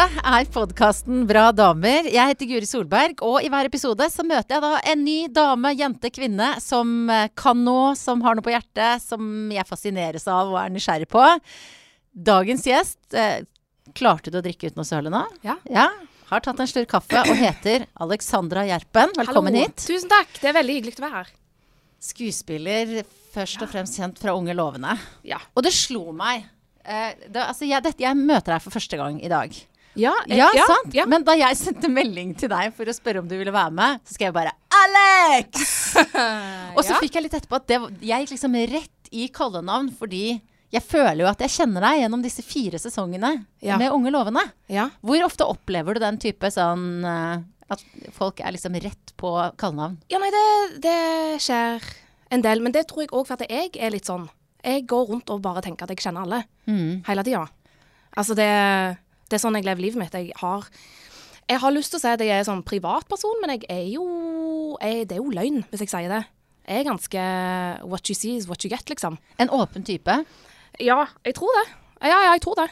Dette 0.00 0.22
er 0.24 0.46
podkasten 0.48 1.26
Bra 1.28 1.50
damer. 1.52 2.06
Jeg 2.08 2.30
heter 2.30 2.48
Guri 2.48 2.64
Solberg, 2.64 3.18
og 3.20 3.44
i 3.44 3.50
hver 3.52 3.66
episode 3.68 4.06
så 4.08 4.24
møter 4.24 4.54
jeg 4.54 4.62
da 4.64 4.70
en 4.88 5.02
ny 5.04 5.16
dame, 5.28 5.74
jente, 5.76 6.08
kvinne 6.14 6.46
som 6.64 7.10
eh, 7.12 7.26
kan 7.36 7.58
noe, 7.60 7.90
som 8.00 8.22
har 8.24 8.38
noe 8.38 8.46
på 8.46 8.54
hjertet, 8.54 9.04
som 9.04 9.50
jeg 9.52 9.68
fascineres 9.68 10.24
av 10.24 10.54
og 10.54 10.56
er 10.56 10.72
nysgjerrig 10.72 11.04
på. 11.10 11.20
Dagens 12.16 12.64
gjest 12.64 13.12
eh, 13.12 13.42
Klarte 13.92 14.32
du 14.32 14.38
å 14.40 14.42
drikke 14.46 14.70
uten 14.70 14.80
å 14.80 14.86
søle 14.88 15.12
nå? 15.12 15.20
Ja. 15.44 15.58
ja. 15.68 15.90
Har 16.30 16.46
tatt 16.46 16.62
en 16.64 16.70
slurk 16.70 16.88
kaffe 16.94 17.20
og 17.20 17.36
heter 17.36 17.84
Alexandra 18.00 18.64
Gjerpen. 18.70 19.12
Velkommen 19.20 19.52
Hallo. 19.52 19.66
hit. 19.68 19.84
Tusen 19.84 20.08
takk. 20.08 20.32
Det 20.38 20.48
er 20.48 20.56
veldig 20.62 20.78
hyggelig 20.78 20.96
å 20.96 21.04
være 21.10 21.18
her. 21.18 21.34
Skuespiller, 22.08 23.02
først 23.34 23.66
og 23.66 23.68
fremst 23.74 24.00
kjent 24.00 24.22
fra 24.22 24.32
Unge 24.38 24.56
lovende. 24.56 24.96
Ja. 25.28 25.42
Og 25.52 25.68
det 25.68 25.74
slo 25.76 26.06
meg. 26.16 26.48
Eh, 26.88 27.10
det, 27.26 27.42
altså, 27.42 27.68
jeg, 27.68 27.84
dette, 27.84 28.00
jeg 28.00 28.16
møter 28.16 28.54
deg 28.54 28.64
for 28.64 28.80
første 28.80 28.96
gang 28.96 29.20
i 29.20 29.28
dag. 29.28 29.60
Ja, 30.00 30.14
eh, 30.28 30.36
Ja, 30.40 30.48
sant? 30.66 30.94
Ja. 30.96 31.04
Men 31.10 31.24
da 31.26 31.34
jeg 31.38 31.56
sendte 31.60 31.90
melding 31.92 32.34
til 32.40 32.48
deg 32.52 32.72
for 32.76 32.88
å 32.88 32.94
spørre 32.96 33.20
om 33.22 33.28
du 33.28 33.36
ville 33.38 33.52
være 33.54 33.72
med, 33.76 34.00
så 34.06 34.14
skrev 34.16 34.30
jeg 34.30 34.38
bare 34.38 34.52
'Alex!' 34.70 35.96
Og 36.76 36.84
så 36.84 36.94
Ja. 36.94 37.00
fikk 37.02 37.14
jeg 37.18 37.22
litt 37.26 37.34
etterpå 37.36 37.56
at 37.60 37.66
det, 37.68 37.78
jeg 38.00 38.24
gikk 38.26 38.32
liksom 38.36 38.54
rett 38.72 39.10
i 39.12 39.28
kallenavn 39.28 39.90
fordi 39.98 40.40
jeg 40.70 40.82
føler 40.86 41.24
jo 41.24 41.26
at 41.26 41.40
jeg 41.42 41.50
kjenner 41.50 41.82
deg 41.82 42.02
gjennom 42.04 42.22
disse 42.22 42.42
fire 42.46 42.78
sesongene 42.78 43.44
Ja. 43.60 43.76
med 43.76 43.90
Unge 43.92 44.10
lovende. 44.14 44.44
ja. 44.68 44.88
Hvor 45.02 45.24
ofte 45.26 45.44
opplever 45.48 45.94
du 45.94 46.00
den 46.00 46.18
type 46.18 46.46
sånn 46.50 47.04
eh, 47.04 47.42
at 47.70 47.82
folk 48.12 48.40
er 48.40 48.52
liksom 48.52 48.74
rett 48.80 49.12
på 49.18 49.34
kallenavn? 49.58 49.98
ja, 50.08 50.18
nei, 50.18 50.30
det, 50.30 50.80
det 50.80 51.40
skjer 51.42 51.82
en 52.30 52.42
del. 52.42 52.60
Men 52.62 52.72
det 52.72 52.86
tror 52.88 53.02
jeg 53.02 53.10
òg 53.10 53.26
for 53.26 53.34
at 53.34 53.48
jeg 53.50 53.70
er 53.78 53.90
litt 53.90 54.06
sånn. 54.06 54.28
Jeg 54.62 54.86
går 54.86 55.08
rundt 55.10 55.30
og 55.30 55.42
bare 55.42 55.62
tenker 55.62 55.84
at 55.84 55.90
jeg 55.90 55.98
kjenner 56.04 56.22
alle. 56.22 56.44
Mm. 56.68 57.02
Hele 57.06 57.22
tida. 57.24 57.48
Altså, 58.16 58.34
det, 58.38 58.98
det 59.30 59.38
er 59.38 59.42
sånn 59.44 59.56
jeg 59.58 59.66
lever 59.68 59.86
livet 59.86 60.02
mitt. 60.02 60.18
Jeg 60.18 60.34
har 60.42 60.66
jeg 61.50 61.58
har 61.58 61.72
lyst 61.74 61.90
til 61.90 61.98
å 61.98 62.02
si 62.02 62.10
at 62.12 62.20
jeg 62.22 62.30
er 62.30 62.44
sånn 62.46 62.60
privatperson, 62.62 63.40
men 63.42 63.56
jeg 63.56 63.64
er 63.72 63.86
jo 63.90 64.04
jeg, 64.78 65.08
Det 65.10 65.16
er 65.16 65.22
jo 65.22 65.32
løgn 65.34 65.64
hvis 65.70 65.82
jeg 65.82 65.90
sier 65.90 66.12
det. 66.12 66.20
Jeg 66.68 66.84
er 66.84 66.86
ganske 66.86 67.22
what 67.90 68.06
you 68.06 68.14
see 68.14 68.36
is 68.38 68.46
what 68.46 68.62
you 68.62 68.70
get, 68.70 68.86
liksom. 68.90 69.16
En 69.42 69.50
åpen 69.50 69.82
type? 69.86 70.14
Ja, 70.78 71.00
jeg 71.26 71.34
tror 71.34 71.50
det. 71.58 71.64
Ja, 72.06 72.20
ja, 72.28 72.36
jeg 72.36 72.44
tror 72.44 72.60
det. 72.60 72.68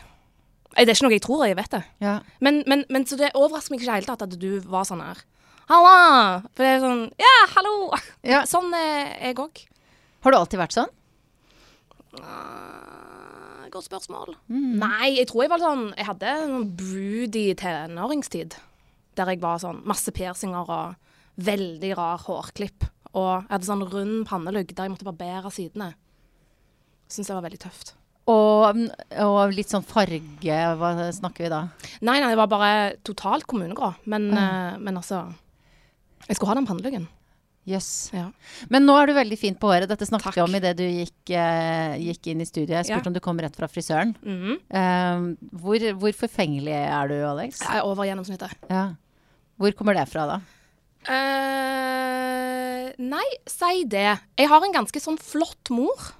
Det 0.79 0.84
er 0.84 0.95
ikke 0.95 1.06
noe 1.09 1.17
jeg 1.17 1.25
tror, 1.25 1.42
jeg 1.48 1.56
vet 1.59 1.73
det. 1.75 1.81
Ja. 2.05 2.19
Men, 2.45 2.62
men, 2.70 2.84
men 2.92 3.06
så 3.09 3.19
det 3.19 3.33
overrasker 3.34 3.75
meg 3.75 3.81
ikke 3.81 3.89
i 3.89 3.91
det 3.91 3.97
hele 3.97 4.11
tatt 4.12 4.27
at 4.29 4.39
du 4.39 4.61
var 4.70 4.86
sånn 4.86 5.03
her. 5.03 5.25
Halla! 5.69 6.45
For 6.55 6.62
det 6.62 6.70
er 6.77 6.84
sånn 6.84 7.03
Ja, 7.20 7.34
hallo! 7.56 7.75
Ja. 8.23 8.45
Sånn 8.48 8.70
er 8.79 9.17
jeg 9.19 9.41
òg. 9.42 9.64
Har 10.25 10.34
du 10.34 10.39
alltid 10.39 10.62
vært 10.62 10.77
sånn? 10.77 10.95
Godt 13.72 13.88
spørsmål. 13.88 14.34
Nei, 14.48 15.19
jeg 15.19 15.28
tror 15.28 15.44
jeg 15.44 15.50
var 15.52 15.61
sånn 15.62 15.84
Jeg 15.97 16.06
hadde 16.08 16.33
en 16.33 16.52
sånn 16.55 16.69
broody 16.78 17.47
tenåringstid. 17.58 18.56
Der 19.19 19.33
jeg 19.33 19.42
var 19.42 19.61
sånn 19.62 19.83
masse 19.88 20.12
piercinger 20.14 20.70
og 20.72 20.94
veldig 21.48 21.92
rar 21.98 22.22
hårklipp. 22.24 22.86
Og 23.14 23.30
jeg 23.34 23.48
hadde 23.50 23.69
sånn 23.69 23.86
rund 23.91 24.27
pannelugg 24.28 24.72
der 24.72 24.89
jeg 24.89 24.94
måtte 24.94 25.08
barbere 25.08 25.52
sidene. 25.55 25.92
Syns 27.08 27.30
det 27.30 27.36
var 27.36 27.46
veldig 27.46 27.61
tøft. 27.62 27.94
Og, 28.28 28.80
og 29.24 29.55
litt 29.56 29.70
sånn 29.72 29.86
farge, 29.89 30.56
hva 30.77 30.91
snakker 31.16 31.46
vi 31.46 31.52
da? 31.52 31.61
Nei, 32.05 32.19
nei, 32.20 32.28
det 32.28 32.41
var 32.41 32.50
bare 32.52 32.72
totalt 33.06 33.46
kommunegrå. 33.48 33.94
Men, 34.12 34.28
eh, 34.36 34.74
men 34.77 35.00
altså 35.00 35.22
Jeg 36.27 36.36
skulle 36.36 36.50
ha 36.52 36.58
den 36.58 36.69
panneluggen. 36.69 37.06
Jøss. 37.69 38.11
Ja. 38.16 38.28
Men 38.72 38.86
nå 38.88 38.94
er 38.97 39.11
du 39.11 39.14
veldig 39.16 39.38
fint 39.38 39.58
på 39.61 39.69
håret. 39.70 39.91
Dette 39.91 40.06
snakket 40.08 40.30
Takk. 40.30 40.38
vi 40.38 40.44
om 40.47 40.56
idet 40.58 40.74
du 40.78 40.84
gikk, 40.86 41.33
uh, 41.34 41.97
gikk 42.00 42.30
inn 42.33 42.41
i 42.41 42.48
studiet. 42.48 42.77
Jeg 42.78 42.88
spurte 42.88 43.08
Ja. 43.08 43.12
om 43.12 43.16
du 43.16 43.20
kom 43.24 43.41
rett 43.42 43.56
fra 43.56 43.69
frisøren. 43.69 44.14
Mm 44.24 44.38
-hmm. 44.42 44.56
uh, 44.72 45.36
hvor, 45.52 45.78
hvor 46.00 46.12
forfengelig 46.12 46.73
er 46.73 47.08
du, 47.08 47.14
Alex? 47.14 47.61
Jeg 47.61 47.77
er 47.77 47.84
over 47.84 48.05
gjennomsnittet. 48.05 48.55
Ja. 48.70 48.95
Hvor 49.58 49.73
kommer 49.73 49.95
det 49.95 50.08
fra, 50.08 50.27
da? 50.27 50.40
Uh, 51.08 52.92
nei, 52.98 53.27
si 53.46 53.84
det. 53.84 54.18
Jeg 54.39 54.48
har 54.48 54.64
en 54.64 54.73
ganske 54.73 55.01
sånn 55.01 55.18
flott 55.18 55.70
mor. 55.70 56.14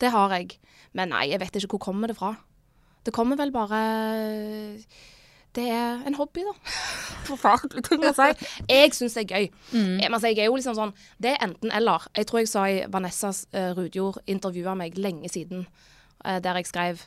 Det 0.00 0.10
har 0.10 0.30
jeg. 0.30 0.58
Men 0.92 1.08
nei, 1.08 1.30
jeg 1.30 1.40
vet 1.40 1.56
ikke 1.56 1.76
hvor 1.76 1.86
kommer 1.92 2.08
det 2.08 2.16
fra. 2.16 2.36
Det 3.04 3.12
kommer 3.12 3.36
vel 3.36 3.52
bare 3.52 3.80
Det 5.54 5.64
er 5.70 6.00
en 6.06 6.16
hobby, 6.18 6.42
da. 6.42 6.52
Forferdelig 7.28 7.84
ting 7.86 8.02
å 8.08 8.12
si. 8.16 8.26
Jeg 8.68 8.94
syns 8.96 9.14
det 9.14 9.22
er 9.24 9.34
gøy. 9.36 9.44
Jeg, 9.72 10.08
altså, 10.10 10.26
jeg 10.32 10.40
er 10.42 10.48
jo 10.50 10.56
liksom 10.58 10.74
sånn 10.74 10.92
Det 11.22 11.30
er 11.34 11.44
enten-eller. 11.46 12.08
Jeg 12.18 12.26
tror 12.26 12.42
jeg 12.42 12.50
sa 12.50 12.64
i 12.70 12.80
Vanessa 12.90 13.30
uh, 13.30 13.70
Rudjord 13.78 14.18
intervjua 14.26 14.74
meg 14.78 14.98
lenge 14.98 15.30
siden, 15.30 15.66
uh, 16.26 16.38
der 16.42 16.58
jeg 16.58 16.66
skrev 16.72 17.04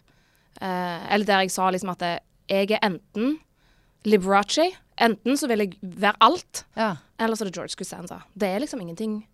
uh, 0.62 1.04
Eller 1.12 1.28
der 1.28 1.44
jeg 1.44 1.52
sa 1.58 1.68
liksom 1.76 1.92
at 1.94 2.08
eh, 2.08 2.18
jeg 2.48 2.72
er 2.78 2.86
enten 2.88 3.38
Liberace. 4.08 4.70
Enten 5.04 5.36
så 5.38 5.50
vil 5.52 5.66
jeg 5.66 5.76
være 5.84 6.18
alt, 6.24 6.64
Ja. 6.78 6.96
eller 7.20 7.36
så 7.36 7.44
er 7.44 7.50
det 7.52 7.58
George 7.60 7.76
Costanza. 7.78 8.22
Det 8.34 8.48
er 8.48 8.60
liksom 8.64 8.80
ingenting 8.82 9.28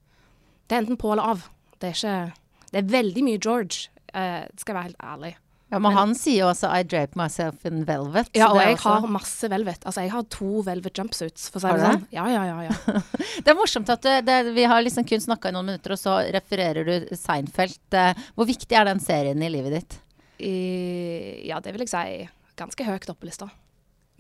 Det 0.67 0.75
er 0.75 0.81
enten 0.81 0.97
på 0.97 1.11
eller 1.13 1.23
av. 1.35 1.45
Det 1.79 1.91
er 1.91 1.93
ikke 1.99 2.33
Det 2.71 2.79
er 2.81 2.91
veldig 2.97 3.23
mye 3.23 3.39
George, 3.39 3.89
Uh, 4.13 4.45
skal 4.61 4.75
jeg 4.75 4.75
være 4.75 4.83
helt 4.91 5.03
ærlig. 5.03 5.29
Ja, 5.73 5.79
men 5.81 5.95
han 5.95 6.11
sier 6.17 6.43
jo 6.43 6.49
også 6.51 6.69
'I 6.69 6.83
drape 6.85 7.17
myself 7.17 7.65
in 7.65 7.81
velvet'. 7.87 8.29
Ja, 8.37 8.51
og 8.53 8.59
jeg 8.61 8.75
også- 8.77 8.93
har 9.01 9.07
masse 9.09 9.49
velvet. 9.49 9.81
Altså, 9.83 10.01
jeg 10.05 10.11
har 10.11 10.23
to 10.29 10.61
velvet 10.61 10.93
jumpsuits, 10.93 11.49
for 11.49 11.59
å 11.59 11.63
si 11.63 11.73
det 11.73 11.87
sånn. 11.87 12.05
Ja, 12.13 12.27
ja, 12.29 12.43
ja. 12.45 12.61
ja. 12.69 13.01
Det 13.43 13.49
er 13.51 13.57
morsomt 13.57 13.89
at 13.89 14.01
det, 14.05 14.25
det, 14.25 14.53
vi 14.53 14.63
har 14.69 14.83
liksom 14.85 15.07
kun 15.09 15.19
snakka 15.23 15.49
i 15.49 15.55
noen 15.57 15.71
minutter, 15.71 15.95
og 15.95 15.99
så 15.99 16.19
refererer 16.31 16.85
du 16.85 17.15
Seinfeld. 17.17 17.79
Eh, 17.91 18.13
Hvor 18.37 18.45
viktig 18.45 18.77
er 18.77 18.85
den 18.85 19.01
serien 19.01 19.41
i 19.41 19.49
livet 19.49 19.73
ditt? 19.79 19.99
I, 20.39 21.47
ja, 21.47 21.59
det 21.59 21.73
vil 21.73 21.85
jeg 21.85 21.89
si 21.89 22.29
ganske 22.59 22.85
høyt 22.85 23.09
oppe 23.09 23.25
på 23.25 23.29
lista. 23.31 23.49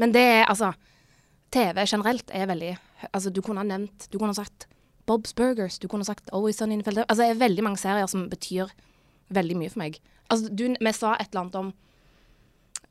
Men 0.01 0.11
det 0.11 0.25
er 0.25 0.45
altså 0.49 0.73
TV 1.53 1.85
generelt 1.85 2.31
er 2.33 2.47
veldig 2.49 2.77
Altså, 3.13 3.29
du 3.29 3.41
kunne 3.43 3.59
ha 3.61 3.67
nevnt 3.67 4.07
Du 4.09 4.17
kunne 4.17 4.31
ha 4.31 4.37
sagt 4.39 4.65
Bob's 5.05 5.33
Burgers, 5.35 5.77
du 5.77 5.87
kunne 5.91 6.05
ha 6.05 6.07
sagt 6.07 6.29
Always 6.31 6.57
Sunny 6.57 6.73
in 6.77 6.81
Philadelphia. 6.81 7.09
Altså, 7.11 7.23
det 7.27 7.35
er 7.35 7.47
veldig 7.47 7.63
mange 7.65 7.77
serier 7.81 8.07
som 8.07 8.29
betyr 8.31 8.71
veldig 9.35 9.57
mye 9.59 9.71
for 9.73 9.83
meg. 9.83 9.97
Altså, 10.31 10.51
du, 10.51 10.67
vi 10.73 10.93
sa 10.95 11.15
et 11.17 11.29
eller 11.31 11.43
annet 11.43 11.57
om 11.59 11.73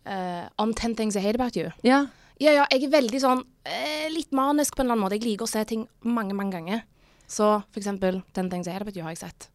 uh, 0.06 0.44
Om 0.62 0.75
10 0.75 0.98
Things 0.98 1.16
I 1.16 1.25
Hate 1.25 1.41
About 1.41 1.56
You. 1.58 1.72
Ja. 1.86 2.04
Ja, 2.42 2.50
ja, 2.56 2.66
jeg 2.72 2.88
er 2.88 2.94
veldig 2.97 3.20
sånn 3.22 3.42
uh, 3.44 4.06
litt 4.10 4.32
manisk 4.34 4.75
på 4.75 4.82
en 4.82 4.88
eller 4.88 4.97
annen 4.97 5.06
måte. 5.06 5.19
Jeg 5.20 5.28
liker 5.28 5.47
å 5.47 5.52
se 5.52 5.64
ting 5.69 5.86
mange, 6.02 6.36
mange 6.38 6.56
ganger. 6.56 6.84
Så 7.31 7.54
for 7.70 7.81
eksempel 7.81 8.20
10 8.34 8.52
Things 8.52 8.69
I 8.69 8.76
Hate 8.76 8.86
About 8.86 8.98
You 8.98 9.06
har 9.06 9.14
jeg 9.14 9.25
sett 9.25 9.48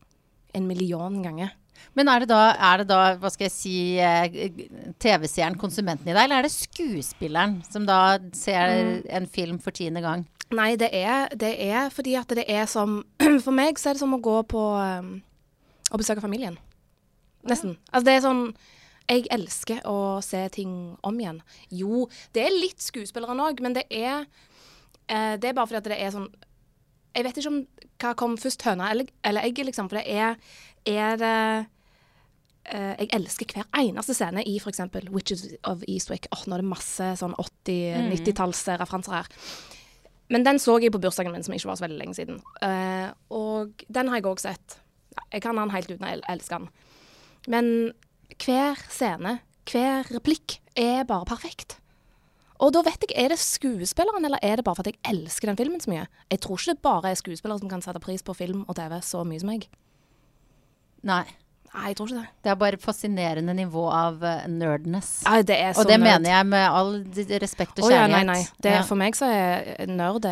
en 0.57 0.67
million 0.69 1.21
ganger. 1.21 1.53
Men 1.93 2.09
er 2.09 2.23
det 2.23 2.29
da, 2.31 2.41
er 2.53 2.81
det 2.81 2.87
da 2.89 3.01
hva 3.21 3.29
skal 3.33 3.47
jeg 3.47 3.53
si, 3.53 3.75
eh, 4.01 4.63
TV-seeren, 5.01 5.57
konsumenten 5.61 6.09
i 6.09 6.13
deg, 6.15 6.23
eller 6.23 6.39
er 6.39 6.47
det 6.47 6.53
skuespilleren 6.55 7.59
som 7.69 7.85
da 7.85 8.17
ser 8.33 9.03
en 9.05 9.27
film 9.29 9.59
for 9.61 9.75
tiende 9.75 10.01
gang? 10.01 10.25
Nei, 10.55 10.71
det 10.79 10.89
er, 10.95 11.27
det 11.35 11.53
er 11.67 11.89
fordi 11.91 12.15
at 12.19 12.31
det 12.37 12.45
er 12.47 12.65
som 12.71 13.01
For 13.43 13.51
meg 13.51 13.79
så 13.79 13.91
er 13.91 13.97
det 13.97 14.03
som 14.03 14.15
å 14.15 14.21
gå 14.23 14.37
på 14.47 14.61
um, 14.79 15.17
Å 15.91 15.99
besøke 15.99 16.23
familien. 16.23 16.55
Nesten. 17.47 17.77
Altså 17.91 18.05
det 18.07 18.15
er 18.17 18.25
sånn 18.25 18.43
Jeg 19.07 19.29
elsker 19.31 19.85
å 19.87 20.19
se 20.25 20.41
ting 20.51 20.71
om 21.07 21.19
igjen. 21.19 21.41
Jo, 21.71 22.07
det 22.35 22.43
er 22.43 22.55
litt 22.55 22.83
skuespilleren 22.83 23.39
òg, 23.39 23.63
men 23.63 23.77
det 23.77 23.85
er 23.89 24.25
eh, 25.07 25.35
Det 25.39 25.49
er 25.51 25.55
bare 25.55 25.69
fordi 25.69 25.81
at 25.81 25.89
det 25.93 26.01
er 26.01 26.13
sånn 26.15 26.27
Jeg 27.15 27.27
vet 27.27 27.39
ikke 27.39 27.53
om 27.53 27.63
hva 27.97 28.11
kom 28.13 28.35
først, 28.37 28.61
høna 28.67 28.91
eller, 28.93 29.07
eller 29.25 29.47
egget, 29.47 29.71
liksom. 29.71 29.89
For 29.89 30.01
det 30.01 30.05
er 30.11 30.37
Er 30.85 31.17
det 31.23 31.39
Uh, 32.67 32.99
Jeg 32.99 33.07
elsker 33.15 33.53
hver 33.53 33.67
eneste 33.79 34.11
scene 34.11 34.41
i 34.43 34.57
f.eks. 34.59 34.81
Witches 35.07 35.45
of 35.63 35.85
Eastwick. 35.87 36.27
Oh, 36.35 36.41
nå 36.47 36.57
er 36.57 36.63
det 36.65 36.67
masse 36.67 37.05
sånn 37.21 37.35
80-90-tallsreferanser 37.39 39.13
her. 39.15 39.29
Men 40.27 40.43
den 40.43 40.59
så 40.59 40.75
jeg 40.83 40.91
på 40.91 40.99
bursdagen 40.99 41.31
min, 41.31 41.45
som 41.45 41.55
ikke 41.55 41.69
var 41.69 41.79
så 41.79 41.85
veldig 41.85 41.99
lenge 42.01 42.17
siden. 42.17 42.41
Uh, 42.59 43.13
og 43.31 43.85
den 43.87 44.11
har 44.11 44.19
jeg 44.19 44.27
òg 44.27 44.43
sett. 44.43 44.79
Jeg 45.31 45.45
kan 45.45 45.55
den 45.55 45.71
helt 45.71 45.93
uten 45.93 46.03
å 46.03 46.11
el 46.11 46.25
elske 46.27 46.59
den. 46.59 46.67
Men 47.47 47.93
hver 48.43 48.79
scene, 48.91 49.39
hver 49.71 50.09
replikk, 50.11 50.59
er 50.77 51.07
bare 51.07 51.25
perfekt. 51.25 51.79
Og 52.57 52.73
da 52.73 52.81
vet 52.85 53.03
jeg, 53.05 53.13
er 53.15 53.31
det 53.31 53.39
skuespilleren, 53.39 54.25
eller 54.25 54.41
er 54.41 54.57
det 54.57 54.65
bare 54.65 54.77
for 54.77 54.85
at 54.85 54.91
jeg 54.91 55.01
elsker 55.13 55.49
den 55.49 55.59
filmen 55.59 55.81
så 55.81 55.91
mye? 55.93 56.07
Jeg 56.31 56.41
tror 56.41 56.57
ikke 56.57 56.73
det 56.73 56.85
bare 56.85 57.11
er 57.11 57.19
skuespillere 57.19 57.61
som 57.61 57.69
kan 57.69 57.83
sette 57.85 58.01
pris 58.01 58.25
på 58.25 58.33
film 58.37 58.63
og 58.67 58.77
TV 58.79 58.97
så 59.05 59.21
mye 59.27 59.41
som 59.41 59.51
meg. 59.51 59.67
Nei. 61.05 61.25
Nei, 61.73 61.91
jeg 61.91 61.97
tror 61.99 62.07
ikke 62.11 62.21
det. 62.21 62.29
Det 62.43 62.51
er 62.51 62.59
bare 62.61 62.77
fascinerende 62.81 63.53
nivå 63.57 63.83
av 63.93 64.21
uh, 64.23 64.45
nerdness. 64.49 65.09
Nei, 65.27 65.41
det 65.47 65.57
er 65.61 65.73
så 65.75 65.83
Og 65.83 65.89
det 65.89 65.97
nerd. 65.99 66.07
mener 66.07 66.31
jeg 66.31 66.47
med 66.49 66.65
all 66.69 66.91
respekt 67.43 67.81
og 67.81 67.85
kjærlighet. 67.89 67.91
Å 67.91 67.91
ja, 67.93 68.07
nei, 68.13 68.23
nei. 68.25 68.39
Det, 68.63 68.73
ja. 68.77 68.83
For 68.87 68.99
meg 68.99 69.17
så 69.19 69.29
er 69.29 69.85
nerd 69.91 70.25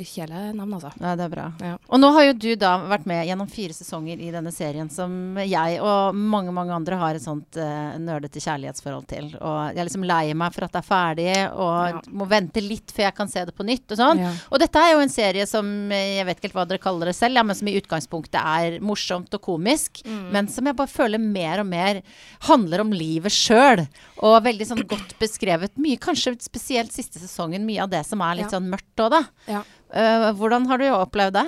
kjælenavn, 0.00 0.76
altså. 0.78 0.92
Ja, 1.00 1.14
det 1.18 1.26
er 1.26 1.32
bra. 1.32 1.46
Ja. 1.60 1.74
Og 1.90 2.00
nå 2.00 2.10
har 2.16 2.28
jo 2.28 2.36
du 2.38 2.48
da 2.60 2.76
vært 2.88 3.06
med 3.10 3.26
gjennom 3.28 3.50
fire 3.50 3.76
sesonger 3.76 4.22
i 4.22 4.30
denne 4.34 4.52
serien 4.54 4.88
som 4.92 5.36
jeg 5.42 5.80
og 5.82 6.16
mange 6.16 6.54
mange 6.54 6.74
andre 6.76 6.98
har 7.00 7.18
et 7.18 7.24
sånt 7.24 7.58
uh, 7.60 7.96
nerdete 8.00 8.40
kjærlighetsforhold 8.42 9.06
til. 9.10 9.30
Og 9.40 9.58
jeg 9.74 9.82
er 9.82 9.90
liksom 9.90 10.06
lei 10.08 10.32
meg 10.38 10.54
for 10.56 10.66
at 10.68 10.74
det 10.76 10.82
er 10.82 10.88
ferdig, 10.88 11.28
og 11.52 12.10
må 12.16 12.28
vente 12.30 12.62
litt 12.64 12.94
før 12.94 13.08
jeg 13.08 13.18
kan 13.18 13.30
se 13.32 13.44
det 13.48 13.54
på 13.56 13.66
nytt. 13.66 13.90
Og 13.92 14.00
sånn. 14.00 14.22
Og 14.50 14.60
dette 14.62 14.80
er 14.80 14.94
jo 14.94 15.02
en 15.04 15.12
serie 15.12 15.46
som 15.50 15.68
eh, 15.92 16.16
jeg 16.20 16.26
vet 16.28 16.38
ikke 16.40 16.48
helt 16.50 16.58
hva 16.60 16.66
dere 16.70 16.82
kaller 16.82 17.10
det 17.10 17.16
selv, 17.18 17.36
ja, 17.38 17.44
men 17.46 17.58
som 17.58 17.68
i 17.70 17.76
utgangspunktet 17.80 18.40
er 18.40 18.78
morsomt 18.84 19.34
og 19.36 19.42
komisk, 19.44 20.02
Mm. 20.06 20.28
men 20.32 20.46
som 20.52 20.66
jeg 20.68 20.75
jeg 20.76 20.82
bare 20.84 20.92
føler 20.92 21.22
mer 21.22 21.62
og 21.64 21.66
mer 21.70 22.00
handler 22.46 22.84
om 22.84 22.92
livet 22.94 23.34
sjøl. 23.34 23.82
Og 24.22 24.36
veldig 24.46 24.68
sånn 24.68 24.84
godt 24.86 25.16
beskrevet. 25.18 25.74
Mye, 25.80 25.98
kanskje 25.98 26.36
spesielt 26.44 26.94
siste 26.94 27.18
sesongen, 27.22 27.66
mye 27.66 27.82
av 27.82 27.90
det 27.92 28.04
som 28.06 28.20
er 28.22 28.36
litt 28.38 28.50
Ja. 28.50 28.58
sånn 28.58 28.68
mørkt 28.70 29.02
òg, 29.02 29.10
da. 29.16 29.22
Ja. 29.50 29.62
Uh, 29.90 30.30
hvordan 30.36 30.66
har 30.70 30.78
du 30.82 30.86
opplevd 30.92 31.38
det? 31.40 31.46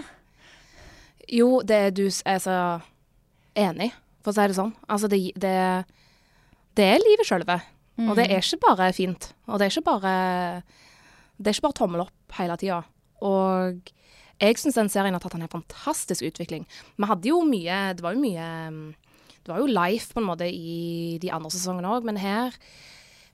Jo, 1.29 1.61
det 1.63 1.77
er 1.77 1.91
du 1.93 2.07
er 2.09 2.39
så 2.41 2.59
enig, 3.59 3.91
for 4.25 4.33
å 4.33 4.37
si 4.39 4.47
det 4.49 4.57
sånn. 4.57 4.73
Altså, 4.89 5.11
det, 5.13 5.21
det, 5.37 5.55
det 6.79 6.87
er 6.95 7.03
livet 7.05 7.29
sjølve. 7.29 7.59
Og 7.99 8.15
det 8.15 8.29
er 8.31 8.39
ikke 8.39 8.61
bare 8.63 8.93
fint. 8.95 9.33
Og 9.51 9.59
det 9.59 9.67
er 9.67 9.73
ikke 9.75 9.89
bare 9.91 10.13
Det 11.39 11.51
er 11.51 11.57
ikke 11.57 11.67
bare 11.67 11.79
tommel 11.81 12.05
opp 12.05 12.37
hele 12.39 12.55
tida. 12.61 12.85
Og 13.27 13.91
jeg 14.39 14.55
syns 14.61 14.79
den 14.79 14.91
serien 14.93 15.17
har 15.17 15.23
tatt 15.25 15.35
en 15.35 15.43
helt 15.43 15.51
fantastisk 15.57 16.23
utvikling. 16.29 16.63
Vi 16.95 17.09
hadde 17.11 17.27
jo 17.33 17.41
mye 17.43 17.81
Det 17.99 18.05
var 18.07 18.15
jo 18.15 18.23
mye 18.23 18.47
mm, 18.71 18.85
Det 19.49 19.55
var 19.55 19.63
jo 19.65 19.71
life 19.73 20.13
på 20.13 20.21
en 20.21 20.29
måte 20.29 20.45
i 20.45 21.17
de 21.23 21.31
andre 21.33 21.49
sesongene 21.55 21.89
òg, 21.89 22.05
men 22.05 22.21
her 22.21 22.53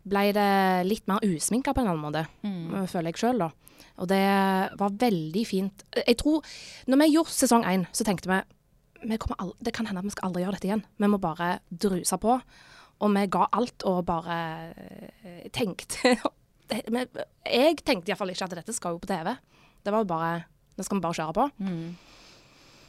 ble 0.07 0.29
det 0.37 0.87
litt 0.87 1.09
mer 1.11 1.25
usminka 1.27 1.73
på 1.75 1.83
en 1.83 1.89
annen 1.91 2.05
måte, 2.05 2.23
Mm. 2.45 2.87
føler 2.87 3.11
jeg 3.11 3.19
sjøl, 3.19 3.39
da. 3.43 3.49
Og 3.99 4.07
det 4.11 4.21
var 4.79 4.91
veldig 5.01 5.43
fint. 5.47 5.83
Jeg 6.07 6.17
tror 6.19 6.43
Når 6.87 6.99
vi 7.03 7.13
gjorde 7.15 7.31
sesong 7.35 7.65
én, 7.65 7.87
så 7.93 8.05
tenkte 8.07 8.29
vi 8.31 8.41
vi 9.05 9.19
aldri, 9.19 9.57
det 9.63 9.73
kan 9.75 9.87
hende 9.87 9.99
at 10.01 10.05
vi 10.07 10.11
skal 10.15 10.29
aldri 10.31 10.43
gjøre 10.45 10.53
dette 10.57 10.69
igjen. 10.71 10.85
Vi 10.99 11.07
må 11.13 11.19
bare 11.21 11.59
druse 11.71 12.17
på. 12.19 12.41
Og 13.01 13.11
vi 13.15 13.27
ga 13.27 13.47
alt 13.53 13.83
og 13.85 14.05
bare 14.07 14.39
eh, 15.25 15.49
tenkte 15.53 16.15
Jeg 16.71 17.77
tenkte 17.85 18.09
iallfall 18.09 18.31
ikke 18.33 18.47
at 18.47 18.55
dette 18.57 18.73
skal 18.73 18.95
jo 18.95 19.03
på 19.03 19.11
TV. 19.11 19.35
Det 19.85 19.93
var 19.93 20.01
jo 20.05 20.09
bare 20.09 20.45
Det 20.77 20.85
skal 20.87 20.99
vi 20.99 21.05
bare 21.05 21.19
kjøre 21.19 21.35
på. 21.37 21.51
Mm. 21.61 21.97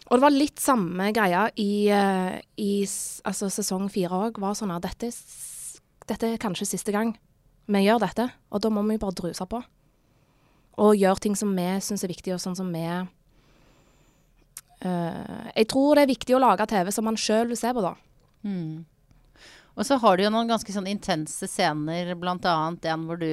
Og 0.05 0.17
det 0.17 0.21
var 0.21 0.33
litt 0.33 0.61
samme 0.61 1.09
greia 1.15 1.47
i, 1.57 1.89
eh, 1.89 2.37
i 2.61 2.85
altså 3.25 3.49
sesong 3.49 3.89
fire 3.89 4.13
òg. 4.27 4.39
Var 4.41 4.53
sånn 4.57 4.73
at 4.75 4.85
dette, 4.85 5.09
dette 6.05 6.29
er 6.29 6.41
kanskje 6.41 6.67
siste 6.75 6.93
gang 6.93 7.15
vi 7.65 7.81
gjør 7.87 7.99
dette. 8.05 8.29
Og 8.53 8.61
da 8.61 8.69
må 8.69 8.83
vi 8.85 9.01
bare 9.01 9.17
druse 9.17 9.45
på. 9.49 9.63
Og 10.85 10.95
gjøre 10.99 11.23
ting 11.23 11.35
som 11.39 11.55
vi 11.55 11.81
syns 11.81 12.03
er 12.03 12.11
viktig, 12.11 12.33
og 12.35 12.41
sånn 12.43 12.57
som 12.57 12.67
vi 12.73 12.83
uh, 12.85 13.07
Jeg 15.55 15.67
tror 15.71 15.95
det 15.95 16.03
er 16.03 16.11
viktig 16.11 16.35
å 16.35 16.43
lage 16.43 16.67
TV 16.67 16.91
som 16.91 17.07
man 17.07 17.17
sjøl 17.17 17.47
vil 17.47 17.57
se 17.57 17.71
på, 17.73 17.81
da. 17.81 17.95
Mm. 18.43 18.85
Og 19.75 19.87
så 19.87 19.97
har 19.99 20.17
du 20.17 20.23
jo 20.23 20.31
noen 20.35 20.51
ganske 20.51 20.71
sånn 20.71 20.87
intense 20.91 21.47
scener, 21.49 22.13
annet 22.13 22.85
en 22.91 23.07
hvor 23.07 23.17
du 23.19 23.31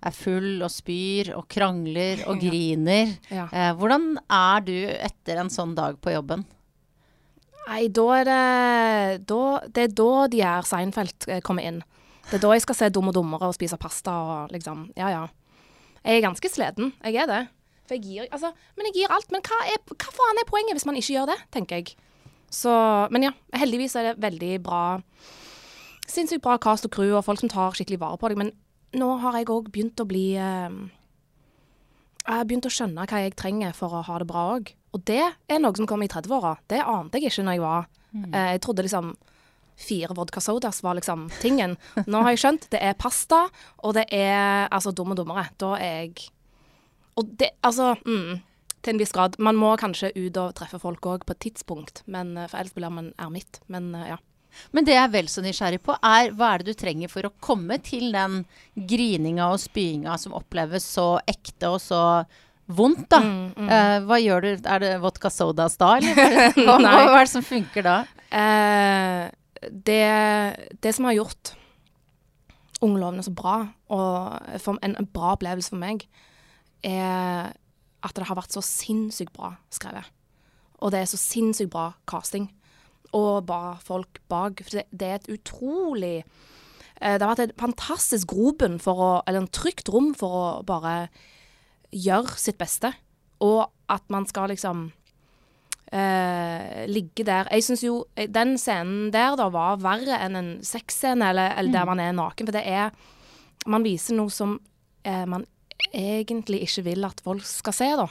er 0.00 0.14
full 0.16 0.62
og 0.64 0.70
spyr 0.72 1.32
og 1.36 1.46
krangler 1.52 2.22
og 2.30 2.40
griner. 2.44 3.16
Ja. 3.28 3.46
Eh, 3.52 3.72
hvordan 3.76 4.14
er 4.24 4.64
du 4.66 4.74
etter 4.96 5.42
en 5.42 5.52
sånn 5.52 5.76
dag 5.78 5.98
på 6.00 6.14
jobben? 6.14 6.46
Nei, 7.68 7.84
da 7.92 8.06
er 8.16 8.26
det 8.26 9.26
da, 9.30 9.42
Det 9.68 9.82
er 9.84 9.92
da 9.94 10.12
de 10.32 10.40
er 10.42 10.66
Seinfeld 10.66 11.28
eh, 11.28 11.42
kommer 11.44 11.66
inn. 11.68 11.82
Det 12.30 12.38
er 12.38 12.42
da 12.42 12.54
jeg 12.54 12.64
skal 12.64 12.78
se 12.78 12.88
Dum 12.94 13.10
og 13.10 13.14
dummere 13.14 13.50
og 13.50 13.56
spise 13.56 13.78
pasta 13.80 14.14
og 14.14 14.54
liksom 14.54 14.88
Ja, 14.98 15.10
ja. 15.12 15.24
Jeg 16.00 16.18
er 16.18 16.24
ganske 16.24 16.48
sliten. 16.48 16.94
Jeg 17.04 17.20
er 17.20 17.28
det. 17.28 17.40
For 17.86 17.98
jeg 17.98 18.06
gir 18.06 18.28
Altså, 18.32 18.52
men 18.78 18.88
jeg 18.88 19.02
gir 19.02 19.12
alt. 19.12 19.28
Men 19.34 19.44
hva, 19.44 19.58
er, 19.68 19.82
hva 19.92 20.14
faen 20.16 20.40
er 20.40 20.48
poenget 20.48 20.78
hvis 20.78 20.86
man 20.88 20.96
ikke 20.98 21.18
gjør 21.18 21.30
det, 21.34 21.38
tenker 21.52 21.82
jeg. 21.82 21.94
Så 22.50 22.72
Men 23.12 23.28
ja, 23.28 23.32
heldigvis 23.54 23.94
er 24.00 24.10
det 24.10 24.22
veldig 24.24 24.56
bra 24.66 24.82
Sinnssykt 26.10 26.42
bra 26.42 26.56
cast 26.58 26.88
og 26.88 26.90
crew 26.90 27.12
og 27.14 27.22
folk 27.22 27.38
som 27.38 27.50
tar 27.52 27.76
skikkelig 27.76 28.00
vare 28.00 28.18
på 28.18 28.32
deg. 28.32 28.40
Men 28.40 28.48
nå 28.96 29.08
har 29.22 29.38
jeg 29.38 29.50
òg 29.52 29.70
begynt 29.70 30.02
å 30.02 30.08
bli 30.08 30.26
eh, 30.34 30.76
Jeg 32.26 32.36
har 32.36 32.46
begynt 32.48 32.68
å 32.68 32.72
skjønne 32.74 33.06
hva 33.06 33.22
jeg 33.22 33.36
trenger 33.38 33.74
for 33.76 33.94
å 33.94 34.04
ha 34.06 34.20
det 34.20 34.28
bra 34.30 34.46
òg. 34.56 34.72
Og 34.94 35.02
det 35.06 35.22
er 35.22 35.60
noe 35.62 35.76
som 35.78 35.86
kom 35.86 36.02
i 36.02 36.10
30-åra. 36.10 36.56
Det 36.70 36.82
ante 36.82 37.20
jeg 37.20 37.30
ikke 37.30 37.46
når 37.46 37.58
jeg 37.58 37.62
var 37.62 37.84
mm. 38.10 38.32
Jeg 38.34 38.62
trodde 38.64 38.86
liksom 38.86 39.12
fire 39.80 40.14
vodka 40.14 40.40
sodas 40.40 40.82
var 40.82 40.98
liksom 40.98 41.30
tingen. 41.40 41.76
Nå 42.06 42.22
har 42.24 42.34
jeg 42.34 42.42
skjønt. 42.44 42.68
Det 42.72 42.80
er 42.84 42.98
pasta, 42.98 43.46
og 43.80 43.96
det 43.96 44.06
er 44.12 44.68
altså 44.68 44.92
dum 44.92 45.14
og 45.14 45.20
dummere. 45.20 45.48
Da 45.60 45.74
er 45.80 45.96
jeg 46.04 46.30
Og 47.18 47.26
det 47.38 47.50
Altså 47.62 47.94
mm, 48.04 48.40
Til 48.82 48.94
en 48.94 49.00
viss 49.00 49.12
grad. 49.12 49.38
Man 49.38 49.56
må 49.60 49.74
kanskje 49.76 50.12
ut 50.16 50.36
og 50.40 50.54
treffe 50.56 50.80
folk 50.80 51.06
òg 51.06 51.24
på 51.28 51.36
et 51.36 51.42
tidspunkt, 51.44 52.02
men, 52.06 52.36
eh, 52.36 52.48
for 52.48 52.58
ellers 52.60 52.72
blir 52.72 52.88
man 52.88 53.12
ermitt. 53.18 53.60
Men 53.68 53.94
eh, 53.94 54.14
ja. 54.14 54.16
Men 54.76 54.86
det 54.86 54.96
jeg 54.96 55.02
er 55.02 55.12
vel 55.12 55.30
så 55.30 55.42
nysgjerrig 55.44 55.80
på, 55.84 55.96
er 55.96 56.32
hva 56.36 56.54
er 56.54 56.62
det 56.62 56.74
du 56.74 56.80
trenger 56.80 57.12
for 57.12 57.26
å 57.26 57.32
komme 57.42 57.78
til 57.84 58.10
den 58.14 58.44
grininga 58.74 59.50
og 59.52 59.60
spyinga 59.62 60.16
som 60.20 60.36
oppleves 60.38 60.86
så 60.96 61.12
ekte 61.30 61.72
og 61.74 61.80
så 61.84 62.02
vondt, 62.70 63.06
da. 63.10 63.20
Eh, 63.20 63.96
hva 64.06 64.18
gjør 64.22 64.46
du? 64.46 64.50
Er 64.62 64.82
det 64.82 64.90
vodka 65.02 65.30
sodas 65.32 65.76
da, 65.80 65.96
eller? 65.98 66.54
Hva, 66.66 66.76
hva, 66.78 67.16
er 67.18 67.24
det 67.24 67.32
som 67.32 67.46
funker 67.46 67.86
da? 67.86 67.96
Uh, 68.30 69.26
det, 69.70 70.04
det 70.80 70.92
som 70.96 71.08
har 71.08 71.18
gjort 71.18 71.56
Ungelovene 72.80 73.20
så 73.20 73.32
bra, 73.36 73.56
og 73.92 74.60
for 74.62 74.80
en, 74.80 74.94
en 74.96 75.08
bra 75.12 75.34
opplevelse 75.34 75.68
for 75.68 75.82
meg, 75.82 76.06
er 76.80 77.50
at 78.00 78.16
det 78.16 78.24
har 78.24 78.38
vært 78.38 78.54
så 78.54 78.62
sinnssykt 78.64 79.34
bra 79.36 79.50
skrevet. 79.68 80.08
Og 80.80 80.94
det 80.94 81.02
er 81.02 81.10
så 81.10 81.20
sinnssykt 81.20 81.68
bra 81.74 81.90
casting. 82.08 82.48
Og 83.16 83.46
ba 83.48 83.76
folk 83.82 84.20
bak. 84.30 84.62
For 84.66 84.80
det, 84.80 84.86
det 84.92 85.08
er 85.08 85.18
et 85.18 85.32
utrolig 85.34 86.16
eh, 86.20 87.16
Det 87.16 87.24
har 87.24 87.32
vært 87.32 87.44
en 87.48 87.58
fantastisk 87.66 88.30
grobunn 88.30 88.78
for 88.82 89.02
å 89.02 89.10
Eller 89.26 89.44
en 89.44 89.52
trygt 89.52 89.90
rom 89.90 90.12
for 90.18 90.38
å 90.40 90.46
bare 90.66 90.94
gjøre 91.90 92.38
sitt 92.38 92.58
beste. 92.60 92.92
Og 93.42 93.64
at 93.90 94.04
man 94.12 94.28
skal 94.30 94.52
liksom 94.52 94.90
eh, 95.92 96.86
ligge 96.86 97.24
der. 97.26 97.48
Jeg 97.50 97.66
syns 97.66 97.84
jo 97.84 97.94
eh, 98.14 98.28
den 98.30 98.56
scenen 98.60 99.10
der 99.14 99.36
da 99.38 99.48
var 99.52 99.80
verre 99.82 100.18
enn 100.22 100.38
en 100.38 100.50
sexscene, 100.66 101.32
eller, 101.32 101.56
eller 101.58 101.74
der 101.74 101.88
man 101.88 102.02
er 102.02 102.14
naken. 102.16 102.46
For 102.48 102.56
det 102.56 102.66
er 102.66 102.92
Man 103.68 103.84
viser 103.84 104.16
noe 104.16 104.32
som 104.32 104.54
eh, 105.04 105.26
man 105.28 105.44
egentlig 105.92 106.62
ikke 106.64 106.84
vil 106.86 107.04
at 107.04 107.20
folk 107.20 107.44
skal 107.44 107.74
se, 107.76 107.88
da. 107.98 108.06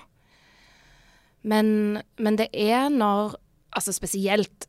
Men, 1.41 2.01
men 2.17 2.37
det 2.37 2.51
er 2.53 2.89
når 2.93 3.37
Altså 3.69 3.93
spesielt 3.93 4.65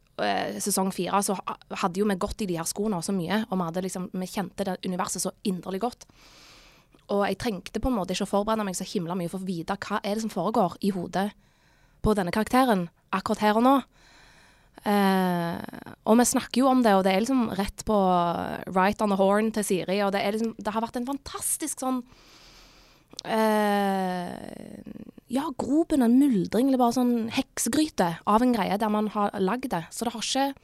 sesong 0.63 0.93
fire, 0.95 1.23
så 1.25 1.37
hadde 1.83 2.01
jo 2.01 2.09
vi 2.09 2.17
gått 2.21 2.45
i 2.45 2.49
de 2.51 2.59
her 2.61 2.69
skoene 2.69 3.01
så 3.05 3.15
mye. 3.17 3.43
Og 3.49 3.57
vi, 3.57 3.67
hadde 3.67 3.85
liksom, 3.87 4.09
vi 4.13 4.29
kjente 4.31 4.67
det 4.67 4.79
universet 4.87 5.25
så 5.25 5.33
inderlig 5.49 5.83
godt. 5.85 6.07
Og 7.11 7.25
jeg 7.27 7.41
trengte 7.43 7.83
på 7.83 7.91
en 7.91 7.97
måte 7.99 8.15
ikke 8.15 8.29
å 8.29 8.35
forberede 8.37 8.67
meg 8.67 8.77
så 8.79 8.87
himla 8.87 9.17
mye 9.19 9.31
for 9.31 9.43
å 9.43 9.49
vite 9.49 9.79
hva 9.83 9.99
er 10.03 10.15
det 10.15 10.25
som 10.25 10.33
foregår 10.33 10.77
i 10.87 10.93
hodet 10.95 11.31
på 12.01 12.15
denne 12.17 12.33
karakteren 12.35 12.87
akkurat 13.15 13.43
her 13.43 13.59
og 13.59 13.67
nå. 13.67 13.75
Eh, 14.89 15.57
og 16.09 16.17
vi 16.17 16.27
snakker 16.31 16.63
jo 16.63 16.71
om 16.71 16.85
det, 16.85 16.95
og 16.97 17.05
det 17.05 17.13
er 17.13 17.25
liksom 17.25 17.51
rett 17.59 17.85
på 17.89 17.97
right 18.73 19.03
on 19.03 19.13
the 19.13 19.19
horn 19.21 19.51
til 19.53 19.67
Siri. 19.67 19.99
Og 20.07 20.15
det, 20.15 20.23
liksom, 20.37 20.55
det 20.57 20.75
har 20.75 20.85
vært 20.85 21.01
en 21.01 21.11
fantastisk 21.11 21.83
sånn 21.83 22.01
eh, 23.27 24.31
Ja, 25.31 25.47
groben, 25.59 26.03
en 26.03 26.19
muldring, 26.19 26.69
eller 26.69 26.81
bare 26.81 26.97
sånn 26.97 27.29
heksegryte 27.31 28.17
av 28.27 28.43
en 28.43 28.55
greie 28.57 28.79
der 28.83 28.91
man 28.91 29.13
har 29.15 29.31
lagd 29.39 29.69
det. 29.71 29.85
Så 29.95 30.09
det 30.09 30.15
har 30.17 30.27
ikke 30.27 30.55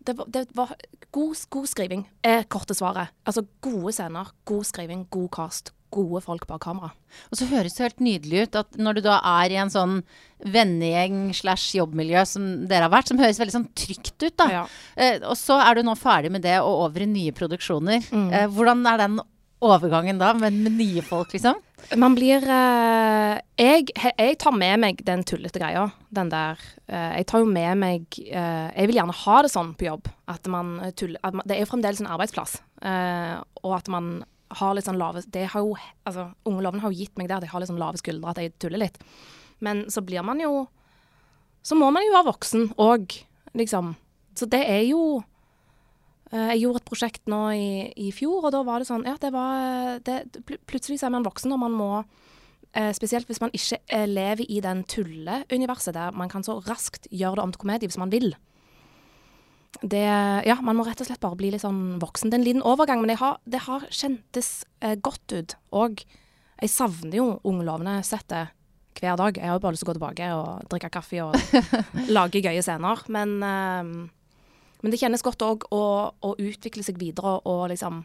Det 0.00 0.14
var, 0.16 0.26
det 0.32 0.46
var 0.56 0.70
god, 1.12 1.36
god 1.52 1.66
skriving, 1.68 2.06
er 2.24 2.46
korte 2.48 2.74
svaret. 2.74 3.12
Altså 3.28 3.44
gode 3.60 3.92
scener, 3.92 4.30
god 4.48 4.64
skriving, 4.64 5.02
god 5.12 5.28
cast, 5.36 5.72
gode 5.92 6.22
folk 6.24 6.46
bak 6.48 6.62
kamera. 6.64 6.88
Og 7.28 7.36
så 7.36 7.46
høres 7.50 7.74
det 7.76 7.84
helt 7.84 8.00
nydelig 8.00 8.46
ut 8.46 8.58
at 8.62 8.78
når 8.80 8.96
du 8.96 9.00
da 9.04 9.18
er 9.42 9.52
i 9.52 9.58
en 9.60 9.70
sånn 9.70 9.98
vennegjeng 10.40 11.34
slash 11.36 11.74
jobbmiljø 11.76 12.22
som 12.26 12.46
dere 12.70 12.88
har 12.88 12.94
vært, 12.94 13.12
som 13.12 13.20
høres 13.20 13.40
veldig 13.42 13.56
sånn 13.58 13.68
trygt 13.76 14.16
ut, 14.24 14.36
da. 14.40 14.46
Ja. 14.54 14.62
Eh, 14.96 15.20
og 15.20 15.36
så 15.38 15.58
er 15.60 15.76
du 15.76 15.84
nå 15.84 15.94
ferdig 16.00 16.32
med 16.32 16.46
det 16.48 16.56
og 16.62 16.86
over 16.86 17.04
i 17.04 17.10
nye 17.10 17.34
produksjoner. 17.36 18.06
Mm. 18.08 18.30
Eh, 18.32 18.48
hvordan 18.56 18.86
er 18.88 19.04
den 19.04 19.20
overgangen 19.60 20.18
da, 20.20 20.32
men 20.34 20.62
med 20.64 20.72
nye 20.78 21.02
folk, 21.04 21.32
liksom? 21.34 21.58
Man 21.96 22.14
blir 22.16 22.44
eh, 22.44 23.38
jeg, 23.60 23.86
jeg 23.96 24.36
tar 24.40 24.52
med 24.56 24.80
meg 24.82 25.00
den 25.04 25.22
tullete 25.26 25.60
greia. 25.62 25.86
Den 26.12 26.28
der 26.32 26.58
eh, 26.86 27.16
Jeg 27.18 27.26
tar 27.30 27.40
jo 27.42 27.48
med 27.48 27.78
meg 27.80 28.18
eh, 28.26 28.68
Jeg 28.76 28.90
vil 28.90 28.98
gjerne 29.00 29.16
ha 29.16 29.36
det 29.42 29.50
sånn 29.52 29.72
på 29.80 29.86
jobb. 29.88 30.10
At 30.30 30.46
man 30.52 30.74
tuller 30.96 31.18
at 31.24 31.34
man, 31.38 31.46
Det 31.48 31.56
er 31.56 31.64
jo 31.64 31.70
fremdeles 31.72 32.02
en 32.04 32.10
arbeidsplass. 32.12 32.58
eh, 32.84 33.38
og 33.64 33.74
at 33.78 33.88
man 33.92 34.10
har 34.60 34.74
litt 34.76 34.84
sånn 34.88 34.98
lave 35.00 35.22
Det 35.30 35.46
har 35.54 35.64
jo 35.64 35.74
Altså, 36.04 36.28
Ungeloven 36.44 36.80
har 36.84 36.92
jo 36.92 37.00
gitt 37.00 37.16
meg 37.18 37.28
det 37.30 37.36
at 37.38 37.48
jeg 37.48 37.52
har 37.54 37.60
litt 37.64 37.72
sånn 37.72 37.80
lave 37.80 38.00
skuldre, 38.00 38.30
at 38.30 38.38
jeg 38.44 38.54
tuller 38.60 38.84
litt. 38.84 39.00
Men 39.60 39.84
så 39.90 40.04
blir 40.04 40.22
man 40.26 40.40
jo 40.40 40.66
Så 41.64 41.76
må 41.80 41.90
man 41.92 42.04
jo 42.06 42.12
være 42.14 42.28
voksen 42.32 42.70
òg, 42.80 43.18
liksom. 43.56 43.94
Så 44.36 44.46
det 44.48 44.62
er 44.68 44.84
jo 44.88 45.22
Jeg 46.30 46.60
gjorde 46.62 46.78
et 46.78 46.86
prosjekt 46.86 47.30
nå 47.30 47.38
i, 47.58 47.70
i 47.98 48.10
fjor, 48.14 48.44
og 48.46 48.52
da 48.54 48.60
var 48.62 48.78
det 48.78 48.86
sånn 48.86 49.02
Ja, 49.08 49.16
det 49.18 49.32
var 49.34 49.98
det, 50.06 50.20
Plutselig 50.70 51.00
så 51.00 51.08
er 51.08 51.14
man 51.16 51.26
voksen, 51.26 51.50
og 51.50 51.58
man 51.58 51.74
må 51.74 51.88
eh, 51.98 52.92
Spesielt 52.94 53.26
hvis 53.26 53.40
man 53.42 53.50
ikke 53.56 53.80
eh, 53.90 54.06
lever 54.06 54.44
i 54.46 54.60
den 54.62 54.84
tulleuniverset 54.86 55.96
der 55.96 56.14
man 56.14 56.30
kan 56.30 56.46
så 56.46 56.60
raskt 56.68 57.08
gjøre 57.10 57.40
det 57.40 57.46
om 57.48 57.54
til 57.56 57.64
komedie 57.64 57.90
hvis 57.90 57.98
man 57.98 58.14
vil. 58.14 58.30
Det 59.82 60.04
Ja, 60.46 60.56
man 60.62 60.78
må 60.78 60.84
rett 60.86 61.00
og 61.02 61.08
slett 61.08 61.22
bare 61.22 61.38
bli 61.38 61.50
litt 61.54 61.64
sånn 61.64 61.98
voksen. 62.02 62.30
Det 62.30 62.38
er 62.38 62.42
en 62.42 62.46
liten 62.46 62.66
overgang, 62.66 63.02
men 63.02 63.10
det 63.12 63.18
har, 63.20 63.38
det 63.46 63.64
har 63.66 63.86
kjentes 63.90 64.64
eh, 64.84 64.96
godt 65.02 65.34
ut. 65.34 65.56
Og 65.74 66.02
jeg 66.60 66.72
savner 66.72 67.16
jo 67.16 67.26
Ungelovene-settet 67.48 68.54
hver 69.00 69.16
dag. 69.16 69.38
Jeg 69.38 69.48
har 69.48 69.56
jo 69.56 69.62
bare 69.64 69.74
lyst 69.74 69.84
til 69.86 69.88
å 69.88 69.92
gå 69.92 69.98
tilbake 69.98 70.30
og 70.36 70.70
drikke 70.70 70.90
kaffe 70.92 71.22
og 71.24 71.36
lage 72.16 72.42
gøye 72.44 72.62
scener. 72.62 73.02
Men, 73.08 73.36
eh, 73.46 73.92
men 74.82 74.92
det 74.92 75.00
kjennes 75.00 75.22
godt 75.22 75.42
òg 75.42 75.64
å, 75.74 75.82
å 76.22 76.30
utvikle 76.38 76.82
seg 76.86 76.98
videre 76.98 77.38
og 77.44 77.68
liksom 77.72 78.04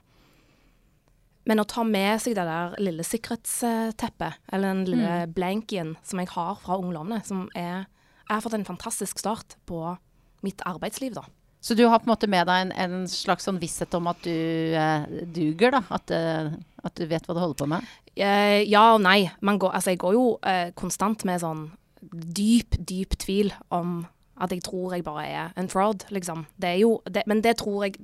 men 1.45 1.61
å 1.61 1.65
ta 1.69 1.83
med 1.85 2.17
seg 2.23 2.33
det 2.33 2.45
der 2.47 2.73
lille 2.81 3.03
sikkerhetsteppet, 3.05 4.39
eller 4.51 4.71
den 4.73 4.85
lille 4.89 5.11
Mm. 5.27 5.33
blankien 5.35 5.91
som 6.03 6.19
jeg 6.19 6.29
har 6.33 6.55
fra 6.55 6.77
ungdommene, 6.81 7.23
som 7.25 7.49
er 7.55 7.85
Jeg 8.27 8.33
har 8.33 8.41
fått 8.41 8.55
en 8.55 8.65
fantastisk 8.65 9.19
start 9.19 9.53
på 9.67 9.97
mitt 10.41 10.57
arbeidsliv, 10.65 11.13
da. 11.13 11.21
Så 11.61 11.75
du 11.77 11.83
har 11.87 11.99
på 11.99 12.07
en 12.09 12.15
måte 12.15 12.27
med 12.27 12.47
deg 12.47 12.63
en, 12.65 12.71
en 12.71 13.07
slags 13.07 13.45
sånn 13.45 13.59
visshet 13.61 13.93
om 13.93 14.07
at 14.07 14.17
du 14.23 14.31
eh, 14.73 15.05
duger, 15.29 15.69
da? 15.71 15.83
At, 15.93 16.09
eh, 16.09 16.49
at 16.83 16.95
du 16.97 17.05
vet 17.05 17.21
hva 17.27 17.35
du 17.35 17.39
holder 17.43 17.59
på 17.59 17.67
med? 17.69 17.85
Eh, 18.15 18.63
ja 18.65 18.95
og 18.95 19.01
nei. 19.01 19.29
Man 19.41 19.59
går, 19.61 19.75
altså, 19.77 19.91
jeg 19.93 19.99
går 20.01 20.13
jo 20.17 20.39
eh, 20.41 20.71
konstant 20.73 21.23
med 21.29 21.41
sånn 21.41 21.67
dyp, 22.01 22.73
dyp 22.81 23.13
tvil 23.21 23.53
om 23.69 24.07
at 24.37 24.51
jeg 24.51 24.63
tror 24.65 24.93
jeg 24.95 25.05
bare 25.05 25.25
er 25.27 25.53
en 25.57 25.69
fraud, 25.71 26.05
liksom. 26.11 26.45
Det 26.59 26.69
er 26.69 26.81
jo 26.81 26.99
det, 27.07 27.23
Men 27.27 27.41
det 27.41 27.57
tror 27.61 27.85
jeg 27.85 27.99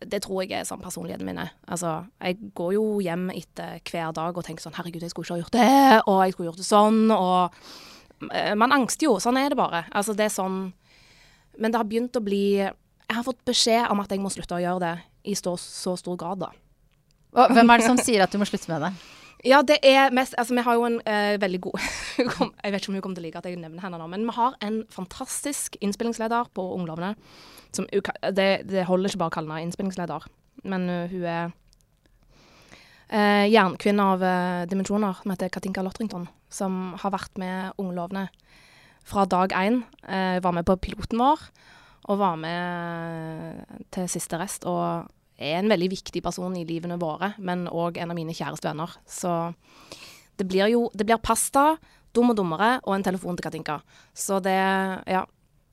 det 0.00 0.22
tror 0.24 0.44
jeg 0.44 0.56
er 0.56 0.64
sånn 0.64 0.80
personligheten 0.80 1.28
min. 1.28 1.42
Altså, 1.68 2.06
jeg 2.24 2.38
går 2.56 2.72
jo 2.72 2.84
hjem 3.04 3.26
etter 3.34 3.82
hver 3.84 4.14
dag 4.16 4.38
og 4.38 4.46
tenker 4.46 4.64
sånn 4.64 4.76
Herregud, 4.78 5.02
jeg 5.04 5.12
skulle 5.12 5.28
ikke 5.28 5.36
ha 5.36 5.42
gjort 5.42 5.58
det, 5.58 6.02
og 6.08 6.20
jeg 6.24 6.32
skulle 6.32 6.48
gjort 6.48 6.62
det 6.62 6.68
sånn, 6.68 7.00
og 7.12 8.30
eh, 8.32 8.54
Man 8.56 8.72
angster 8.72 9.10
jo. 9.10 9.18
Sånn 9.20 9.36
er 9.36 9.52
det 9.52 9.60
bare. 9.60 9.84
Altså, 9.92 10.16
det 10.16 10.30
er 10.30 10.32
sånn 10.32 10.72
Men 11.58 11.72
det 11.72 11.82
har 11.82 11.88
begynt 11.90 12.16
å 12.16 12.24
bli 12.24 12.44
Jeg 12.56 13.12
har 13.12 13.26
fått 13.26 13.44
beskjed 13.44 13.90
om 13.92 14.00
at 14.00 14.10
jeg 14.10 14.24
må 14.24 14.32
slutte 14.32 14.56
å 14.56 14.62
gjøre 14.62 14.80
det 14.86 14.96
i 15.28 15.36
så, 15.36 15.52
så 15.60 15.98
stor 16.00 16.16
grad, 16.16 16.46
da. 16.46 16.54
Hvem 17.52 17.68
er 17.68 17.82
det 17.82 17.90
som 17.90 17.98
sier 18.00 18.24
at 18.24 18.32
du 18.32 18.40
må 18.40 18.48
slutte 18.48 18.70
med 18.72 18.86
det? 18.86 18.94
Ja, 19.44 19.62
det 19.64 19.78
er 19.86 20.12
mest 20.12 20.34
Altså, 20.38 20.54
vi 20.54 20.64
har 20.64 20.76
jo 20.76 20.84
en 20.84 20.98
eh, 21.08 21.40
veldig 21.40 21.60
god 21.64 21.78
Jeg 22.64 22.72
vet 22.72 22.82
ikke 22.82 22.90
om 22.92 22.98
hun 22.98 23.04
kommer 23.04 23.16
til 23.16 23.24
å 23.24 23.26
like 23.28 23.40
at 23.40 23.48
jeg 23.48 23.60
nevner 23.60 23.84
henne 23.84 24.00
nå, 24.00 24.08
men 24.12 24.26
vi 24.28 24.34
har 24.36 24.58
en 24.64 24.82
fantastisk 24.92 25.78
innspillingsleder 25.80 26.50
på 26.56 26.64
Unglovene. 26.74 27.14
Som, 27.72 27.86
det, 28.36 28.48
det 28.68 28.84
holder 28.88 29.08
ikke 29.08 29.22
bare 29.22 29.32
å 29.32 29.36
kalle 29.38 29.54
henne 29.54 29.68
innspillingsleder, 29.68 30.26
men 30.68 30.86
uh, 30.90 31.12
hun 31.12 31.24
er 31.30 31.52
uh, 33.14 33.46
jernkvinne 33.46 34.06
av 34.12 34.24
uh, 34.26 34.66
dimensjoner, 34.68 35.20
som 35.22 35.32
heter 35.32 35.52
Katinka 35.54 35.84
Lotrington, 35.86 36.26
som 36.52 36.96
har 37.00 37.14
vært 37.14 37.38
med 37.40 37.78
Unglovene 37.80 38.26
fra 39.06 39.24
dag 39.24 39.54
én. 39.56 39.80
Var 40.04 40.52
med 40.52 40.66
på 40.68 40.76
piloten 40.82 41.22
vår, 41.22 41.46
og 42.10 42.18
var 42.20 42.36
med 42.42 43.86
til 43.94 44.10
siste 44.12 44.38
rest. 44.42 44.66
Og 44.68 45.08
er 45.40 45.58
en 45.58 45.70
veldig 45.72 45.90
viktig 45.96 46.22
person 46.22 46.54
i 46.56 46.66
livene 46.68 46.98
våre, 47.00 47.32
men 47.38 47.66
òg 47.66 47.98
en 47.98 48.12
av 48.12 48.18
mine 48.18 48.34
kjæreste 48.36 48.68
venner. 48.68 48.92
Så 49.08 49.32
det 50.38 50.46
blir 50.48 50.70
jo 50.72 50.86
det 50.94 51.08
blir 51.08 51.20
pasta, 51.22 51.74
dum 52.14 52.32
og 52.32 52.38
dummere 52.38 52.78
og 52.84 52.94
en 52.96 53.06
telefon 53.06 53.38
til 53.38 53.48
Katinka. 53.48 53.80
Så 54.14 54.40
det 54.44 54.56
Ja. 55.08 55.26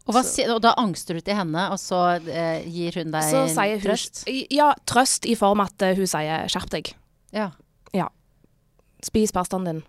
Og, 0.07 0.13
hva, 0.15 0.21
og 0.53 0.61
da 0.63 0.71
angster 0.79 1.17
du 1.17 1.19
til 1.19 1.35
henne, 1.35 1.65
og 1.67 1.75
så 1.83 2.15
eh, 2.15 2.63
gir 2.63 2.95
hun 2.95 3.11
deg 3.11 3.25
hun 3.27 3.81
trøst? 3.83 4.21
Ja, 4.55 4.69
trøst 4.87 5.27
i 5.27 5.35
form 5.35 5.59
at 5.59 5.81
eh, 5.83 5.97
hun 5.99 6.07
sier 6.07 6.47
'skjerp 6.47 6.69
deg'. 6.71 6.93
Ja. 7.91 8.07
Spis 9.03 9.33
pastaen 9.35 9.67
din, 9.67 9.83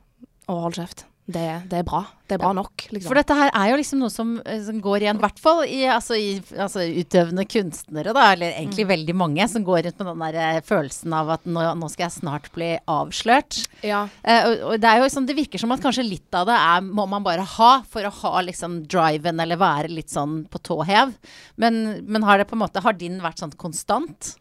og 0.48 0.64
hold 0.66 0.74
kjeft. 0.74 1.06
Det, 1.28 1.42
det 1.68 1.82
er 1.82 1.84
bra. 1.84 1.98
Det 2.24 2.38
er 2.38 2.40
bra 2.40 2.54
nok, 2.56 2.86
liksom. 2.88 3.04
For 3.10 3.18
dette 3.18 3.34
her 3.36 3.50
er 3.52 3.66
jo 3.68 3.76
liksom 3.76 3.98
noe 4.00 4.08
som, 4.12 4.30
eh, 4.48 4.62
som 4.64 4.78
går 4.80 5.02
igjen, 5.04 5.18
i 5.20 5.24
hvert 5.26 5.40
fall 5.44 5.58
i, 5.68 5.82
altså, 5.92 6.16
i 6.16 6.38
altså, 6.56 6.80
utøvende 6.88 7.44
kunstnere, 7.44 8.14
da, 8.16 8.22
eller 8.32 8.54
egentlig 8.54 8.86
Mm. 8.86 8.92
veldig 8.94 9.14
mange, 9.20 9.48
som 9.52 9.64
går 9.66 9.82
rundt 9.84 9.98
med 10.00 10.08
den 10.08 10.22
der 10.24 10.38
eh, 10.56 10.60
følelsen 10.64 11.12
av 11.12 11.34
at 11.36 11.44
nå, 11.44 11.66
nå 11.76 11.90
skal 11.92 12.06
jeg 12.06 12.14
snart 12.16 12.48
bli 12.54 12.70
avslørt. 12.88 13.58
ja. 13.84 14.06
Eh, 14.24 14.40
og, 14.48 14.64
og 14.70 14.80
det 14.80 14.88
er 14.88 15.02
jo 15.02 15.10
sånn, 15.12 15.26
det 15.28 15.36
virker 15.36 15.60
som 15.60 15.72
at 15.76 15.84
kanskje 15.84 16.06
litt 16.08 16.32
av 16.40 16.46
det 16.48 16.56
er, 16.56 16.80
må 16.88 17.04
man 17.12 17.22
bare 17.28 17.44
ha 17.44 17.70
for 17.84 18.08
å 18.08 18.14
ha 18.22 18.40
liksom 18.48 18.80
driven, 18.88 19.44
eller 19.44 19.60
være 19.60 19.92
litt 19.92 20.08
sånn 20.08 20.46
på 20.48 20.62
tå 20.64 20.80
hev. 20.88 21.12
Men, 21.60 22.06
men 22.08 22.24
har 22.24 22.38
det 22.40 22.48
på 22.48 22.56
en 22.56 22.64
måte, 22.64 22.80
har 22.80 22.96
din 22.96 23.20
vært 23.20 23.44
sånn 23.44 23.52
konstant? 23.60 24.32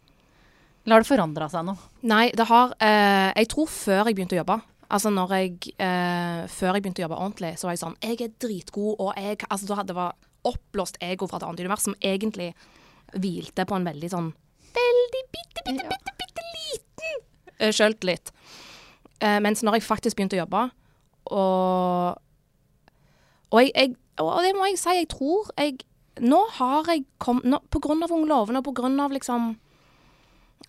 Eller 0.86 0.96
har 1.02 1.04
det 1.04 1.12
forandra 1.12 1.50
seg 1.52 1.68
noe? 1.68 1.76
Nei, 2.08 2.30
det 2.32 2.48
har 2.48 2.72
eh, 2.80 3.34
Jeg 3.42 3.50
tror 3.52 3.68
før 3.68 4.06
jeg 4.08 4.16
begynte 4.16 4.38
å 4.40 4.44
jobbe 4.46 4.62
Altså 4.88 5.12
når 5.12 5.34
jeg 5.36 5.74
eh, 5.84 6.46
Før 6.52 6.78
jeg 6.78 6.84
begynte 6.84 7.02
å 7.02 7.08
jobbe 7.08 7.20
ordentlig, 7.20 7.54
så 7.60 7.68
var 7.68 7.76
jeg 7.76 7.84
sånn 7.84 7.98
Jeg 8.04 8.22
er 8.24 8.36
dritgod, 8.40 8.96
og 9.04 9.14
jeg 9.20 9.42
Altså 9.50 9.70
da 9.70 9.80
hadde 9.82 9.92
det 9.92 10.00
var 10.00 10.16
oppblåst 10.48 11.00
ego 11.04 11.28
fra 11.28 11.42
et 11.42 11.48
annet 11.48 11.64
univers 11.66 11.84
som 11.84 11.98
egentlig 12.00 12.54
hvilte 13.18 13.66
på 13.68 13.76
en 13.76 13.88
veldig 13.88 14.12
sånn 14.14 14.30
Veldig 14.78 15.24
bitte, 15.34 15.66
bitte, 15.66 15.90
bitte, 15.92 16.14
bitte 16.22 16.46
liten 16.54 17.22
uh, 17.64 17.72
sjøltillit. 17.74 18.32
Eh, 19.18 19.40
mens 19.42 19.64
når 19.66 19.80
jeg 19.80 19.88
faktisk 19.88 20.20
begynte 20.20 20.38
å 20.38 20.44
jobbe, 20.44 20.64
og 21.34 22.24
Og, 23.50 23.62
jeg, 23.64 23.72
jeg, 23.74 23.96
og 24.22 24.44
det 24.46 24.54
må 24.56 24.68
jeg 24.70 24.80
si, 24.80 24.94
jeg 25.02 25.10
tror 25.12 25.50
jeg 25.58 25.80
Nå 26.24 26.40
har 26.58 26.88
jeg 26.90 27.04
kommet 27.22 27.66
På 27.74 27.80
grunn 27.84 28.04
av 28.06 28.14
Ung 28.14 28.26
lovende, 28.30 28.62
og 28.62 28.70
på 28.70 28.76
grunn 28.80 29.00
av 29.04 29.16
liksom 29.16 29.56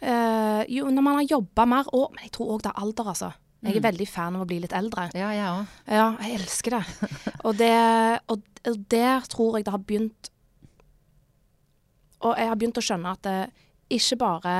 Eh, 0.00 0.62
jo, 0.70 0.90
når 0.94 1.02
man 1.02 1.16
har 1.18 1.26
jobba 1.26 1.64
mer 1.66 1.88
og 1.96 2.12
Men 2.14 2.28
jeg 2.28 2.32
tror 2.36 2.52
òg 2.54 2.62
det 2.62 2.70
er 2.70 2.82
alder, 2.82 3.08
altså. 3.10 3.30
Jeg 3.66 3.80
er 3.80 3.82
veldig 3.82 4.06
fan 4.06 4.36
av 4.38 4.44
å 4.44 4.48
bli 4.48 4.60
litt 4.62 4.74
eldre. 4.76 5.08
Ja, 5.18 5.32
jeg 5.34 5.46
òg. 5.50 5.78
Ja, 5.90 6.06
jeg 6.22 6.38
elsker 6.38 6.76
det. 6.76 7.08
Og, 7.46 7.56
det, 7.58 7.72
og, 8.30 8.42
der 8.90 9.26
tror 9.30 9.56
jeg 9.56 9.66
det 9.66 9.72
har 9.72 9.82
begynt 9.86 10.30
Og 12.26 12.34
jeg 12.34 12.48
har 12.50 12.58
begynt 12.58 12.80
å 12.80 12.82
skjønne 12.82 13.12
at 13.14 13.22
det 13.24 13.36
ikke 13.94 14.18
bare 14.20 14.54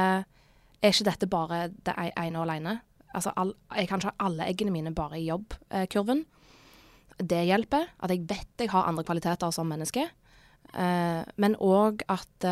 Er 0.78 0.92
ikke 0.92 1.08
dette 1.10 1.28
bare 1.28 1.58
det 1.74 1.94
ene 1.98 2.38
og 2.38 2.46
alene? 2.46 2.76
Altså, 3.10 3.32
all, 3.36 3.50
jeg 3.74 3.90
kan 3.90 4.00
ikke 4.00 4.12
ha 4.12 4.28
alle 4.28 4.46
eggene 4.46 4.72
mine 4.72 4.92
bare 4.94 5.18
i 5.18 5.26
jobbkurven. 5.26 6.22
Det 7.18 7.40
hjelper. 7.48 7.88
At 7.98 8.12
jeg 8.14 8.26
vet 8.30 8.62
jeg 8.62 8.70
har 8.70 8.86
andre 8.86 9.04
kvaliteter 9.08 9.50
som 9.54 9.66
menneske. 9.68 10.04
Eh, 10.70 11.22
men 11.40 11.56
òg 11.56 12.04
at 12.12 12.46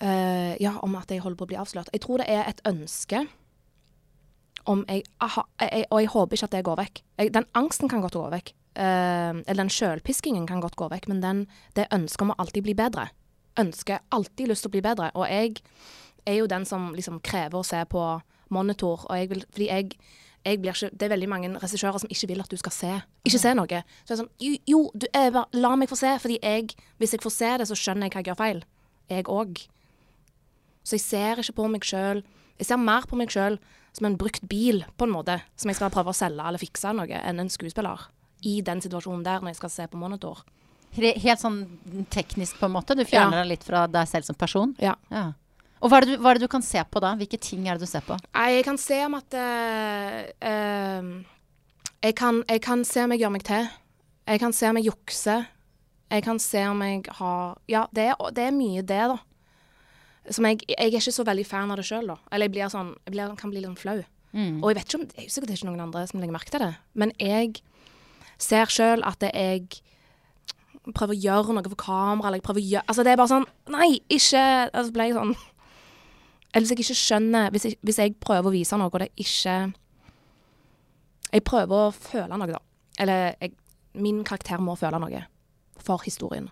eh, 0.00 0.54
Ja, 0.62 0.78
om 0.82 0.96
at 0.96 1.10
jeg 1.10 1.22
holder 1.24 1.38
på 1.38 1.48
å 1.48 1.52
bli 1.52 1.60
avslørt. 1.60 1.90
Jeg 1.92 2.02
tror 2.04 2.22
det 2.22 2.28
er 2.32 2.48
et 2.48 2.62
ønske 2.68 3.26
om 4.68 4.84
jeg, 4.88 5.04
aha, 5.24 5.46
jeg 5.60 5.86
Og 5.90 6.00
jeg 6.02 6.10
håper 6.12 6.36
ikke 6.36 6.48
at 6.48 6.56
det 6.56 6.64
går 6.66 6.76
vekk. 6.82 7.02
Jeg, 7.18 7.34
den 7.34 7.46
angsten 7.56 7.88
kan 7.88 8.02
godt 8.04 8.18
gå 8.18 8.26
vekk. 8.34 8.52
Uh, 8.78 9.40
eller 9.48 9.64
den 9.64 9.72
sjølpiskingen 9.72 10.46
kan 10.46 10.60
godt 10.62 10.76
gå 10.78 10.86
vekk, 10.92 11.08
men 11.10 11.22
den, 11.22 11.46
det 11.74 11.88
ønsket 11.94 12.22
om 12.22 12.34
å 12.34 12.38
alltid 12.38 12.66
bli 12.66 12.76
bedre. 12.78 13.08
Ønsker 13.58 14.04
alltid 14.14 14.52
lyst 14.52 14.62
til 14.66 14.70
å 14.70 14.76
bli 14.76 14.84
bedre. 14.84 15.08
Og 15.18 15.26
jeg 15.26 15.56
er 16.28 16.38
jo 16.38 16.50
den 16.50 16.66
som 16.68 16.92
liksom 16.94 17.18
krever 17.24 17.58
å 17.58 17.66
se 17.66 17.80
på 17.90 18.04
monitor, 18.54 19.06
og 19.08 19.18
jeg 19.18 19.30
vil 19.32 19.44
Fordi 19.50 19.68
jeg, 19.68 19.96
jeg 20.44 20.60
blir 20.60 20.72
ikke 20.72 20.90
Det 20.92 21.06
er 21.06 21.12
veldig 21.12 21.28
mange 21.28 21.50
regissører 21.60 21.98
som 21.98 22.12
ikke 22.12 22.28
vil 22.30 22.44
at 22.44 22.50
du 22.50 22.56
skal 22.60 22.72
se. 22.72 22.92
Ikke 23.24 23.40
se 23.40 23.54
noe. 23.56 23.82
Så 24.04 24.12
jeg 24.12 24.16
er 24.16 24.22
sånn 24.22 24.30
Jo, 24.44 24.52
jo 24.66 24.84
du, 24.94 25.08
la 25.58 25.74
meg 25.76 25.90
få 25.90 25.98
se, 25.98 26.14
fordi 26.22 26.38
jeg 26.42 26.76
Hvis 26.98 27.16
jeg 27.16 27.24
får 27.24 27.34
se 27.34 27.50
det, 27.58 27.68
så 27.68 27.76
skjønner 27.76 28.08
jeg 28.08 28.14
hva 28.14 28.22
jeg 28.22 28.30
gjør 28.30 28.40
feil. 28.44 28.62
Jeg 29.08 29.28
òg. 29.32 29.64
Så 30.88 30.96
jeg 30.96 31.04
ser 31.04 31.40
ikke 31.42 31.56
på 31.58 31.66
meg 31.68 31.84
sjøl 31.84 32.22
Jeg 32.58 32.66
ser 32.70 32.80
mer 32.80 33.04
på 33.06 33.16
meg 33.20 33.28
sjøl 33.34 33.58
som 33.92 34.06
en 34.08 34.16
brukt 34.20 34.44
bil, 34.48 34.84
på 34.96 35.04
en 35.06 35.12
måte, 35.12 35.34
som 35.58 35.68
jeg 35.70 35.76
skal 35.78 35.90
prøve 35.92 36.12
å 36.12 36.16
selge 36.16 36.44
eller 36.48 36.60
fikse 36.60 36.90
noe, 36.94 37.06
enn 37.18 37.40
en 37.42 37.48
skuespiller. 37.50 38.06
I 38.46 38.60
den 38.62 38.80
situasjonen 38.84 39.24
der, 39.26 39.40
når 39.42 39.52
jeg 39.52 39.58
skal 39.60 39.70
se 39.74 39.86
på 39.90 39.98
monitor. 39.98 40.42
He- 40.94 41.16
Helt 41.18 41.40
sånn 41.42 41.58
teknisk, 42.12 42.58
på 42.60 42.66
en 42.68 42.74
måte. 42.76 42.94
Du 42.96 43.02
fjerner 43.04 43.38
Ja. 43.38 43.42
deg 43.42 43.48
litt 43.52 43.64
fra 43.66 43.86
deg 43.90 44.06
selv 44.10 44.24
som 44.28 44.36
person. 44.38 44.74
Ja. 44.78 44.94
Ja. 45.10 45.32
Og 45.82 45.90
hva 45.90 45.98
er, 46.02 46.06
du, 46.06 46.16
hva 46.18 46.30
er 46.30 46.34
det 46.38 46.46
du 46.46 46.48
kan 46.52 46.62
se 46.62 46.82
på 46.90 47.00
da? 47.00 47.14
Hvilke 47.18 47.38
ting 47.40 47.66
er 47.68 47.74
det 47.78 47.86
du 47.86 47.90
ser 47.90 48.02
på? 48.06 48.16
Jeg 48.34 48.64
kan 48.66 48.78
se 48.78 49.00
om 49.06 49.14
at 49.14 49.34
uh, 49.34 50.22
uh, 50.42 51.24
jeg, 52.02 52.14
kan, 52.18 52.42
jeg 52.48 52.62
kan 52.62 52.84
se 52.84 53.04
om 53.04 53.10
jeg 53.14 53.20
gjør 53.24 53.34
meg 53.34 53.44
til. 53.46 53.68
Jeg 54.28 54.40
kan 54.42 54.52
se 54.52 54.68
om 54.68 54.76
jeg 54.76 54.90
jukser. 54.90 55.46
Jeg 56.10 56.24
kan 56.24 56.38
se 56.38 56.62
om 56.68 56.82
jeg 56.82 57.04
har 57.18 57.56
Ja, 57.68 57.86
det 57.92 58.10
er, 58.12 58.30
det 58.32 58.46
er 58.48 58.54
mye 58.54 58.82
det, 58.82 59.02
da. 59.14 59.18
Som 60.34 60.46
jeg, 60.48 60.62
jeg 60.68 60.76
er 60.78 61.00
ikke 61.00 61.14
så 61.14 61.24
veldig 61.24 61.46
fan 61.48 61.72
av 61.72 61.80
det 61.80 61.86
sjøl, 61.88 62.10
da. 62.10 62.18
Eller 62.32 62.48
jeg 62.48 62.56
blir 62.56 62.72
sånn, 62.72 62.94
jeg 63.06 63.14
blir, 63.14 63.34
kan 63.40 63.52
bli 63.52 63.62
litt 63.64 63.80
flau. 63.80 63.98
Mm. 64.36 64.58
Og 64.60 64.70
jeg 64.70 64.78
vet 64.78 64.88
ikke 64.88 64.98
om, 65.00 65.04
det 65.08 65.18
er 65.18 65.26
jo 65.26 65.34
sikkert 65.34 65.54
ikke 65.54 65.68
noen 65.70 65.84
andre 65.86 66.04
som 66.08 66.20
legger 66.20 66.36
merke 66.36 66.52
til 66.52 66.60
det, 66.60 66.72
men 67.00 67.14
jeg 67.16 67.62
ser 68.38 68.70
sjøl 68.70 69.04
at 69.08 69.20
det 69.22 69.30
jeg 69.32 69.80
prøver 70.94 71.14
å 71.14 71.20
gjøre 71.20 71.54
noe 71.56 71.70
for 71.70 71.80
kamera, 71.80 72.28
eller 72.28 72.40
jeg 72.40 72.46
prøver 72.46 72.62
å 72.62 72.68
gjøre 72.72 72.88
Altså, 72.88 73.04
det 73.04 73.12
er 73.12 73.20
bare 73.20 73.32
sånn 73.32 73.46
Nei, 73.74 73.88
ikke 74.14 74.42
Altså 74.68 74.94
ble 74.94 75.08
jeg 75.08 75.16
sånn 75.18 75.32
Eller 76.52 76.64
hvis 76.64 76.72
jeg 76.72 76.84
ikke 76.84 76.98
skjønner 77.00 77.50
hvis 77.52 77.66
jeg, 77.66 77.78
hvis 77.84 78.00
jeg 78.00 78.14
prøver 78.22 78.48
å 78.48 78.54
vise 78.54 78.78
noe, 78.80 78.88
og 78.88 79.02
det 79.02 79.10
ikke 79.20 79.56
Jeg 81.34 81.44
prøver 81.44 81.88
å 81.88 81.90
føle 81.92 82.38
noe, 82.40 82.48
da. 82.54 82.62
Eller 83.04 83.34
jeg, 83.34 83.52
min 84.00 84.22
karakter 84.24 84.62
må 84.64 84.78
føle 84.80 85.00
noe 85.02 85.26
for 85.82 86.00
historien. 86.04 86.48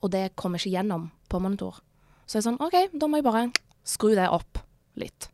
Og 0.00 0.10
det 0.12 0.30
kommer 0.40 0.60
ikke 0.60 0.72
gjennom 0.72 1.10
på 1.28 1.40
monitor. 1.40 1.82
Så 2.26 2.36
er 2.36 2.42
det 2.42 2.48
sånn 2.48 2.60
OK, 2.62 2.76
da 2.98 3.08
må 3.08 3.20
jeg 3.20 3.26
bare 3.26 3.46
skru 3.86 4.12
det 4.16 4.28
opp 4.34 4.60
litt. 4.98 5.28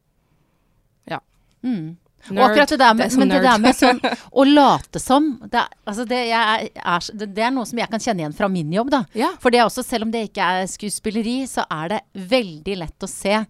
Ja. 1.08 1.22
Mm. 1.64 1.96
Og 2.30 2.38
akkurat 2.38 2.70
det 2.70 2.78
der 2.78 2.94
med, 2.94 3.10
Det 3.10 3.18
men 3.18 3.32
det 3.32 3.40
der 3.42 3.58
med 3.58 3.74
sånn 3.74 3.98
å 4.38 4.44
late 4.46 5.00
som 5.02 5.32
det 5.42 5.58
er, 5.58 5.72
altså 5.90 6.04
det, 6.06 6.20
er, 6.30 6.68
er, 6.78 7.06
det, 7.18 7.28
det 7.34 7.44
er 7.48 7.54
noe 7.54 7.66
som 7.66 7.80
jeg 7.80 7.90
kan 7.90 8.02
kjenne 8.02 8.22
igjen 8.22 8.36
fra 8.36 8.48
min 8.52 8.70
jobb, 8.72 8.92
da. 8.94 9.02
Ja. 9.18 9.32
For 9.42 9.50
det 9.50 9.62
er 9.62 9.66
også, 9.66 9.82
selv 9.86 10.06
om 10.06 10.12
det 10.14 10.28
ikke 10.28 10.46
er 10.54 10.68
skuespilleri, 10.70 11.40
så 11.50 11.66
er 11.66 11.96
det 11.96 12.02
veldig 12.30 12.76
lett 12.84 13.08
å 13.08 13.10
se 13.10 13.40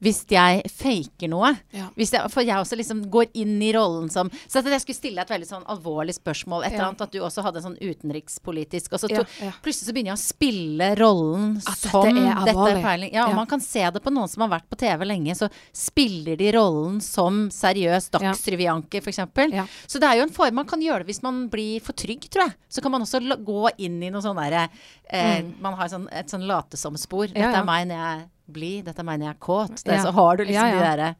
hvis 0.00 0.22
jeg 0.32 0.62
faker 0.72 1.28
noe. 1.28 1.50
Ja. 1.76 1.90
Hvis 1.98 2.12
jeg, 2.14 2.24
for 2.32 2.40
jeg 2.46 2.56
også 2.56 2.78
liksom 2.80 3.02
går 3.12 3.26
inn 3.36 3.58
i 3.62 3.72
rollen 3.76 4.08
som 4.12 4.30
Så 4.48 4.62
at 4.62 4.68
jeg 4.72 4.80
skulle 4.80 4.96
stille 4.96 5.20
et 5.20 5.28
veldig 5.30 5.48
sånn 5.48 5.66
alvorlig 5.68 6.14
spørsmål. 6.16 6.64
Et 6.64 6.72
eller 6.72 6.86
annet 6.88 7.04
at 7.04 7.12
du 7.12 7.18
også 7.20 7.44
hadde 7.44 7.60
sånn 7.64 7.76
utenrikspolitisk. 7.80 8.94
Og 8.96 9.02
så 9.02 9.10
to, 9.12 9.24
plutselig 9.64 9.88
så 9.90 9.94
begynner 9.94 10.14
jeg 10.14 10.20
å 10.20 10.22
spille 10.22 10.88
rollen 11.00 11.58
At 11.60 11.82
som 11.84 12.06
er 12.08 12.14
dette 12.16 12.24
er 12.24 12.54
alvorlig. 12.54 12.82
peiling. 12.84 13.12
Ja, 13.14 13.26
og 13.28 13.36
man 13.36 13.50
kan 13.50 13.60
se 13.64 13.84
det 13.92 14.02
på 14.04 14.12
noen 14.14 14.30
som 14.32 14.44
har 14.46 14.52
vært 14.56 14.68
på 14.72 14.78
TV 14.80 15.04
lenge, 15.08 15.36
så 15.36 15.50
spiller 15.76 16.40
de 16.40 16.50
rollen 16.56 17.00
som 17.04 17.42
seriøs 17.52 18.10
dagsrevyanker, 18.16 19.04
f.eks. 19.04 19.20
Ja. 19.52 19.66
Så 19.86 20.00
det 20.00 20.08
er 20.08 20.20
jo 20.20 20.26
en 20.28 20.34
form 20.34 20.54
man 20.60 20.68
kan 20.70 20.80
gjøre 20.82 21.04
det 21.04 21.12
hvis 21.12 21.22
man 21.24 21.44
blir 21.52 21.80
for 21.84 21.92
trygg, 21.96 22.24
tror 22.32 22.48
jeg. 22.48 22.56
Så 22.72 22.82
kan 22.84 22.92
man 22.96 23.04
også 23.04 23.20
gå 23.44 23.68
inn 23.78 24.00
i 24.02 24.10
noe 24.12 24.24
sånn 24.24 24.38
derre 24.40 24.66
eh, 25.12 25.44
Man 25.60 25.76
har 25.78 25.88
sånn, 25.92 26.08
et 26.12 26.30
sånn 26.32 26.46
latesomspor. 26.48 27.28
Dette 27.30 27.40
Mm. 27.40 27.42
Ja, 27.44 27.50
ja. 27.52 27.60
er 27.60 27.64
meg 27.66 27.86
når 27.88 28.00
jeg 28.00 28.28
blid, 28.52 28.84
dette 28.86 29.02
mener 29.06 29.26
jeg 29.26 29.34
er 29.36 29.40
kåt. 29.40 29.84
Det, 29.84 29.92
Ja. 29.96 30.02
Så 30.02 30.12
har 30.16 30.36
du 30.36 30.44
liksom 30.44 30.66
Ja, 30.66 30.74
ja. 30.74 30.78
de 30.78 30.84
derre 30.88 31.14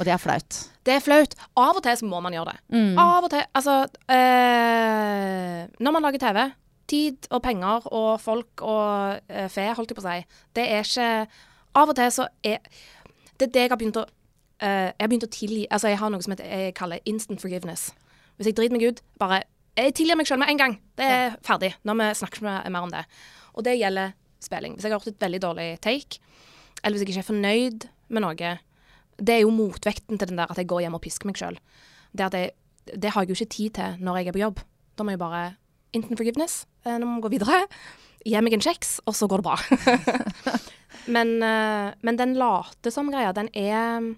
Og 0.00 0.04
det 0.06 0.12
er 0.14 0.16
flaut. 0.22 0.58
Det 0.86 0.94
er 0.94 1.00
flaut. 1.04 1.34
Av 1.56 1.76
og 1.76 1.82
til 1.84 1.96
så 2.00 2.06
må 2.08 2.20
man 2.24 2.32
gjøre 2.32 2.54
det. 2.54 2.60
Mm. 2.72 2.98
Av 2.98 3.24
og 3.24 3.30
til. 3.30 3.42
Altså 3.54 3.74
øh, 3.84 5.68
Når 5.80 5.90
man 5.92 6.02
lager 6.02 6.18
TV, 6.18 6.50
tid 6.88 7.26
og 7.30 7.42
penger 7.42 7.86
og 7.92 8.20
folk 8.20 8.62
og 8.62 9.20
øh, 9.30 9.48
fe, 9.48 9.66
holdt 9.76 9.90
jeg 9.92 9.98
på 9.98 10.02
å 10.04 10.08
si, 10.08 10.24
det 10.56 10.64
er 10.70 10.86
ikke 10.86 11.10
Av 11.74 11.88
og 11.92 11.96
til 11.96 12.10
så 12.16 12.26
er 12.42 12.58
Det 13.38 13.48
er 13.48 13.52
det 13.54 13.62
jeg 13.66 13.70
har 13.70 13.78
begynt 13.80 14.00
å 14.00 14.06
øh, 14.06 14.68
Jeg 14.90 15.00
har 15.00 15.08
begynt 15.12 15.28
å 15.28 15.34
tilgi 15.36 15.66
Altså, 15.70 15.88
jeg 15.92 16.00
har 16.00 16.10
noe 16.10 16.22
som 16.24 16.34
jeg 16.38 16.74
kaller 16.74 16.98
instant 17.06 17.40
forgiveness. 17.42 17.90
Hvis 18.36 18.50
jeg 18.50 18.56
driter 18.56 18.76
meg 18.76 18.88
ut, 18.88 19.02
bare 19.20 19.42
Jeg 19.76 19.94
tilgir 19.94 20.16
meg 20.18 20.26
sjøl 20.26 20.40
med 20.42 20.50
en 20.50 20.58
gang. 20.58 20.80
Det 20.98 21.06
er 21.06 21.36
ferdig. 21.46 21.74
Når 21.84 21.94
vi 22.00 22.08
snakker 22.18 22.42
mer 22.68 22.82
om 22.82 22.90
det. 22.90 23.04
Og 23.54 23.64
det 23.64 23.78
gjelder 23.78 24.12
spilling. 24.42 24.74
Hvis 24.74 24.84
jeg 24.84 24.92
har 24.92 24.98
gjort 24.98 25.12
et 25.12 25.20
veldig 25.22 25.40
dårlig 25.42 25.68
take, 25.84 26.18
eller 26.82 26.96
hvis 26.96 27.04
jeg 27.04 27.12
ikke 27.14 27.24
er 27.24 27.30
fornøyd 27.32 27.86
med 28.08 28.24
noe 28.24 28.34
Det 29.20 29.34
er 29.34 29.42
jo 29.44 29.52
motvekten 29.52 30.18
til 30.18 30.28
den 30.28 30.40
der 30.40 30.50
at 30.50 30.58
jeg 30.58 30.66
går 30.66 30.80
hjem 30.80 30.96
og 30.96 31.02
pisker 31.04 31.28
meg 31.28 31.36
sjøl. 31.36 31.58
Det, 32.12 32.50
det 32.96 33.10
har 33.12 33.22
jeg 33.22 33.30
jo 33.30 33.38
ikke 33.38 33.54
tid 33.54 33.70
til 33.76 33.98
når 34.00 34.20
jeg 34.20 34.30
er 34.30 34.36
på 34.36 34.44
jobb. 34.44 34.62
Da 34.96 35.04
må 35.04 35.14
jeg 35.14 35.22
bare 35.22 35.56
Instant 35.92 36.20
forgiveness. 36.20 36.66
eh, 36.86 36.98
Nå 36.98 37.06
må 37.06 37.16
vi 37.18 37.26
gå 37.26 37.32
videre. 37.34 37.64
Gi 38.24 38.40
meg 38.40 38.54
en 38.54 38.62
kjeks, 38.62 39.00
og 39.08 39.16
så 39.16 39.26
går 39.26 39.40
det 39.40 39.46
bra. 39.48 39.56
men, 41.16 41.42
eh, 41.42 41.90
men 42.06 42.18
den 42.20 42.36
late 42.38 42.92
som-greia, 42.94 43.32
den 43.34 43.48
er 43.56 44.14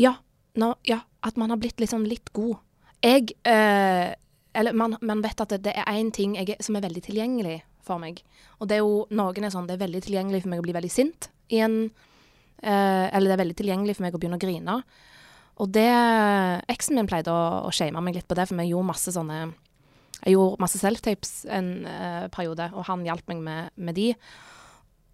ja, 0.00 0.16
no, 0.56 0.74
ja. 0.88 1.02
At 1.22 1.36
man 1.38 1.52
har 1.52 1.60
blitt 1.60 1.78
liksom 1.78 2.02
litt 2.08 2.32
god. 2.34 2.56
Jeg 3.04 3.36
eh, 3.46 4.14
Eller 4.54 4.74
man, 4.74 4.96
man 5.00 5.22
vet 5.22 5.40
at 5.40 5.52
det, 5.54 5.62
det 5.64 5.74
er 5.76 5.86
én 5.92 6.10
ting 6.12 6.34
jeg, 6.36 6.56
som 6.60 6.76
er 6.76 6.82
veldig 6.82 7.02
tilgjengelig 7.06 7.60
for 7.86 8.02
meg. 8.02 8.22
Og 8.60 8.68
det 8.70 8.78
er 8.78 8.84
jo 8.84 9.06
Noen 9.14 9.46
er 9.46 9.52
sånn 9.54 9.66
Det 9.68 9.76
er 9.76 9.84
veldig 9.84 10.02
tilgjengelig 10.06 10.44
for 10.44 10.52
meg 10.52 10.62
å 10.62 10.66
bli 10.66 10.76
veldig 10.76 10.92
sint 10.92 11.28
i 11.52 11.60
en 11.64 11.76
eh, 12.62 13.06
Eller 13.10 13.28
det 13.28 13.34
er 13.36 13.42
veldig 13.42 13.58
tilgjengelig 13.58 13.96
for 13.98 14.06
meg 14.06 14.16
å 14.16 14.22
begynne 14.22 14.38
å 14.38 14.42
grine. 14.42 14.78
Og 15.62 15.74
det 15.74 15.90
Eksen 16.72 16.96
min 16.98 17.10
pleide 17.10 17.34
å, 17.34 17.66
å 17.68 17.74
shame 17.74 18.00
meg 18.04 18.16
litt 18.18 18.28
på 18.30 18.38
det, 18.38 18.48
for 18.48 18.58
vi 18.58 18.70
gjorde 18.70 18.90
masse 18.92 19.14
sånne 19.14 19.42
Jeg 20.22 20.36
gjorde 20.36 20.62
masse 20.62 20.80
self-tapes 20.80 21.34
en 21.50 21.70
eh, 21.88 22.24
periode, 22.34 22.70
og 22.72 22.86
han 22.88 23.04
hjalp 23.06 23.28
meg 23.32 23.44
med, 23.44 23.70
med 23.76 23.98
de. 23.98 24.12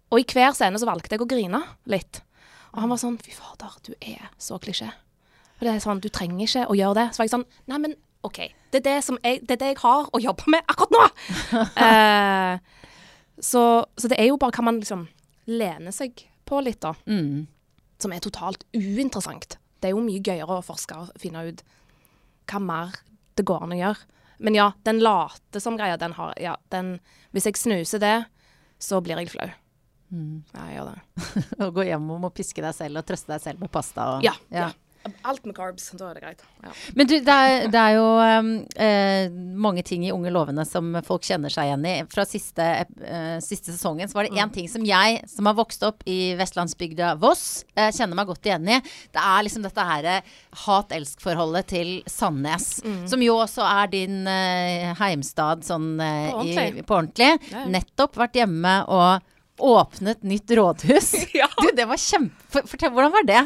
Og 0.09 0.21
i 0.21 0.27
hver 0.29 0.55
scene 0.57 0.79
så 0.81 0.89
valgte 0.89 1.15
jeg 1.15 1.25
å 1.25 1.29
grine 1.29 1.61
litt. 1.89 2.21
Og 2.73 2.83
han 2.83 2.91
var 2.93 3.01
sånn 3.01 3.17
Fy 3.21 3.33
fader, 3.33 3.73
du 3.85 3.95
er 3.97 4.29
så 4.41 4.59
klisjé. 4.61 4.91
Og 5.59 5.65
det 5.65 5.73
er 5.73 5.81
sånn, 5.83 6.01
Du 6.01 6.09
trenger 6.13 6.45
ikke 6.45 6.67
å 6.69 6.77
gjøre 6.77 6.97
det. 7.01 7.07
Så 7.11 7.21
var 7.21 7.27
jeg 7.27 7.35
sånn 7.35 7.49
Nei, 7.69 7.81
men 7.83 7.97
OK. 8.27 8.39
Det 8.69 8.81
er 8.81 8.85
det, 8.85 8.97
som 9.05 9.17
jeg, 9.23 9.41
det, 9.47 9.55
er 9.55 9.61
det 9.61 9.71
jeg 9.73 9.79
har 9.83 10.09
å 10.11 10.21
jobbe 10.21 10.51
med 10.51 10.65
akkurat 10.67 10.95
nå! 10.95 11.05
eh, 11.85 12.59
så, 13.39 13.63
så 13.95 14.11
det 14.11 14.19
er 14.19 14.29
jo 14.29 14.39
bare 14.41 14.55
hva 14.57 14.65
man 14.67 14.81
liksom 14.81 15.07
lener 15.49 15.95
seg 15.95 16.25
på 16.49 16.59
litt, 16.65 16.81
da. 16.83 16.93
Mm. 17.07 17.47
Som 18.01 18.13
er 18.13 18.23
totalt 18.23 18.65
uinteressant. 18.75 19.57
Det 19.79 19.89
er 19.89 19.95
jo 19.95 20.03
mye 20.03 20.21
gøyere 20.21 20.59
å 20.59 20.65
forske 20.65 20.97
og 20.97 21.13
finne 21.19 21.45
ut 21.47 21.63
hva 22.49 22.61
mer 22.63 22.99
det 23.39 23.45
går 23.47 23.63
an 23.65 23.75
å 23.75 23.79
gjøre. 23.79 24.09
Men 24.39 24.55
ja, 24.55 24.67
den 24.87 25.01
late 25.03 25.59
som-greia, 25.59 25.97
den 25.99 26.15
har 26.15 26.35
Ja, 26.39 26.53
den 26.71 26.99
Hvis 27.35 27.45
jeg 27.49 27.59
snuser 27.59 27.99
det, 27.99 28.17
så 28.79 29.01
blir 29.03 29.19
jeg 29.19 29.31
flau. 29.33 29.49
Mm. 30.09 30.43
Ja, 30.53 30.67
jeg 30.69 30.77
gjør 30.77 30.91
det. 30.91 31.01
Å 31.65 31.71
gå 31.75 31.85
hjem 31.85 32.07
og 32.15 32.21
må 32.23 32.31
piske 32.33 32.63
deg 32.63 32.73
selv 32.75 33.01
og 33.01 33.07
trøste 33.07 33.33
deg 33.33 33.43
selv 33.43 33.63
med 33.63 33.71
pasta 33.71 34.07
og 34.15 34.23
Ja. 34.25 34.33
ja. 34.49 34.71
Alt 35.23 35.45
med 35.47 35.55
carbs, 35.55 35.85
da 35.95 36.09
er 36.09 36.17
det 36.17 36.23
greit. 36.23 36.41
Ja. 36.63 36.71
Men 36.97 37.07
du, 37.07 37.13
det 37.23 37.35
er, 37.35 37.67
det 37.71 37.79
er 37.79 37.93
jo 37.95 38.07
um, 38.19 38.49
eh, 38.83 39.31
mange 39.55 39.83
ting 39.87 40.03
i 40.05 40.11
Unge 40.11 40.31
lovende 40.33 40.65
som 40.67 40.91
folk 41.07 41.23
kjenner 41.23 41.53
seg 41.53 41.69
igjen 41.69 41.85
i. 41.87 41.93
Fra 42.11 42.25
siste, 42.27 42.65
eh, 42.83 43.37
siste 43.43 43.71
sesongen 43.71 44.11
så 44.11 44.19
var 44.19 44.27
det 44.27 44.35
én 44.35 44.51
ting 44.53 44.67
som 44.71 44.83
jeg, 44.85 45.21
som 45.31 45.47
har 45.47 45.55
vokst 45.57 45.85
opp 45.87 46.03
i 46.09 46.35
vestlandsbygda 46.39 47.13
Voss, 47.21 47.63
eh, 47.75 47.93
kjenner 47.95 48.19
meg 48.19 48.27
godt 48.31 48.51
igjen 48.51 48.67
i. 48.67 48.81
Det 49.15 49.23
er 49.23 49.47
liksom 49.47 49.63
dette 49.65 49.87
her 49.91 50.09
eh, 50.17 50.35
hat-elsk-forholdet 50.65 51.71
til 51.71 51.95
Sandnes. 52.09 52.69
Som 53.09 53.23
jo 53.23 53.39
også 53.39 53.63
er 53.65 53.91
din 53.95 54.21
eh, 54.27 54.91
heimstad 54.99 55.63
sånn 55.67 55.93
eh, 56.03 56.29
På 56.33 56.43
i, 56.43 56.53
ordentlig. 56.53 56.85
på 56.85 56.99
ordentlig. 56.99 57.31
Ja, 57.53 57.63
ja. 57.63 57.67
Nettopp 57.79 58.19
vært 58.19 58.39
hjemme 58.39 58.75
og 58.91 59.23
åpnet 59.59 60.23
nytt 60.27 60.51
rådhus. 60.59 61.13
Ja. 61.39 61.47
Du, 61.61 61.69
det 61.75 61.85
var 61.87 61.99
kjempe... 61.99 62.63
Fortell, 62.67 62.91
hvordan 62.91 63.13
var 63.13 63.27
det? 63.27 63.41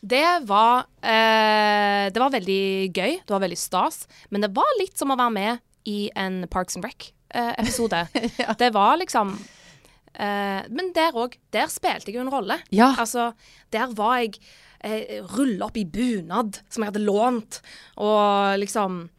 Det 0.00 0.24
var 0.46 0.86
eh, 1.02 2.06
Det 2.12 2.20
var 2.22 2.30
veldig 2.34 2.62
gøy. 2.94 3.18
Det 3.24 3.34
var 3.34 3.42
veldig 3.44 3.58
stas. 3.58 4.06
Men 4.30 4.44
det 4.44 4.52
var 4.56 4.78
litt 4.80 4.98
som 4.98 5.10
å 5.10 5.18
være 5.18 5.34
med 5.34 5.64
i 5.88 6.10
en 6.16 6.42
Parks 6.50 6.76
and 6.78 6.84
Rec-episode. 6.88 8.06
Ja. 8.42 8.54
Det 8.58 8.70
var 8.74 8.96
liksom 9.00 9.34
eh, 10.14 10.62
Men 10.68 10.92
der 10.94 11.16
òg. 11.18 11.38
Der 11.54 11.70
spilte 11.72 12.10
jeg 12.10 12.18
jo 12.18 12.24
en 12.26 12.32
rolle. 12.32 12.60
Ja. 12.70 12.92
Altså, 12.98 13.32
der 13.74 13.92
var 13.98 14.18
jeg 14.22 14.38
eh, 14.84 15.22
rulla 15.34 15.68
opp 15.68 15.78
i 15.80 15.86
bunad 15.88 16.60
som 16.68 16.84
jeg 16.84 16.92
hadde 16.92 17.06
lånt, 17.06 17.60
og 17.98 18.58
liksom 18.62 19.00
eh, 19.04 19.17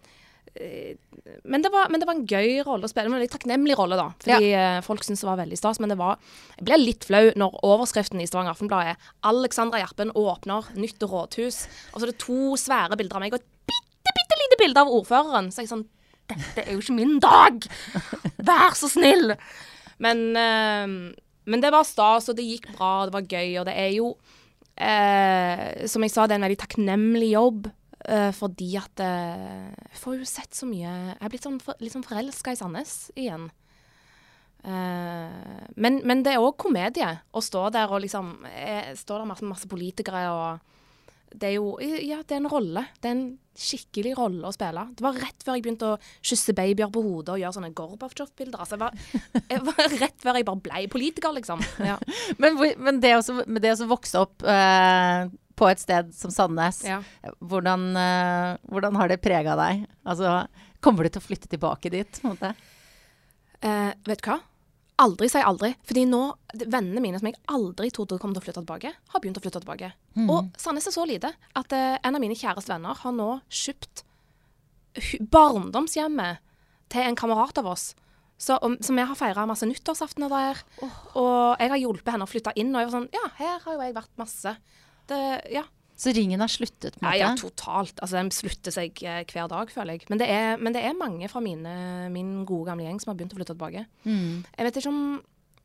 men 1.43 1.63
det, 1.63 1.69
var, 1.71 1.89
men 1.91 2.01
det 2.01 2.07
var 2.07 2.17
en 2.17 2.25
gøy 2.27 2.63
rolle 2.65 2.87
å 2.87 2.91
spille. 2.91 3.07
En 3.09 3.15
veldig 3.17 3.31
takknemlig 3.31 3.77
rolle, 3.79 3.99
da. 3.99 4.07
Fordi 4.23 4.49
ja. 4.49 4.79
folk 4.85 5.05
syntes 5.05 5.23
det 5.23 5.29
var 5.29 5.39
veldig 5.41 5.59
stas. 5.59 5.79
Men 5.83 5.93
det 5.93 5.99
var 5.99 6.17
Jeg 6.57 6.65
ble 6.67 6.79
litt 6.81 7.07
flau 7.07 7.29
når 7.39 7.59
overskriften 7.67 8.21
i 8.23 8.27
Stavanger 8.29 8.55
Aftenblad 8.55 8.91
er 8.91 8.99
'Alexandra 9.29 9.81
Gjerpen 9.83 10.13
åpner 10.17 10.67
nytt 10.79 11.03
rådhus'. 11.03 11.61
Og 11.93 11.99
så 11.99 12.03
er 12.07 12.11
det 12.11 12.21
to 12.25 12.57
svære 12.59 12.97
bilder 12.99 13.19
av 13.19 13.25
meg 13.25 13.35
og 13.35 13.41
et 13.41 13.49
bitte, 13.69 14.15
bitte 14.17 14.41
lite 14.43 14.59
bilde 14.63 14.83
av 14.83 14.93
ordføreren. 14.99 15.51
Så 15.53 15.63
jeg 15.63 15.73
sånn 15.73 15.87
Dette 16.29 16.61
er 16.61 16.75
jo 16.75 16.83
ikke 16.83 16.93
min 16.93 17.17
dag! 17.23 17.63
Vær 18.49 18.75
så 18.77 18.85
snill! 18.91 19.33
Men, 19.97 20.19
eh, 20.37 21.15
men 21.49 21.63
det 21.63 21.71
var 21.73 21.87
stas, 21.87 22.29
og 22.29 22.37
det 22.37 22.45
gikk 22.45 22.69
bra, 22.75 22.91
og 23.01 23.09
det 23.09 23.15
var 23.17 23.31
gøy. 23.33 23.57
Og 23.59 23.65
det 23.65 23.73
er 23.73 23.89
jo, 23.95 24.11
eh, 24.77 25.87
som 25.89 26.05
jeg 26.05 26.13
sa, 26.13 26.27
det 26.27 26.37
er 26.37 26.41
en 26.41 26.45
veldig 26.47 26.61
takknemlig 26.61 27.31
jobb. 27.33 27.71
Eh, 28.05 28.31
fordi 28.35 28.69
at 28.79 29.03
uh, 29.03 29.69
Jeg 29.89 29.99
får 30.01 30.19
jo 30.19 30.27
sett 30.29 30.55
så 30.55 30.69
mye 30.69 30.87
Jeg 30.87 31.17
er 31.19 31.31
blitt 31.33 31.47
sånn, 31.47 31.59
for, 31.63 31.79
litt 31.83 31.95
sånn 31.95 32.05
forelska 32.05 32.53
i 32.53 32.59
Sandnes 32.59 32.95
igjen. 33.19 33.49
Uh, 34.59 35.67
men, 35.79 36.01
men 36.03 36.23
det 36.23 36.35
er 36.35 36.43
òg 36.43 36.57
komedie 36.59 37.11
å 37.31 37.43
stå 37.43 37.69
der 37.71 37.91
og 37.91 38.03
liksom 38.03 38.33
Stå 38.99 39.21
der 39.21 39.29
masse, 39.29 39.47
masse 39.47 39.69
politikere 39.71 40.25
og 40.35 40.65
Det 41.35 41.49
er 41.51 41.55
jo 41.57 41.75
Ja, 41.81 42.21
det 42.25 42.35
er 42.35 42.41
en 42.41 42.49
rolle. 42.49 42.85
Det 43.01 43.09
er 43.09 43.15
en 43.17 43.25
skikkelig 43.59 44.13
rolle 44.17 44.47
å 44.47 44.53
spille. 44.55 44.85
Det 44.95 45.03
var 45.03 45.17
rett 45.19 45.43
før 45.43 45.57
jeg 45.57 45.65
begynte 45.65 45.89
å 45.93 45.97
kysse 46.25 46.53
babyer 46.55 46.89
på 46.93 47.03
hodet 47.03 47.33
og 47.35 47.41
gjøre 47.41 47.55
sånne 47.57 47.73
Gorbatsjov-bilder. 47.75 48.61
Altså, 48.63 48.79
jeg 48.79 49.43
jeg 49.51 49.65
var 49.67 49.93
rett 49.99 50.23
før 50.23 50.39
jeg 50.39 50.47
bare 50.47 50.63
ble 50.69 50.81
politiker, 50.93 51.35
liksom. 51.35 51.61
Ja. 51.83 51.97
Men, 52.41 52.57
men 52.79 53.01
det 53.03 53.13
også, 53.17 53.41
med 53.45 53.61
det 53.65 53.75
å 53.75 53.89
vokse 53.91 54.21
opp 54.23 54.45
eh, 54.47 55.27
på 55.59 55.67
et 55.67 55.81
sted 55.83 56.13
som 56.15 56.31
Sandnes, 56.31 56.81
Ja. 56.87 57.01
hvordan, 57.43 57.89
eh, 57.99 58.57
hvordan 58.71 58.95
har 58.95 59.11
det 59.11 59.19
prega 59.21 59.57
deg? 59.59 59.83
Altså, 60.07 60.45
kommer 60.79 61.03
du 61.03 61.11
til 61.11 61.19
å 61.21 61.27
flytte 61.27 61.51
tilbake 61.51 61.91
dit? 61.91 62.21
Eh, 63.59 63.91
vet 64.07 64.21
du 64.23 64.29
hva? 64.31 64.39
Aldri 64.99 65.29
si 65.31 65.39
aldri. 65.39 65.71
Fordi 65.87 66.03
nå, 66.09 66.21
vennene 66.65 67.03
mine 67.03 67.21
som 67.21 67.29
jeg 67.29 67.39
aldri 67.53 67.89
trodde 67.95 68.19
kom 68.19 68.33
til 68.35 68.41
å 68.41 68.45
flytte 68.45 68.61
tilbake, 68.61 68.91
har 69.13 69.23
begynt 69.23 69.39
å 69.39 69.43
flytte 69.43 69.61
tilbake. 69.63 69.93
Og 70.27 70.51
Sandnes 70.59 70.89
er 70.89 70.95
så 70.95 71.05
lite 71.07 71.31
at 71.55 71.75
uh, 71.75 71.95
en 72.03 72.17
av 72.17 72.23
mine 72.23 72.37
kjæreste 72.37 72.73
venner 72.73 72.99
har 72.99 73.15
nå 73.15 73.29
kjøpt 73.47 74.03
barndomshjemmet 75.31 76.43
til 76.91 77.05
en 77.05 77.17
kamerat 77.19 77.61
av 77.61 77.71
oss. 77.71 77.93
Så, 78.39 78.55
om, 78.63 78.77
så 78.79 78.95
vi 78.95 79.03
har 79.03 79.17
feira 79.19 79.43
masse 79.47 79.67
nyttårsaftener 79.67 80.31
der. 80.31 80.61
Og 81.19 81.59
jeg 81.59 81.71
har 81.73 81.81
hjulpet 81.81 82.13
henne 82.15 82.27
å 82.27 82.29
flytte 82.29 82.53
inn. 82.55 82.71
Og 82.71 82.79
jeg 82.79 82.89
var 82.89 82.95
sånn 82.95 83.09
Ja, 83.15 83.25
her 83.39 83.57
har 83.65 83.75
jo 83.75 83.83
jeg 83.83 83.95
vært 83.97 84.13
masse. 84.21 84.55
Det, 85.11 85.19
ja. 85.51 85.65
Så 85.99 86.13
ringen 86.15 86.39
har 86.39 86.47
sluttet, 86.47 86.95
på 86.95 87.03
en 87.03 87.11
Ja, 87.19 87.27
måte? 87.27 87.41
ja, 87.41 87.49
totalt. 87.49 87.97
Altså, 87.99 88.15
Den 88.15 88.29
slutter 88.31 88.71
seg 88.71 89.01
eh, 89.03 89.23
hver 89.27 89.49
dag, 89.51 89.69
føler 89.73 89.97
jeg. 89.97 90.05
Men 90.09 90.21
det 90.21 90.29
er, 90.31 90.55
men 90.57 90.73
det 90.75 90.83
er 90.87 90.95
mange 90.95 91.27
fra 91.27 91.41
mine, 91.43 91.73
min 92.13 92.45
gode 92.47 92.69
gamle 92.69 92.85
gjeng 92.87 93.01
som 93.03 93.11
har 93.11 93.17
begynt 93.19 93.35
å 93.35 93.39
flytte 93.39 93.51
tilbake. 93.55 93.83
Mm. 94.05 94.45
Jeg 94.57 94.65
vet 94.69 94.79
ikke 94.79 94.93
om 94.93 95.01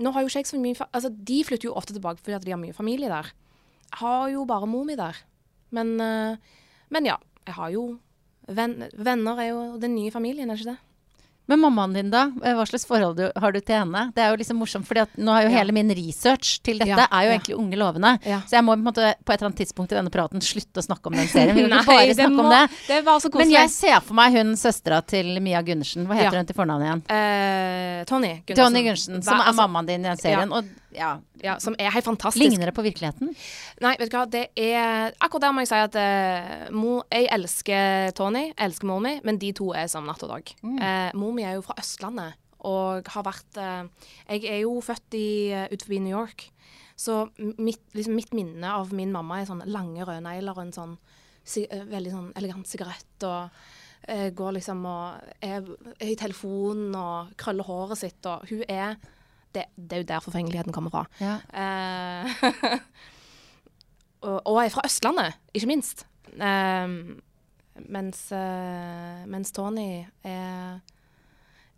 Nå 0.02 0.10
har 0.10 0.24
jo 0.24 0.26
ikke 0.26 0.40
jeg 0.42 0.48
så 0.50 0.58
mye 0.58 0.86
Altså, 0.90 1.08
de 1.14 1.36
flytter 1.46 1.68
jo 1.68 1.74
ofte 1.78 1.94
tilbake 1.94 2.18
fordi 2.18 2.40
de 2.48 2.50
har 2.50 2.58
mye 2.58 2.74
familie 2.74 3.06
der. 3.06 3.28
Jeg 3.92 3.98
har 4.00 4.24
jo 4.32 4.42
bare 4.44 4.66
mor 4.66 4.82
mi 4.84 4.96
der. 4.98 5.14
Men, 5.70 6.00
eh, 6.02 6.36
men 6.90 7.06
ja. 7.06 7.14
Jeg 7.46 7.54
har 7.54 7.70
jo 7.70 7.84
venn, 8.48 8.88
Venner 8.96 9.38
er 9.38 9.48
jo 9.52 9.78
den 9.78 9.94
nye 9.94 10.10
familien, 10.10 10.50
er 10.50 10.56
ikke 10.58 10.72
det? 10.72 10.78
Men 11.46 11.60
mammaen 11.60 11.92
din, 11.92 12.08
da? 12.10 12.22
Eh, 12.42 12.54
Hva 12.56 12.64
slags 12.64 12.86
forhold 12.88 13.18
du, 13.18 13.26
har 13.36 13.52
du 13.52 13.58
til 13.60 13.76
henne? 13.76 14.06
Det 14.16 14.22
er 14.24 14.30
jo 14.32 14.38
liksom 14.40 14.56
morsomt, 14.62 14.86
fordi 14.88 15.02
at 15.02 15.10
nå 15.20 15.32
har 15.34 15.42
jo 15.44 15.50
Ja. 15.50 15.58
hele 15.58 15.72
min 15.76 15.90
research 15.92 16.62
til 16.64 16.78
dette 16.80 16.88
Ja, 16.88 17.04
er 17.10 17.26
jo 17.26 17.30
ja. 17.30 17.38
egentlig 17.38 17.56
Unge 17.58 17.76
lovende. 17.76 18.12
Så 18.48 18.56
jeg 18.56 18.64
må 18.64 18.72
på, 18.72 18.78
en 18.80 18.84
måte, 18.86 19.10
på 19.24 19.32
et 19.34 19.42
eller 19.42 19.50
annet 19.50 19.60
tidspunkt 19.60 19.92
i 19.92 19.98
denne 19.98 20.10
praten 20.14 20.40
slutte 20.40 20.80
å 20.80 20.86
snakke 20.86 21.06
om 21.12 21.12
den 21.18 21.28
serien. 21.28 21.54
Vi 21.54 21.62
vil 21.66 21.70
ikke 21.76 21.84
bare 21.98 22.14
snakke 22.16 22.40
om 22.46 22.50
det. 22.50 22.62
Det 22.88 23.02
var 23.04 23.20
så 23.20 23.30
Men 23.34 23.50
jeg 23.50 23.70
ser 23.70 24.00
for 24.00 24.14
meg 24.14 24.32
hun 24.38 24.54
søstera 24.56 25.02
til 25.04 25.40
Mia 25.44 25.60
Gundersen. 25.62 26.06
Hva 26.08 26.16
heter 26.16 26.36
hun 26.40 26.46
til 26.48 26.56
fornavn 26.56 26.82
igjen? 26.86 27.02
Eh, 27.12 28.04
Tony 28.08 28.32
Gundersen. 28.46 28.64
Tony 28.64 28.82
Gundersen, 28.88 29.22
som 29.22 29.36
er 29.40 29.44
altså, 29.52 29.60
mammaen 29.60 29.86
din 29.86 30.00
i 30.00 30.08
den 30.08 30.16
serien. 30.24 30.52
Og 30.52 30.64
ja, 30.94 31.18
Ja, 31.42 31.58
som 31.60 31.74
er 31.78 31.90
helt 31.92 32.06
fantastisk. 32.06 32.42
ligner 32.42 32.70
det 32.70 32.74
på 32.76 32.84
virkeligheten? 32.84 33.34
Nei, 33.82 33.94
vet 33.98 34.10
du 34.10 34.16
hva, 34.16 34.24
det 34.30 34.46
er 34.56 35.14
Akkurat 35.20 35.48
der 35.48 35.52
må 35.54 35.64
jeg 35.64 35.70
si 35.72 35.80
at 35.82 35.98
uh, 35.98 36.72
mor, 36.74 37.04
jeg 37.12 37.28
elsker 37.34 38.14
Tony, 38.16 38.46
jeg 38.52 38.68
elsker 38.68 38.88
mor 38.88 39.02
mi, 39.04 39.16
men 39.26 39.38
de 39.42 39.52
to 39.56 39.72
er 39.76 39.88
som 39.90 40.06
natt 40.08 40.22
og 40.24 40.32
dag. 40.34 40.54
Eh, 40.64 41.10
mor 41.18 41.34
mi 41.36 41.44
er 41.44 41.58
jo 41.58 41.64
fra 41.66 41.76
Østlandet, 41.80 42.38
og 42.64 43.08
har 43.12 43.26
vært 43.26 43.60
uh, 43.60 44.10
Jeg 44.30 44.46
er 44.48 44.60
jo 44.62 44.78
født 44.84 45.18
i, 45.18 45.28
uh, 45.52 45.66
ut 45.72 45.82
forbi 45.84 46.00
New 46.04 46.14
York, 46.14 46.48
så 46.96 47.24
mitt, 47.36 47.82
liksom, 47.92 48.14
mitt 48.14 48.34
minne 48.36 48.70
av 48.70 48.92
min 48.94 49.12
mamma 49.12 49.40
er 49.40 49.48
sånne 49.48 49.66
lange 49.66 50.04
røde 50.06 50.22
negler 50.22 50.54
og 50.54 50.62
en 50.62 50.76
sånn 50.76 50.92
si, 51.42 51.64
veldig 51.66 52.12
sånn 52.12 52.28
elegant 52.38 52.70
sigarett 52.70 53.26
og 53.26 53.64
går 54.04 54.52
liksom 54.58 54.82
og 54.84 55.30
er, 55.40 55.64
er 55.96 56.10
i 56.12 56.16
telefonen 56.20 56.92
og 56.92 57.30
krøller 57.40 57.64
håret 57.64 57.98
sitt, 57.98 58.26
og 58.28 58.44
hun 58.50 58.60
er 58.68 58.98
det, 59.54 59.66
det 59.76 59.96
er 59.96 60.02
jo 60.02 60.08
der 60.08 60.24
forfengeligheten 60.24 60.74
kommer 60.74 60.92
fra. 60.92 61.04
Ja. 61.22 61.38
Uh, 61.50 62.80
og, 64.28 64.40
og 64.40 64.58
er 64.62 64.72
fra 64.74 64.84
Østlandet, 64.86 65.38
ikke 65.54 65.70
minst. 65.70 66.06
Uh, 66.34 67.14
mens, 67.90 68.26
uh, 68.34 69.22
mens 69.30 69.54
Tony 69.54 70.04
er, 70.26 70.80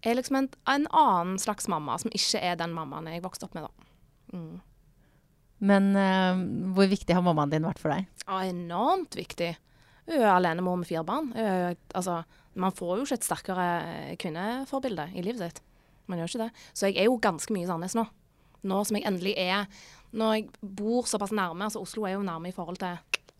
er 0.02 0.18
liksom 0.18 0.40
en, 0.42 0.48
en 0.72 0.88
annen 0.90 1.36
slags 1.42 1.68
mamma, 1.72 1.98
som 2.02 2.14
ikke 2.14 2.40
er 2.40 2.58
den 2.60 2.74
mammaen 2.76 3.10
jeg 3.12 3.24
vokste 3.24 3.48
opp 3.48 3.58
med, 3.58 3.68
da. 3.68 3.92
Mm. 4.36 4.56
Men 5.66 5.86
hvor 6.76 6.84
viktig 6.90 7.14
har 7.16 7.22
mammaen 7.24 7.48
din 7.48 7.64
vært 7.64 7.78
for 7.80 7.88
deg? 7.88 8.04
Ja, 8.26 8.42
enormt 8.44 9.16
viktig. 9.16 9.54
Hun 10.04 10.18
er 10.18 10.34
alenemor 10.34 10.76
med 10.76 10.88
fire 10.90 11.04
barn. 11.06 11.30
Er 11.32 11.78
altså, 11.96 12.18
man 12.60 12.74
får 12.76 12.98
jo 12.98 13.06
ikke 13.06 13.16
et 13.16 13.24
sterkere 13.24 13.68
kvinneforbilde 14.20 15.08
i 15.16 15.24
livet 15.24 15.40
sitt. 15.40 15.62
Man 16.06 16.18
gjør 16.20 16.32
ikke 16.32 16.44
det. 16.46 16.64
Så 16.72 16.88
jeg 16.88 16.98
er 17.02 17.08
jo 17.10 17.18
ganske 17.22 17.52
mye 17.54 17.66
i 17.66 17.68
Sandnes 17.70 17.96
nå. 17.98 18.06
Nå 18.66 18.80
som 18.86 18.96
jeg 18.98 19.06
endelig 19.06 19.34
er 19.38 19.66
Når 20.16 20.32
jeg 20.34 20.46
bor 20.62 21.06
såpass 21.06 21.30
nærme 21.34 21.66
altså 21.66 21.82
Oslo 21.82 22.06
er 22.08 22.16
jo 22.16 22.22
nærme 22.26 22.48
i 22.48 22.54
forhold 22.56 22.78
til 22.80 22.96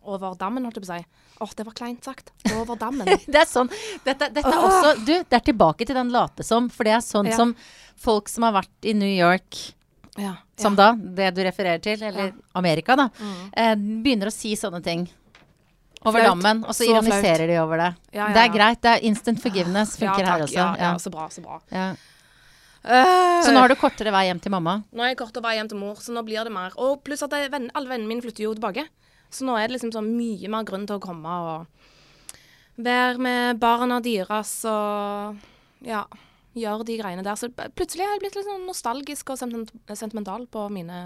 over 0.07 0.37
dammen, 0.39 0.63
holdt 0.63 0.77
jeg 0.77 0.85
på 0.85 0.87
å 0.87 0.97
si. 0.97 1.05
Åh, 1.43 1.53
det 1.57 1.65
var 1.67 1.73
kleint 1.75 2.05
sagt. 2.07 2.29
Over 2.55 2.77
dammen. 2.79 3.09
Det 3.27 3.41
er 3.41 3.49
sånn 3.49 3.67
Dette, 4.05 4.29
dette 4.31 4.47
er 4.47 4.61
også 4.63 4.93
Du, 5.03 5.11
det 5.19 5.35
er 5.35 5.43
tilbake 5.49 5.87
til 5.87 5.97
den 5.97 6.13
late 6.13 6.45
som, 6.47 6.69
for 6.71 6.87
det 6.87 6.93
er 6.95 7.03
sånn 7.03 7.27
Ja. 7.27 7.35
som 7.35 7.51
folk 7.99 8.29
som 8.31 8.45
har 8.47 8.55
vært 8.61 8.87
i 8.87 8.93
New 8.95 9.09
York 9.09 9.57
ja. 10.17 10.35
som 10.57 10.75
da, 10.77 10.91
det 10.95 11.31
du 11.35 11.43
refererer 11.45 11.81
til, 11.83 12.01
eller 12.01 12.29
Ja. 12.29 12.33
Mm. 12.33 12.41
Amerika, 12.61 12.95
da, 12.97 13.09
eh, 13.53 13.75
begynner 13.75 14.31
å 14.31 14.33
si 14.33 14.55
sånne 14.57 14.81
ting. 14.83 15.07
Over 16.05 16.21
Flaut. 16.21 16.29
dammen, 16.29 16.63
og 16.63 16.73
så, 16.73 16.85
Så 16.85 16.91
ironiserer 16.91 17.47
de 17.47 17.57
over 17.61 17.77
det. 17.77 17.95
Ja, 18.13 18.27
ja, 18.27 18.33
Det 18.33 18.43
er 18.43 18.53
greit. 18.53 18.81
Det 18.81 18.91
er 18.95 19.05
instant 19.05 19.41
forgiveness 19.41 19.97
funker 19.97 20.21
ja, 20.23 20.31
her 20.31 20.45
også. 20.45 20.55
Ja, 20.55 20.75
ja, 20.77 20.91
Ja. 20.91 20.93
så 20.97 21.11
bra, 21.11 21.27
så 21.29 21.41
bra. 21.41 21.59
Eh, 22.87 23.41
Så 23.43 23.51
nå 23.51 23.59
har 23.59 23.71
du 23.71 23.75
kortere 23.79 24.13
vei 24.15 24.25
hjem 24.29 24.39
til 24.43 24.53
mamma. 24.53 24.77
Nå 24.95 25.03
er 25.03 25.11
jeg 25.11 25.19
kortere 25.19 25.43
vei 25.43 25.57
hjem 25.57 25.69
til 25.73 25.79
mor, 25.81 25.99
så 25.99 26.13
nå 26.15 26.23
blir 26.27 26.47
det 26.47 26.53
mer. 26.55 26.75
Og 26.79 27.01
pluss 27.03 27.25
at 27.25 27.33
det, 27.35 27.49
alle 27.51 27.89
vennene 27.91 28.07
mine 28.07 28.23
flytter 28.23 28.45
jo 28.47 28.53
tilbake. 28.55 28.87
Så 29.33 29.43
nå 29.47 29.57
er 29.59 29.67
det 29.67 29.75
liksom 29.75 29.91
sånn 29.91 30.07
mye 30.15 30.47
mer 30.51 30.63
grunn 30.67 30.87
til 30.87 30.95
å 30.97 31.03
komme 31.03 31.27
og 31.27 31.67
være 32.77 33.19
med 33.19 33.59
barna 33.59 33.97
deres 34.05 34.53
og 34.69 35.39
ja, 35.85 36.05
gjøre 36.55 36.85
de 36.87 36.97
greiene 37.01 37.25
der. 37.25 37.35
Så 37.39 37.49
plutselig 37.51 38.05
har 38.05 38.15
jeg 38.15 38.23
blitt 38.23 38.37
litt 38.39 38.47
sånn 38.47 38.67
nostalgisk 38.69 39.33
og 39.33 39.41
sentimental 39.41 40.47
på 40.47 40.67
mine 40.71 41.01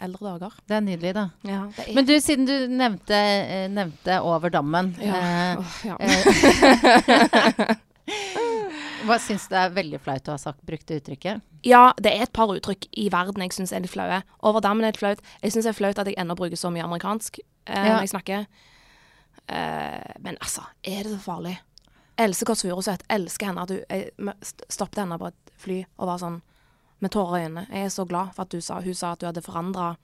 eldre 0.00 0.32
dager. 0.32 0.56
Det 0.66 0.78
er 0.78 0.84
nydelig, 0.86 1.12
da. 1.14 1.26
Ja, 1.46 1.60
er 1.76 1.92
Men 1.94 2.08
du, 2.08 2.14
siden 2.24 2.48
du 2.48 2.56
nevnte, 2.72 3.14
eh, 3.14 3.68
nevnte 3.70 4.16
over 4.24 4.50
dammen 4.50 4.94
ja. 4.98 5.20
eh, 5.20 5.60
oh, 5.60 5.78
ja. 5.84 5.96
Hva 9.06 9.16
syns 9.22 9.46
du 9.48 9.54
er 9.56 9.70
veldig 9.72 10.00
flaut 10.04 10.28
å 10.28 10.34
ha 10.34 10.38
sagt, 10.40 10.60
brukt 10.66 10.86
det 10.90 11.00
uttrykket? 11.02 11.40
ja, 11.64 11.92
det 12.00 12.12
er 12.16 12.22
et 12.24 12.32
par 12.32 12.48
uttrykk 12.48 12.86
i 12.96 13.08
verden 13.12 13.42
jeg 13.44 13.52
syns 13.52 13.72
er 13.76 13.80
litt 13.84 13.92
flaue. 13.92 14.22
Over 14.48 14.60
dammen 14.64 14.84
er 14.84 14.92
litt 14.94 15.00
flaut. 15.00 15.20
Jeg 15.42 15.52
syns 15.52 15.66
det 15.68 15.72
er 15.74 15.76
flaut 15.78 15.98
at 16.00 16.06
jeg 16.08 16.16
ennå 16.20 16.36
bruker 16.38 16.56
så 16.56 16.70
mye 16.72 16.84
amerikansk 16.86 17.38
eh, 17.40 17.74
Ja. 17.74 17.96
når 17.96 18.00
jeg 18.06 18.12
snakker. 18.14 18.46
Eh, 19.48 20.14
men 20.24 20.38
altså, 20.40 20.62
er 20.84 21.02
det 21.04 21.12
så 21.12 21.18
farlig? 21.24 21.58
Else 22.20 22.44
Kåss 22.44 22.62
Furuseth, 22.64 23.04
elsker 23.12 23.46
henne. 23.50 23.62
At 23.62 23.68
du 23.68 23.80
jeg, 23.80 24.10
stoppet 24.68 25.02
henne 25.02 25.18
på 25.20 25.28
et 25.28 25.52
fly 25.60 25.78
og 25.98 26.06
var 26.08 26.18
sånn 26.20 26.40
med 27.00 27.12
tårer 27.12 27.38
i 27.38 27.44
øynene. 27.48 27.66
Jeg 27.72 27.84
er 27.88 27.92
så 27.94 28.04
glad 28.08 28.32
for 28.36 28.42
at 28.44 28.50
du 28.52 28.60
sa, 28.60 28.80
hun 28.84 28.94
sa 28.96 29.12
at 29.12 29.20
du 29.22 29.26
hadde 29.28 29.44
forandra 29.44 29.94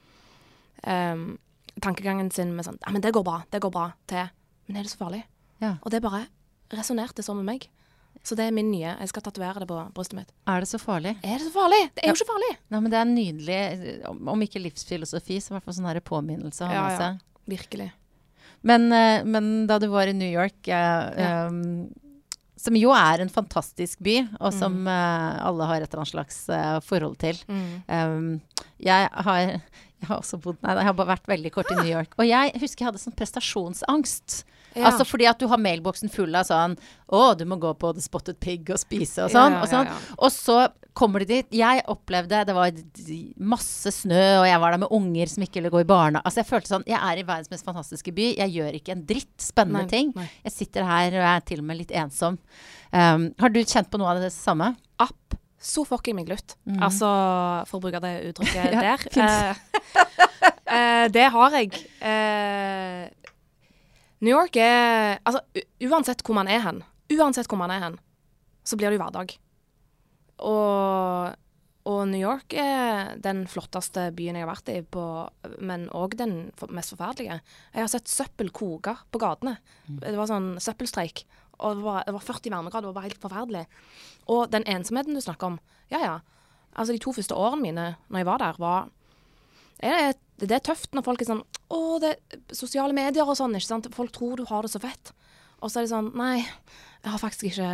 tankegangen 1.83 2.31
sin 2.33 2.55
med 2.57 2.65
sånn 2.67 2.79
Ja, 2.85 2.93
men 2.93 3.03
det 3.05 3.13
går 3.17 3.25
bra. 3.27 3.41
Det 3.51 3.61
går 3.65 3.73
bra. 3.73 3.91
Til 4.09 4.29
Men 4.69 4.77
er 4.81 4.83
det 4.87 4.91
så 4.93 5.01
farlig? 5.05 5.23
Ja. 5.61 5.77
Og 5.83 5.91
det 5.93 6.03
bare 6.05 6.27
resonnerte 6.73 7.23
sånn 7.25 7.41
med 7.43 7.49
meg. 7.49 7.69
Så 8.27 8.35
det 8.35 8.49
er 8.49 8.55
min 8.57 8.73
nye. 8.73 8.97
Jeg 8.99 9.11
skal 9.13 9.23
tatovere 9.23 9.61
det 9.63 9.69
på 9.71 9.77
brystet 9.95 10.17
mitt. 10.19 10.33
Er 10.51 10.65
det 10.65 10.67
så 10.67 10.81
farlig? 10.83 11.13
Er 11.23 11.37
det 11.39 11.45
så 11.47 11.53
farlig? 11.55 11.79
Det 11.95 12.03
er 12.03 12.11
jo 12.11 12.17
ikke 12.19 12.27
farlig. 12.33 12.49
Nei, 12.75 12.81
men 12.83 12.91
det 12.91 12.99
er 12.99 13.13
nydelig, 13.13 13.61
om 14.35 14.43
ikke 14.43 14.63
livsfilosofi, 14.65 15.37
så 15.45 15.53
i 15.53 15.55
hvert 15.57 15.69
fall 15.69 15.77
sånn 15.79 15.87
her 15.93 16.01
påminnelse 16.03 16.67
å 16.67 16.71
ha 16.73 16.75
Ja, 16.75 16.89
ja. 16.99 17.13
Virkelig. 17.47 17.93
Men, 18.67 18.89
eh, 18.91 19.23
men 19.23 19.69
da 19.71 19.79
du 19.79 19.87
var 19.93 20.11
i 20.11 20.17
New 20.17 20.27
York, 20.33 20.67
eh, 20.67 20.75
Ja. 21.23 21.47
um, 21.47 21.95
som 22.59 22.75
jo 22.75 22.91
er 22.91 23.21
en 23.23 23.29
fantastisk 23.31 24.01
by, 24.03 24.17
og 24.41 24.51
Mm. 24.53 24.59
som 24.59 24.89
eh, 24.89 25.39
alle 25.47 25.67
har 25.71 25.77
et 25.83 25.93
eller 25.93 26.03
annet 26.03 26.15
slags 26.15 26.49
uh, 26.51 26.81
forhold 26.81 27.19
til. 27.23 27.37
Um, 27.87 28.41
jeg, 28.81 29.09
har, 29.13 29.39
jeg 29.39 30.09
har 30.09 30.19
også 30.19 30.41
bodd 30.43 30.57
Nei, 30.65 30.75
jeg 30.75 30.85
har 30.89 30.95
bare 30.99 31.15
vært 31.15 31.27
veldig 31.31 31.53
kort 31.53 31.71
i 31.71 31.77
New 31.77 31.93
York. 31.93 32.15
Og 32.19 32.27
jeg 32.27 32.59
husker 32.59 32.83
jeg 32.83 32.91
hadde 32.91 33.05
sånn 33.05 33.15
prestasjonsangst. 33.15 34.43
Ja. 34.77 34.91
Altså 34.91 35.07
fordi 35.09 35.27
at 35.31 35.41
du 35.41 35.47
har 35.49 35.61
mailboksen 35.63 36.11
full 36.13 36.35
av 36.37 36.45
sånn 36.49 36.75
Å, 37.09 37.21
du 37.39 37.47
må 37.49 37.57
gå 37.63 37.71
på 37.81 37.95
The 37.97 38.03
Spotted 38.05 38.37
Pig 38.43 38.69
og 38.75 38.81
spise 38.83 39.25
og 39.25 39.33
sånn. 39.33 39.57
Og, 39.61 39.69
sånn. 39.71 39.89
og 40.19 40.33
så 40.35 40.59
kommer 40.97 41.23
de 41.23 41.29
dit. 41.31 41.49
Jeg 41.61 41.85
opplevde 41.93 42.43
Det 42.49 42.55
var 42.57 42.77
masse 43.37 43.93
snø, 43.95 44.23
og 44.41 44.47
jeg 44.49 44.61
var 44.63 44.75
der 44.75 44.83
med 44.85 44.95
unger 44.97 45.33
som 45.33 45.45
ikke 45.47 45.61
ville 45.61 45.73
gå 45.73 45.83
i 45.85 45.89
barna. 45.89 46.23
Altså 46.25 46.43
jeg 46.43 46.51
følte 46.51 46.73
sånn 46.73 46.87
Jeg 46.89 46.99
er 46.99 47.21
i 47.21 47.27
verdens 47.27 47.53
mest 47.53 47.67
fantastiske 47.69 48.15
by. 48.17 48.31
Jeg 48.41 48.55
gjør 48.57 48.79
ikke 48.81 48.97
en 48.97 49.05
dritt 49.09 49.35
spennende 49.45 49.85
Nei, 49.87 49.93
ting. 49.93 50.13
nei. 50.17 50.29
Jeg 50.49 50.57
sitter 50.57 50.89
her 50.89 51.19
og 51.21 51.29
er 51.33 51.47
til 51.49 51.63
og 51.63 51.69
med 51.69 51.81
litt 51.83 51.95
ensom. 51.97 52.39
Um, 52.93 53.31
har 53.41 53.53
du 53.53 53.61
kjent 53.63 53.91
på 53.93 54.01
noe 54.01 54.13
av 54.15 54.23
det 54.25 54.33
samme? 54.35 54.73
App. 55.03 55.37
Så 55.67 55.83
fucking 55.89 56.15
meg 56.19 56.29
lutt. 56.31 56.55
Altså, 56.79 57.09
for 57.67 57.79
å 57.79 57.85
bruke 57.87 58.01
det 58.05 58.15
uttrykket 58.29 58.73
Ja, 58.77 58.97
der. 58.97 59.07
Uh, 59.17 60.03
uh, 60.71 61.07
det 61.17 61.25
har 61.35 61.57
jeg. 61.59 61.81
Eh, 62.01 63.26
New 64.25 64.33
York 64.33 64.57
er 64.61 65.19
Altså, 65.27 65.43
uansett 65.85 66.23
hvor 66.25 66.37
man 66.39 66.49
er 66.49 66.63
hen, 66.65 66.83
uansett 67.13 67.49
hvor 67.51 67.61
man 67.61 67.73
er 67.75 67.83
hen, 67.85 67.99
så 68.67 68.79
blir 68.79 68.91
det 68.91 68.99
jo 68.99 69.03
hverdag. 69.05 69.35
Og, 70.47 71.37
og 71.87 72.01
New 72.11 72.21
York 72.21 72.57
er 72.59 73.15
den 73.23 73.45
flotteste 73.51 74.09
byen 74.17 74.39
jeg 74.39 74.47
har 74.47 74.51
vært 74.51 74.73
i, 74.73 74.81
på, 74.83 75.05
men 75.61 75.87
òg 75.95 76.17
den 76.19 76.37
mest 76.75 76.95
forferdelige. 76.95 77.41
Jeg 77.75 77.85
har 77.85 77.93
sett 77.93 78.11
søppel 78.11 78.51
koke 78.55 78.97
på 79.13 79.23
gatene. 79.23 79.57
Det 79.87 80.17
var 80.19 80.31
sånn 80.31 80.57
søppelstreik. 80.63 81.25
Og 81.57 81.79
det 81.79 81.87
var, 81.87 82.03
det 82.05 82.17
var 82.17 82.27
40 82.27 82.53
varmegrader, 82.53 82.91
det 82.91 82.99
var 82.99 83.07
helt 83.07 83.23
forferdelig. 83.23 83.65
Og 84.33 84.51
den 84.53 84.67
ensomheten 84.69 85.17
du 85.17 85.23
snakker 85.25 85.55
om, 85.55 85.61
ja 85.93 86.03
ja. 86.03 86.17
Altså 86.77 86.93
de 86.93 87.01
to 87.01 87.15
første 87.17 87.37
årene 87.37 87.63
mine 87.63 87.85
når 88.11 88.21
jeg 88.21 88.29
var 88.29 88.43
der, 88.43 88.59
var 88.61 88.91
er 89.83 90.15
det, 90.41 90.51
er 90.53 90.65
tøft 90.65 90.95
når 90.97 91.05
folk 91.07 91.23
er 91.23 91.29
sånn 91.31 91.45
Å, 91.73 91.81
det 92.03 92.13
er 92.13 92.55
sosiale 92.55 92.95
medier 92.97 93.27
og 93.27 93.37
sånn, 93.39 93.57
ikke 93.57 93.69
sant. 93.69 93.89
Folk 93.95 94.13
tror 94.15 94.41
du 94.41 94.47
har 94.49 94.65
det 94.65 94.73
så 94.73 94.81
fett. 94.83 95.13
Og 95.61 95.71
så 95.71 95.81
er 95.81 95.87
det 95.87 95.93
sånn 95.93 96.11
Nei, 96.19 96.41
jeg 97.03 97.13
har 97.13 97.23
faktisk 97.23 97.49
ikke 97.51 97.71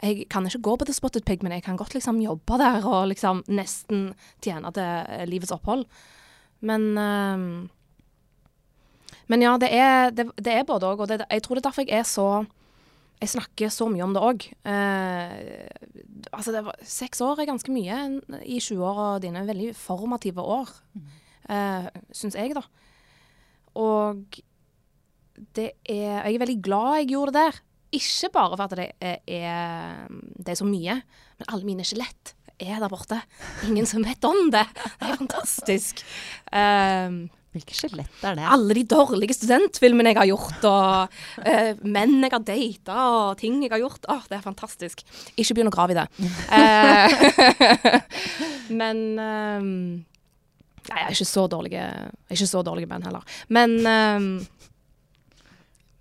Jeg 0.00 0.28
kan 0.32 0.48
ikke 0.48 0.62
gå 0.64 0.76
på 0.80 0.88
The 0.88 0.96
Spotted 0.96 1.26
Pig, 1.28 1.44
men 1.44 1.52
jeg 1.52 1.64
kan 1.66 1.78
godt 1.80 1.94
liksom 1.96 2.22
jobbe 2.24 2.56
der 2.60 2.86
og 2.88 3.10
liksom 3.12 3.44
nesten 3.52 4.14
tjene 4.40 4.72
til 4.72 4.86
eh, 4.86 5.26
livets 5.28 5.52
opphold. 5.52 5.84
Men 6.64 6.96
ehm, 6.98 7.68
Men 9.28 9.42
ja, 9.44 9.56
det 9.60 9.68
er, 9.72 10.10
det, 10.10 10.30
det 10.36 10.54
er 10.56 10.64
både 10.66 10.88
òg. 10.88 11.04
Og 11.04 11.08
det, 11.08 11.20
jeg 11.28 11.42
tror 11.44 11.56
det 11.56 11.60
er 11.62 11.68
derfor 11.68 11.84
jeg 11.86 12.00
er 12.00 12.08
så 12.08 12.30
Jeg 13.20 13.32
snakker 13.34 13.72
så 13.72 13.86
mye 13.92 14.04
om 14.06 14.14
det 14.16 14.22
òg. 14.24 14.44
Eh, 14.64 15.66
altså, 16.32 16.62
seks 16.88 17.20
år 17.24 17.42
er 17.42 17.50
ganske 17.50 17.72
mye 17.72 17.98
i 18.48 18.60
20-åra 18.62 19.18
dine. 19.20 19.42
Veldig 19.48 19.74
formative 19.76 20.40
år, 20.40 20.70
eh, 21.52 21.90
syns 22.16 22.38
jeg, 22.38 22.54
da. 22.56 22.64
Og 23.76 24.40
det 25.56 25.72
er 25.88 26.24
Jeg 26.24 26.34
er 26.34 26.42
veldig 26.42 26.62
glad 26.62 26.96
jeg 27.00 27.10
gjorde 27.12 27.32
det 27.32 27.44
der. 27.44 27.60
Ikke 27.92 28.30
bare 28.32 28.56
for 28.56 28.64
at 28.64 28.76
det 28.78 28.92
er, 29.00 29.18
er, 29.26 30.06
det 30.38 30.48
er 30.48 30.58
så 30.58 30.64
mye, 30.64 31.02
men 31.38 31.48
alle 31.50 31.66
mine 31.66 31.84
skjelett 31.84 32.34
er 32.60 32.80
der 32.80 32.88
borte. 32.92 33.20
Ingen 33.66 33.88
som 33.88 34.04
vet 34.04 34.24
om 34.24 34.50
det. 34.52 34.66
Det 35.00 35.08
er 35.08 35.16
fantastisk. 35.16 36.04
Um, 36.52 37.28
Hvilke 37.50 37.74
skjelett 37.74 38.22
er 38.22 38.36
det? 38.38 38.44
Alle 38.46 38.76
de 38.78 38.84
dårlige 38.86 39.34
studentfilmene 39.34 40.12
jeg 40.12 40.20
har 40.20 40.28
gjort, 40.30 40.66
og 40.70 41.16
uh, 41.42 41.80
menn 41.82 42.20
jeg 42.22 42.34
har 42.34 42.44
data, 42.46 42.98
og 43.10 43.40
ting 43.40 43.58
jeg 43.64 43.72
har 43.72 43.82
gjort. 43.82 44.06
Åh, 44.12 44.28
det 44.30 44.38
er 44.38 44.44
fantastisk. 44.44 45.02
Ikke 45.34 45.56
begynn 45.58 45.72
å 45.72 45.74
grave 45.74 45.96
i 45.96 45.98
det. 45.98 46.06
uh, 46.54 47.90
men 48.80 49.02
um, 49.18 49.74
Nei, 50.90 50.96
jeg 50.96 51.10
er 51.10 51.12
ikke 51.18 51.28
så 51.28 51.42
dårlige, 51.50 51.82
jeg 51.82 52.30
er 52.32 52.38
ikke 52.38 52.54
så 52.54 52.62
dårlige 52.66 52.88
menn 52.90 53.04
heller. 53.04 53.26
Men 53.52 53.76
um, 53.84 54.30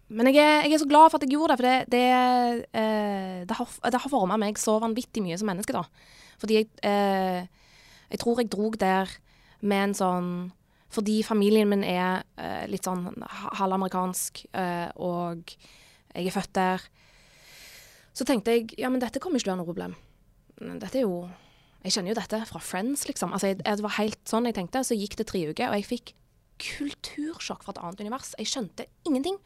men 0.10 0.32
jeg 0.32 0.42
er, 0.42 0.64
jeg 0.66 0.74
er 0.74 0.82
så 0.82 0.90
glad 0.90 1.12
for 1.12 1.20
at 1.20 1.26
jeg 1.26 1.36
gjorde 1.36 1.54
det, 1.54 1.60
for 1.60 1.68
det, 1.68 1.92
det, 1.94 2.06
eh, 2.82 3.42
det 3.46 3.58
har, 3.60 3.74
det 3.94 4.00
har 4.02 4.12
forma 4.12 4.40
meg 4.42 4.58
så 4.58 4.80
vanvittig 4.82 5.22
mye 5.22 5.38
som 5.38 5.50
menneske, 5.52 5.76
da. 5.76 5.84
Fordi 6.42 6.58
jeg, 6.58 6.70
eh, 6.82 7.46
jeg 8.10 8.22
tror 8.24 8.42
jeg 8.42 8.50
drog 8.50 8.80
der 8.82 9.12
med 9.62 9.84
en 9.84 9.94
sånn 10.00 10.32
Fordi 10.90 11.20
familien 11.26 11.70
min 11.70 11.84
er 11.86 12.24
uh, 12.40 12.66
litt 12.70 12.88
sånn 12.88 13.06
ha- 13.22 13.54
halvamerikansk, 13.60 14.46
uh, 14.58 14.90
og 14.98 15.54
jeg 16.16 16.26
er 16.26 16.34
født 16.34 16.56
der, 16.58 16.88
så 18.18 18.26
tenkte 18.26 18.56
jeg 18.56 18.72
ja, 18.82 18.90
men 18.90 19.02
dette 19.02 19.22
kommer 19.22 19.38
ikke 19.38 19.48
til 19.48 19.54
å 19.54 19.56
være 19.56 19.62
noe 19.62 19.70
problem. 19.70 19.94
Dette 20.82 21.00
er 21.00 21.06
jo 21.06 21.30
Jeg 21.80 21.94
kjenner 21.96 22.12
jo 22.12 22.18
dette 22.18 22.38
fra 22.50 22.60
Friends, 22.60 23.06
liksom. 23.08 23.32
Altså, 23.32 23.54
jeg, 23.54 23.62
det 23.64 23.84
var 23.86 23.94
helt 23.96 24.20
sånn 24.28 24.50
jeg 24.50 24.58
tenkte. 24.58 24.82
Så 24.84 24.98
gikk 25.00 25.14
det 25.16 25.30
tre 25.30 25.46
uker, 25.48 25.70
og 25.70 25.78
jeg 25.78 25.88
fikk 25.88 26.10
kultursjokk 26.60 27.64
fra 27.64 27.72
et 27.72 27.80
annet 27.80 28.02
univers. 28.04 28.34
Jeg 28.36 28.50
skjønte 28.52 28.88
ingenting. 29.08 29.38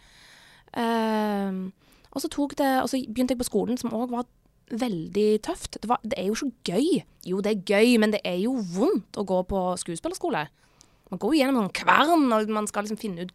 Uh, 0.73 1.69
og 2.09 2.23
så 2.23 2.29
det 2.57 2.71
Og 2.81 2.89
så 2.89 2.97
begynte 3.05 3.35
jeg 3.35 3.43
på 3.43 3.49
skolen, 3.51 3.77
som 3.77 3.93
òg 3.93 4.09
var 4.09 4.25
veldig 4.73 5.41
tøft. 5.45 5.77
Det, 5.81 5.89
var, 5.89 5.99
det 6.01 6.17
er 6.17 6.31
jo 6.31 6.33
ikke 6.33 6.73
gøy. 6.73 7.03
Jo, 7.25 7.41
det 7.41 7.51
er 7.51 7.63
gøy, 7.69 7.97
men 8.01 8.13
det 8.13 8.21
er 8.25 8.39
jo 8.41 8.55
vondt 8.57 9.17
å 9.17 9.25
gå 9.27 9.43
på 9.49 9.61
skuespillerskole. 9.77 10.47
Man 11.13 11.21
går 11.21 11.35
gjennom 11.37 11.67
en 11.67 11.75
kvern, 11.77 12.25
og 12.33 12.49
man 12.49 12.65
skal 12.69 12.87
liksom 12.87 12.97
finne 12.97 13.27
ut 13.27 13.33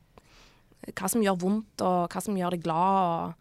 hva 0.98 1.10
som 1.10 1.22
gjør 1.22 1.38
vondt, 1.38 1.84
og 1.86 2.10
hva 2.10 2.22
som 2.22 2.36
gjør 2.38 2.56
deg 2.56 2.64
glad. 2.64 3.36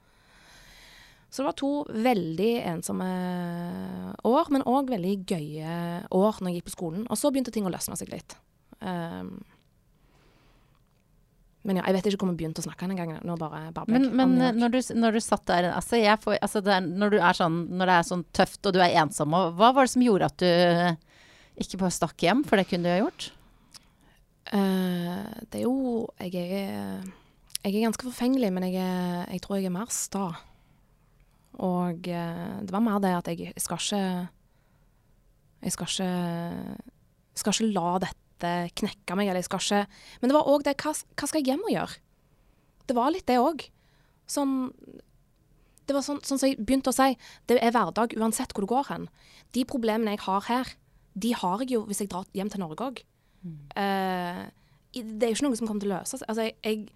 Så 1.30 1.41
det 1.41 1.47
var 1.50 1.58
to 1.58 1.71
veldig 2.06 2.52
ensomme 2.69 3.08
år, 4.30 4.52
men 4.54 4.65
òg 4.69 4.93
veldig 4.93 5.15
gøye 5.28 5.78
år 6.13 6.39
når 6.39 6.52
jeg 6.52 6.60
gikk 6.60 6.69
på 6.69 6.76
skolen. 6.76 7.08
Og 7.10 7.19
så 7.19 7.32
begynte 7.34 7.54
ting 7.56 7.65
å 7.67 7.73
løsne 7.73 7.97
seg 8.00 8.13
litt. 8.13 8.38
Um, 8.78 9.39
men 11.67 11.82
ja, 11.82 11.88
jeg 11.89 11.97
vet 11.97 12.12
ikke 12.12 12.21
hvor 12.21 12.32
vi 12.32 12.39
begynte 12.43 12.62
å 12.62 12.67
snakke 12.67 12.86
en 12.86 12.95
gang. 12.95 13.15
Nå 13.26 13.36
bare 13.41 13.65
babler 13.76 13.97
Men, 13.97 14.12
men 14.15 14.60
når, 14.62 14.78
du, 14.78 14.80
når 15.02 15.17
du 15.17 15.23
satt 15.26 15.43
der 15.50 15.71
altså 15.73 16.00
jeg 16.00 16.21
får, 16.23 16.38
altså 16.45 16.62
det 16.63 16.78
er, 16.78 16.86
når, 16.86 17.15
du 17.15 17.17
er 17.19 17.39
sånn, 17.41 17.58
når 17.73 17.89
det 17.89 17.97
er 17.97 18.08
sånn 18.13 18.28
tøft 18.38 18.69
og 18.69 18.78
du 18.78 18.80
er 18.86 18.95
ensom, 19.02 19.34
hva 19.34 19.73
var 19.73 19.82
det 19.82 19.95
som 19.97 20.06
gjorde 20.06 20.30
at 20.30 20.45
du 20.45 21.65
ikke 21.65 21.82
bare 21.82 21.97
stakk 21.97 22.23
hjem? 22.23 22.45
For 22.47 22.62
det 22.62 22.69
kunne 22.69 22.86
du 22.86 22.93
ha 22.93 23.02
gjort. 23.02 23.32
Eh, 24.54 25.24
det 25.52 25.60
er 25.60 25.66
jo 25.66 26.08
Jeg 26.22 26.36
er, 26.36 27.04
jeg 27.64 27.76
er 27.76 27.88
ganske 27.88 28.06
forfengelig, 28.06 28.52
men 28.54 28.64
jeg, 28.64 28.80
er, 28.80 29.26
jeg 29.32 29.42
tror 29.44 29.58
jeg 29.58 29.66
er 29.68 29.76
mer 29.76 29.92
sta. 29.92 30.30
Og 31.58 32.08
eh, 32.08 32.60
det 32.62 32.72
var 32.72 32.84
mer 32.86 33.02
det 33.04 33.16
at 33.18 33.28
jeg 33.28 33.54
skal 33.58 33.82
ikke 33.82 34.04
Jeg 35.64 35.72
skal 35.72 35.88
ikke 35.88 36.12
skal 37.38 37.54
ikke 37.54 37.74
la 37.74 37.98
dette 38.02 38.54
knekke 38.78 39.18
meg, 39.18 39.28
eller 39.28 39.42
jeg 39.42 39.50
skal 39.50 39.62
ikke 39.62 39.88
Men 40.22 40.30
det 40.30 40.38
var 40.38 40.50
òg 40.50 40.64
det 40.64 40.78
hva, 40.78 40.94
hva 40.94 41.28
skal 41.28 41.42
jeg 41.42 41.52
hjem 41.52 41.66
og 41.66 41.74
gjøre? 41.74 42.00
Det 42.88 42.96
var 42.96 43.12
litt 43.12 43.28
det 43.28 43.40
òg. 43.42 43.68
Sånn 44.30 44.72
Det 45.88 45.96
var 45.96 46.04
sånn, 46.04 46.22
sånn 46.24 46.40
som 46.40 46.50
jeg 46.50 46.60
begynte 46.60 46.92
å 46.92 46.96
si, 46.96 47.16
det 47.48 47.60
er 47.64 47.72
hverdag 47.72 48.16
uansett 48.20 48.52
hvor 48.54 48.66
du 48.66 48.72
går 48.72 48.90
hen. 48.92 49.06
De 49.56 49.64
problemene 49.64 50.16
jeg 50.16 50.26
har 50.26 50.44
her, 50.48 50.74
de 51.16 51.32
har 51.34 51.64
jeg 51.64 51.78
jo 51.78 51.86
hvis 51.88 52.02
jeg 52.04 52.12
drar 52.12 52.28
hjem 52.36 52.52
til 52.52 52.60
Norge 52.60 52.84
òg. 52.84 53.00
I- 53.45 55.04
det 55.04 55.23
er 55.23 55.30
jo 55.32 55.36
ikke 55.38 55.47
noe 55.47 55.56
som 55.60 55.67
kommer 55.67 55.82
til 55.84 55.91
å 55.91 55.97
løse 56.00 56.17
seg. 56.17 56.28
Altså, 56.30 56.41
jeg, 56.47 56.56
jeg 56.63 56.89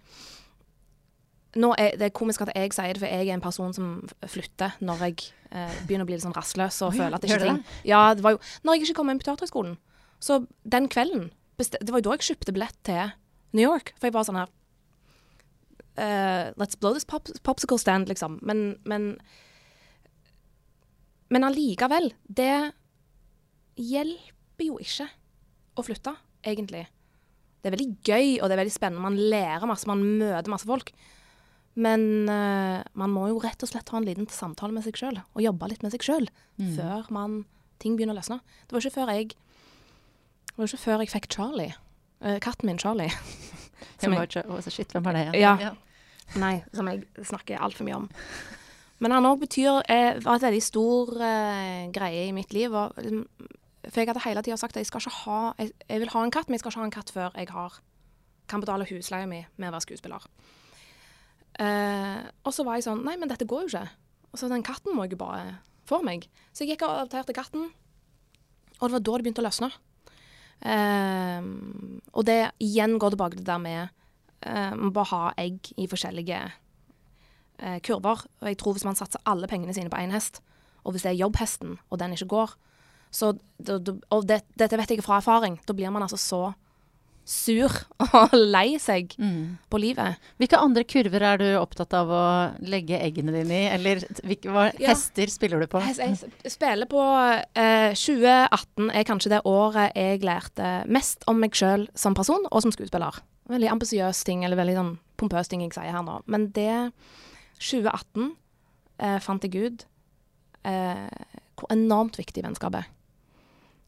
nå 1.62 1.74
er 1.78 1.96
Det 2.00 2.06
er 2.06 2.14
komisk 2.16 2.40
at 2.40 2.50
jeg 2.56 2.72
sier 2.72 2.94
det, 2.96 3.00
for 3.02 3.06
jeg 3.12 3.28
er 3.28 3.34
en 3.34 3.40
person 3.44 3.72
som 3.76 4.08
flytter 4.26 4.72
når 4.80 5.02
jeg 5.06 5.18
eh, 5.52 5.74
begynner 5.86 6.06
å 6.06 6.08
bli 6.08 6.16
litt 6.16 6.24
sånn 6.24 6.32
rastløs 6.36 6.78
og 6.86 6.94
føler 6.96 7.14
at 7.14 7.20
det 7.22 7.28
ikke 7.30 7.44
ting 7.44 7.60
Ja, 7.84 8.14
det 8.16 8.24
var 8.24 8.32
jo 8.32 8.40
Når 8.64 8.74
jeg 8.74 8.82
ikke 8.86 8.96
kom 9.02 9.10
inn 9.12 9.20
på 9.20 9.26
Teaterhøgskolen. 9.28 9.76
Så 10.18 10.46
den 10.64 10.88
kvelden 10.88 11.30
Det 11.60 11.90
var 11.92 12.00
jo 12.00 12.08
da 12.08 12.16
jeg 12.16 12.24
kjøpte 12.30 12.52
billett 12.56 12.78
til 12.88 13.12
New 13.52 13.62
York. 13.68 13.92
For 14.00 14.08
jeg 14.08 14.14
var 14.16 14.24
sånn 14.24 14.40
her 14.40 14.48
uh, 16.00 16.52
Let's 16.56 16.78
blow 16.80 16.94
this 16.96 17.04
pop 17.04 17.28
popsicle 17.44 17.78
stand, 17.78 18.08
liksom. 18.08 18.38
Men, 18.42 18.78
men 18.88 19.18
Men 21.28 21.44
allikevel. 21.44 22.12
Det 22.28 22.72
hjelper 23.76 24.64
jo 24.66 24.78
ikke 24.80 25.06
å 25.76 25.84
flytte, 25.84 26.12
egentlig. 26.44 26.86
Det 27.62 27.70
er 27.70 27.76
veldig 27.76 27.90
gøy, 28.02 28.28
og 28.40 28.48
det 28.48 28.56
er 28.56 28.62
veldig 28.62 28.74
spennende. 28.74 29.04
Man 29.04 29.18
lærer 29.32 29.68
masse, 29.70 29.88
man 29.90 30.02
møter 30.02 30.50
masse 30.50 30.68
folk. 30.68 30.92
Men 31.72 32.28
uh, 32.28 32.82
man 32.98 33.12
må 33.14 33.28
jo 33.30 33.38
rett 33.40 33.62
og 33.64 33.70
slett 33.70 33.88
ha 33.94 34.00
en 34.00 34.06
liten 34.06 34.26
samtale 34.28 34.74
med 34.74 34.84
seg 34.84 34.98
sjøl, 34.98 35.22
og 35.22 35.44
jobbe 35.44 35.70
litt 35.70 35.84
med 35.86 35.94
seg 35.94 36.04
sjøl, 36.04 36.26
før 36.76 37.06
man, 37.14 37.38
ting 37.80 37.94
begynner 37.96 38.12
å 38.12 38.20
løsne. 38.20 38.42
Det 38.66 38.76
var 38.76 38.84
ikke 38.84 38.98
før 38.98 39.14
jeg 39.14 39.30
det 40.52 40.58
var 40.60 40.68
ikke 40.68 40.82
før 40.82 41.00
jeg 41.00 41.12
fikk 41.14 41.30
Charlie. 41.32 41.72
uh, 42.20 42.36
katten 42.44 42.68
min 42.68 42.78
Charlie. 42.82 43.08
Som 44.02 44.12
jeg, 44.12 44.28
jeg, 44.34 44.44
oh, 44.50 44.60
shit, 44.68 44.92
hvem 44.92 45.06
var 45.06 45.16
det 45.16 45.30
Ja. 45.40 45.56
Ja. 45.60 45.72
Nei, 46.38 46.62
som 46.72 46.88
jeg 46.88 47.02
snakker 47.28 47.60
altfor 47.60 47.84
mye 47.84 47.98
om. 47.98 48.04
Men 49.02 49.14
han 49.16 49.26
òg 49.26 49.42
betyr 49.42 49.82
eh, 49.90 50.20
var 50.22 50.38
et 50.38 50.46
veldig 50.46 50.62
stor 50.64 51.10
eh, 51.18 51.88
greie 51.92 52.28
i 52.28 52.34
mitt 52.34 52.54
liv. 52.54 52.72
Og, 52.72 52.94
for 53.88 53.98
jeg 54.00 54.08
hadde 54.10 54.22
hele 54.22 54.42
tida 54.46 54.56
sagt 54.60 54.76
at 54.76 54.86
jeg 54.86 55.14
ha 55.24 55.38
jeg, 55.58 55.72
jeg 55.88 56.02
vil 56.02 56.12
ha 56.14 56.22
en 56.22 56.30
katt, 56.34 56.48
men 56.48 56.54
jeg 56.54 56.62
skal 56.62 56.72
ikke 56.72 56.82
ha 56.82 56.88
en 56.88 56.94
katt 56.94 57.10
før 57.10 57.38
jeg 57.38 57.50
har, 57.50 57.78
kan 58.48 58.62
betale 58.62 58.86
husleia 58.86 59.26
mi 59.26 59.42
med 59.56 59.70
å 59.70 59.74
være 59.74 59.86
skuespiller. 59.86 60.26
Eh, 61.60 62.22
og 62.46 62.54
så 62.54 62.64
var 62.64 62.78
jeg 62.78 62.86
sånn 62.86 63.02
Nei, 63.04 63.18
men 63.20 63.28
dette 63.28 63.48
går 63.48 63.66
jo 63.66 63.72
ikke. 63.72 63.88
Og 64.32 64.40
så 64.40 64.48
den 64.48 64.64
katten 64.64 64.94
må 64.96 65.04
jeg 65.04 65.18
bare 65.20 65.58
få 65.88 66.00
meg. 66.06 66.28
Så 66.54 66.64
jeg 66.64 66.74
gikk 66.74 66.86
og 66.86 67.02
adopterte 67.02 67.34
katten, 67.36 67.72
og 68.78 68.88
det 68.88 68.96
var 68.96 69.02
da 69.02 69.16
det 69.18 69.26
begynte 69.26 69.42
å 69.42 69.46
løsne. 69.46 69.70
Eh, 70.62 71.50
og 72.14 72.26
det 72.28 72.40
igjen 72.62 72.98
går 73.02 73.14
tilbake 73.14 73.36
til 73.36 73.42
det 73.42 73.50
der 73.50 73.58
med 73.58 73.80
eh, 74.46 74.74
Man 74.78 74.92
bare 74.94 75.10
ha 75.10 75.22
egg 75.42 75.72
i 75.74 75.88
forskjellige 75.90 76.38
eh, 77.58 77.78
kurver. 77.82 78.22
Og 78.40 78.50
jeg 78.50 78.58
tror 78.62 78.76
hvis 78.76 78.86
man 78.86 78.98
satser 78.98 79.22
alle 79.26 79.50
pengene 79.50 79.74
sine 79.74 79.90
på 79.90 79.98
én 79.98 80.14
hest, 80.14 80.40
og 80.82 80.94
hvis 80.94 81.06
det 81.06 81.12
er 81.12 81.22
jobbhesten, 81.22 81.78
og 81.90 81.98
den 81.98 82.14
ikke 82.14 82.30
går, 82.30 82.54
så 83.12 83.34
Og 84.10 84.26
det, 84.26 84.40
dette 84.58 84.76
vet 84.80 84.90
jeg 84.96 85.02
fra 85.04 85.18
erfaring. 85.20 85.58
Da 85.68 85.74
blir 85.76 85.90
man 85.92 86.02
altså 86.02 86.16
så 86.18 86.54
sur 87.24 87.70
og 88.18 88.32
lei 88.34 88.78
seg 88.82 89.12
Mm. 89.20 89.58
på 89.70 89.78
livet. 89.78 90.16
Hvilke 90.42 90.58
andre 90.58 90.82
kurver 90.82 91.22
er 91.22 91.38
du 91.38 91.44
opptatt 91.60 91.94
av 91.94 92.08
å 92.10 92.22
legge 92.66 92.98
eggene 92.98 93.30
dine 93.36 93.54
i? 93.60 93.68
Eller 93.70 94.00
hvilke 94.26 94.50
hva, 94.50 94.64
Ja. 94.80 94.88
hester 94.90 95.30
spiller 95.30 95.60
du 95.62 95.68
på? 95.70 95.78
Jeg, 95.86 96.16
jeg 96.42 96.50
spiller 96.50 96.88
på 96.90 96.98
eh, 97.54 97.92
2018 97.94 98.90
er 98.90 99.06
kanskje 99.06 99.30
det 99.36 99.42
året 99.46 99.94
jeg 99.94 100.24
lærte 100.26 100.72
mest 100.90 101.22
om 101.30 101.38
meg 101.38 101.54
sjøl 101.54 101.86
som 101.94 102.16
person 102.18 102.42
og 102.50 102.62
som 102.64 102.72
skuespiller. 102.74 103.20
Veldig 103.52 103.70
ambisiøs 103.70 104.24
ting, 104.26 104.42
eller 104.44 104.58
veldig 104.58 104.74
sånn 104.80 104.92
pompøs 105.20 105.46
ting 105.52 105.62
jeg 105.62 105.76
sier 105.76 105.92
her 105.94 106.02
nå. 106.02 106.18
Men 106.26 106.48
det 106.56 106.90
2018 107.62 108.32
eh, 108.98 109.18
fant 109.22 109.46
jeg 109.46 109.54
ut 109.70 109.86
eh, 110.66 111.06
hvor 111.54 111.70
enormt 111.70 112.18
viktig 112.18 112.42
vennskapet 112.42 112.82
er. 112.82 112.90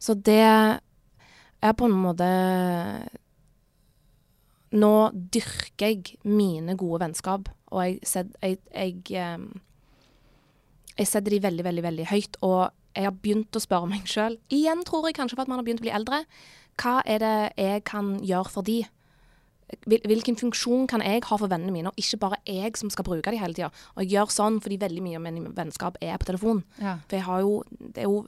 Så 0.05 0.17
det 0.21 0.41
er 0.45 1.77
på 1.79 1.89
en 1.89 1.97
måte 1.97 2.31
Nå 4.75 4.91
dyrker 5.15 5.87
jeg 5.87 6.17
mine 6.27 6.75
gode 6.75 7.05
vennskap, 7.05 7.47
og 7.71 7.85
jeg, 7.85 8.01
sett, 8.11 8.33
jeg, 8.43 8.59
jeg 8.75 9.39
jeg 10.99 11.11
setter 11.11 11.35
de 11.35 11.43
veldig, 11.43 11.65
veldig 11.67 11.85
veldig 11.85 12.09
høyt. 12.11 12.37
Og 12.47 12.59
jeg 12.95 13.09
har 13.09 13.15
begynt 13.23 13.57
å 13.57 13.63
spørre 13.63 13.91
meg 13.91 14.11
sjøl, 14.11 14.39
igjen 14.55 14.85
tror 14.87 15.09
jeg 15.09 15.19
kanskje 15.19 15.39
for 15.39 15.47
at 15.47 15.51
man 15.51 15.61
har 15.61 15.67
begynt 15.67 15.83
å 15.83 15.87
bli 15.87 15.95
eldre, 15.95 16.25
hva 16.81 16.99
er 17.07 17.23
det 17.23 17.39
jeg 17.59 17.85
kan 17.87 18.17
gjøre 18.23 18.51
for 18.51 18.67
de? 18.67 18.83
Hvilken 19.89 20.37
funksjon 20.39 20.87
kan 20.91 21.03
jeg 21.03 21.25
ha 21.27 21.39
for 21.41 21.51
vennene 21.51 21.75
mine, 21.75 21.91
og 21.91 21.99
ikke 21.99 22.21
bare 22.23 22.41
jeg 22.47 22.77
som 22.79 22.91
skal 22.93 23.07
bruke 23.07 23.33
de 23.33 23.41
hele 23.41 23.57
tida. 23.57 23.71
Og 23.95 24.05
jeg 24.05 24.15
gjør 24.15 24.35
sånn 24.35 24.61
fordi 24.63 24.79
veldig 24.83 25.03
mye 25.03 25.19
av 25.19 25.25
min 25.25 25.47
vennskap 25.57 25.99
er 26.05 26.19
på 26.21 26.29
telefon. 26.31 26.63
Ja. 26.83 26.99
For 27.09 27.19
jeg 27.19 27.27
har 27.27 27.47
jo 27.47 27.55
Det 27.79 28.05
er 28.05 28.11
jo 28.11 28.27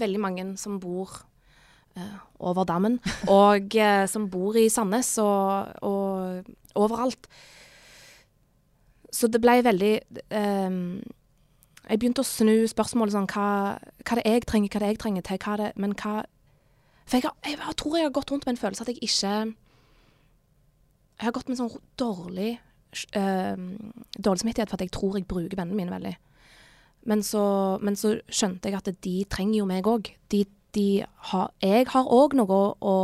veldig 0.00 0.20
mange 0.22 0.46
som 0.60 0.78
bor 0.82 1.12
eh, 1.96 2.18
over 2.40 2.66
dammen, 2.68 2.98
og 3.28 3.76
eh, 3.76 4.04
som 4.10 4.28
bor 4.32 4.58
i 4.58 4.68
Sandnes 4.72 5.12
og, 5.22 5.72
og 5.86 6.44
overalt. 6.74 7.28
Så 9.10 9.26
det 9.26 9.40
ble 9.42 9.56
veldig 9.66 9.94
eh, 10.30 10.74
Jeg 11.90 11.98
begynte 11.98 12.22
å 12.22 12.28
snu 12.28 12.54
spørsmålet 12.70 13.16
sånn 13.16 13.30
hva, 13.32 13.48
hva 14.06 14.18
det 14.18 14.22
er 14.22 14.38
jeg 14.38 14.46
trenger, 14.46 14.70
hva 14.70 14.82
det 14.82 14.86
er 14.86 14.94
jeg 14.94 15.02
trenger 15.02 15.26
til, 15.26 15.40
hva 15.42 15.56
det 15.58 15.70
Men 15.82 15.96
hva 15.98 16.12
For 17.02 17.18
jeg, 17.18 17.26
har, 17.26 17.34
jeg, 17.42 17.58
jeg 17.58 17.78
tror 17.82 17.96
jeg 17.98 18.06
har 18.06 18.14
gått 18.14 18.30
rundt 18.30 18.46
med 18.46 18.54
en 18.54 18.60
følelse 18.62 18.86
at 18.86 18.92
jeg 18.92 19.02
ikke 19.02 19.34
Jeg 19.34 21.26
har 21.26 21.34
gått 21.34 21.50
med 21.50 21.56
en 21.58 21.62
sånn 21.64 21.82
dårlig 21.98 22.52
eh, 23.18 23.66
Dårlig 24.14 24.44
samvittighet 24.44 24.70
for 24.70 24.78
at 24.78 24.86
jeg 24.86 24.94
tror 24.94 25.18
jeg 25.18 25.26
bruker 25.30 25.58
vennene 25.58 25.82
mine 25.82 25.96
veldig. 25.96 26.14
Men 27.08 27.22
så, 27.24 27.42
men 27.80 27.96
så 27.96 28.16
skjønte 28.28 28.68
jeg 28.68 28.80
at 28.80 28.90
de 29.04 29.14
trenger 29.30 29.60
jo 29.62 29.68
meg 29.68 29.88
òg. 29.88 30.10
Jeg 30.30 31.86
har 31.90 32.10
òg 32.14 32.36
noe 32.38 32.58
å, 32.78 32.96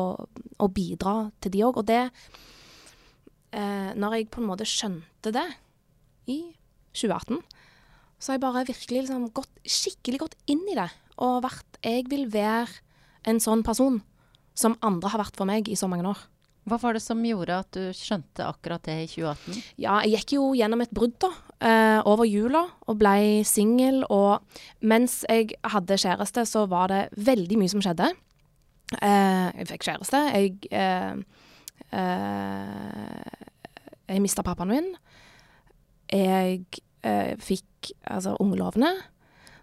å, 0.60 0.68
bidra 0.70 1.30
til 1.42 1.54
de 1.54 1.64
òg. 1.66 1.80
Og 1.80 1.88
det 1.88 2.02
eh, 3.56 3.90
Når 3.96 4.18
jeg 4.18 4.28
på 4.30 4.42
en 4.42 4.50
måte 4.50 4.68
skjønte 4.68 5.32
det 5.34 5.46
i 6.30 6.42
2018, 6.92 7.40
så 8.16 8.32
har 8.32 8.38
jeg 8.38 8.44
bare 8.44 8.66
virkelig 8.68 9.06
liksom 9.06 9.30
gått 9.36 9.64
skikkelig 9.64 10.22
gått 10.24 10.38
inn 10.50 10.64
i 10.68 10.78
det. 10.78 10.88
Og 11.22 11.42
vært 11.44 11.80
Jeg 11.82 12.06
vil 12.12 12.28
være 12.32 12.82
en 13.26 13.40
sånn 13.42 13.64
person 13.66 14.02
som 14.56 14.78
andre 14.84 15.10
har 15.12 15.20
vært 15.20 15.36
for 15.36 15.48
meg 15.48 15.68
i 15.68 15.76
så 15.76 15.88
mange 15.90 16.06
år. 16.08 16.20
Hva 16.66 16.80
var 16.82 16.96
det 16.96 17.02
som 17.04 17.20
gjorde 17.22 17.60
at 17.62 17.76
du 17.76 17.82
skjønte 17.94 18.42
akkurat 18.42 18.82
det 18.88 18.96
i 19.04 19.08
2018? 19.12 19.58
Ja, 19.78 20.00
jeg 20.02 20.18
gikk 20.18 20.32
jo 20.34 20.46
gjennom 20.58 20.82
et 20.82 20.94
brudd 20.94 21.14
da, 21.22 21.30
eh, 21.62 21.98
over 22.02 22.26
jula 22.26 22.64
og 22.90 22.98
ble 22.98 23.44
singel. 23.46 24.02
Og 24.10 24.42
mens 24.82 25.20
jeg 25.30 25.54
hadde 25.62 26.00
kjæreste, 26.02 26.42
så 26.42 26.64
var 26.66 26.90
det 26.90 27.02
veldig 27.14 27.60
mye 27.60 27.70
som 27.70 27.84
skjedde. 27.84 28.10
Eh, 28.98 29.46
jeg 29.60 29.68
fikk 29.70 29.86
kjæreste. 29.86 30.22
Jeg, 30.34 30.58
eh, 30.74 31.14
eh, 31.92 33.46
jeg 34.08 34.22
mista 34.22 34.42
pappaen 34.42 34.74
min. 34.74 34.90
Jeg 36.10 36.66
eh, 37.02 37.36
fikk 37.38 37.92
altså 38.10 38.34
ungelovene. 38.42 38.90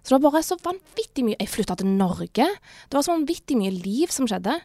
Så 0.03 0.11
det 0.11 0.23
var 0.23 0.31
bare 0.31 0.43
så 0.43 0.57
vanvittig 0.59 1.23
mye 1.23 1.39
Jeg 1.39 1.51
flytta 1.51 1.77
til 1.79 1.87
Norge. 1.87 2.47
Det 2.47 2.95
var 2.95 3.03
så 3.03 3.15
vanvittig 3.15 3.55
mye 3.59 3.71
liv 3.71 4.11
som 4.11 4.27
skjedde, 4.27 4.57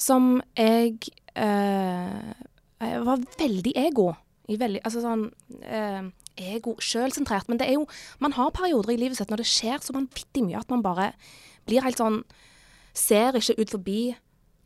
som 0.00 0.38
jeg 0.56 0.96
eh, 1.36 2.30
Jeg 2.80 3.02
var 3.04 3.24
veldig 3.38 3.72
ego. 3.76 4.14
I 4.50 4.56
veldig, 4.58 4.80
altså 4.88 5.02
sånn 5.04 5.26
eh, 5.62 6.06
ego, 6.40 6.74
sjølsentrert. 6.80 7.50
Men 7.50 7.60
det 7.60 7.68
er 7.68 7.76
jo 7.76 7.86
Man 8.18 8.34
har 8.38 8.54
perioder 8.56 8.94
i 8.94 9.00
livet 9.00 9.20
sitt 9.20 9.30
når 9.30 9.44
det 9.44 9.50
skjer 9.50 9.84
så 9.84 9.94
vanvittig 9.96 10.46
mye 10.46 10.62
at 10.62 10.72
man 10.72 10.82
bare 10.82 11.12
blir 11.68 11.84
helt 11.84 12.00
sånn 12.00 12.22
Ser 12.96 13.36
ikke 13.38 13.60
ut 13.60 13.70
forbi 13.76 14.00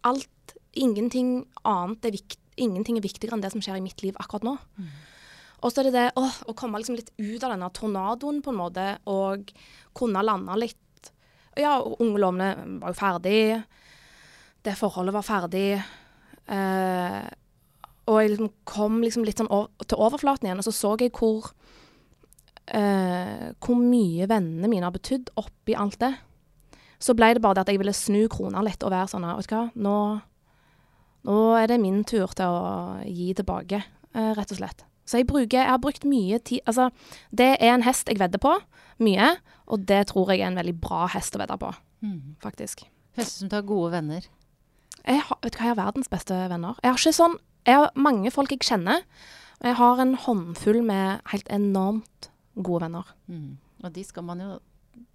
alt. 0.08 0.54
Ingenting 0.80 1.44
annet 1.68 2.06
er 2.08 2.14
viktig. 2.16 2.40
Ingenting 2.56 2.96
er 2.96 3.04
viktigere 3.04 3.34
enn 3.36 3.42
det 3.42 3.50
som 3.52 3.60
skjer 3.62 3.80
i 3.80 3.84
mitt 3.84 4.00
liv 4.04 4.16
akkurat 4.22 4.46
nå. 4.46 4.54
Og 5.64 5.72
så 5.72 5.80
er 5.80 5.88
det 5.88 5.94
det 5.96 6.06
å, 6.20 6.22
å 6.22 6.54
komme 6.56 6.78
liksom 6.78 6.96
litt 6.98 7.10
ut 7.18 7.42
av 7.42 7.52
denne 7.54 7.68
tornadoen 7.74 8.40
på 8.44 8.52
en 8.52 8.58
måte, 8.60 8.84
og 9.10 9.50
kunne 9.96 10.22
lande 10.24 10.56
litt 10.60 11.10
Ja, 11.58 11.78
ungelovene 11.82 12.78
var 12.80 12.94
jo 12.94 12.98
ferdig. 12.98 13.38
Det 14.64 14.77
forholdet 14.79 15.14
var 15.14 15.27
ferdig. 15.27 15.68
Eh, 16.48 17.24
og 18.05 18.20
jeg 18.20 18.35
liksom 18.35 18.50
kom 18.68 19.00
liksom 19.05 19.24
litt 19.24 19.40
sånn 19.40 19.50
over, 19.53 19.70
til 19.88 20.00
overflaten 20.00 20.48
igjen, 20.48 20.61
og 20.61 20.66
så 20.66 20.74
så 20.77 20.92
jeg 21.00 21.12
hvor 21.16 21.50
eh, 22.68 23.53
Hvor 23.61 23.81
mye 23.81 24.29
vennene 24.29 24.68
mine 24.68 24.85
har 24.88 24.94
betydd 24.94 25.33
oppi 25.40 25.77
alt 25.77 25.98
det. 26.03 26.12
Så 27.00 27.16
ble 27.16 27.33
det 27.37 27.42
bare 27.44 27.59
det 27.59 27.64
at 27.64 27.72
jeg 27.72 27.81
ville 27.81 27.96
snu 27.96 28.27
krona 28.33 28.62
litt 28.64 28.85
og 28.85 28.92
være 28.94 29.11
sånn 29.12 29.27
Vet 29.29 29.48
du 29.50 29.57
hva, 29.57 29.64
nå, 29.77 29.96
nå 31.29 31.38
er 31.61 31.68
det 31.68 31.81
min 31.81 32.05
tur 32.05 32.33
til 32.37 32.48
å 32.48 33.00
gi 33.05 33.33
tilbake, 33.37 33.83
eh, 34.14 34.33
rett 34.37 34.53
og 34.53 34.61
slett. 34.61 34.85
Så 35.05 35.20
jeg, 35.20 35.29
bruker, 35.29 35.59
jeg 35.61 35.68
har 35.68 35.81
brukt 35.83 36.07
mye 36.09 36.38
tid 36.40 36.64
Altså, 36.64 36.88
det 37.29 37.59
er 37.59 37.74
en 37.74 37.85
hest 37.85 38.09
jeg 38.09 38.20
vedder 38.20 38.40
på, 38.40 38.55
mye, 39.05 39.35
og 39.68 39.85
det 39.88 40.07
tror 40.12 40.33
jeg 40.33 40.40
er 40.40 40.48
en 40.53 40.61
veldig 40.61 40.77
bra 40.81 41.05
hest 41.12 41.37
å 41.37 41.40
vedde 41.42 41.59
på, 41.61 41.72
faktisk. 42.40 42.87
Hester 43.18 43.44
som 43.44 43.50
tar 43.53 43.64
gode 43.68 43.92
venner. 43.92 44.24
Jeg 45.04 45.20
har, 45.20 45.38
vet 45.42 45.52
du 45.52 45.58
hva, 45.58 45.64
jeg 45.66 45.74
har 45.74 45.80
verdens 45.80 46.08
beste 46.12 46.36
venner. 46.50 46.76
Jeg 46.82 46.90
har 46.92 47.00
ikke 47.00 47.16
sånn 47.16 47.38
Jeg 47.64 47.80
har 47.80 47.90
mange 47.96 48.28
folk 48.32 48.50
jeg 48.52 48.60
kjenner, 48.60 49.04
og 49.60 49.66
jeg 49.70 49.76
har 49.78 50.00
en 50.02 50.14
håndfull 50.20 50.82
med 50.84 51.22
helt 51.32 51.46
enormt 51.48 52.28
gode 52.60 52.82
venner. 52.84 53.08
Mm. 53.26 53.56
Og 53.84 53.92
de 53.94 54.04
skal 54.04 54.26
man 54.26 54.42
jo 54.44 54.58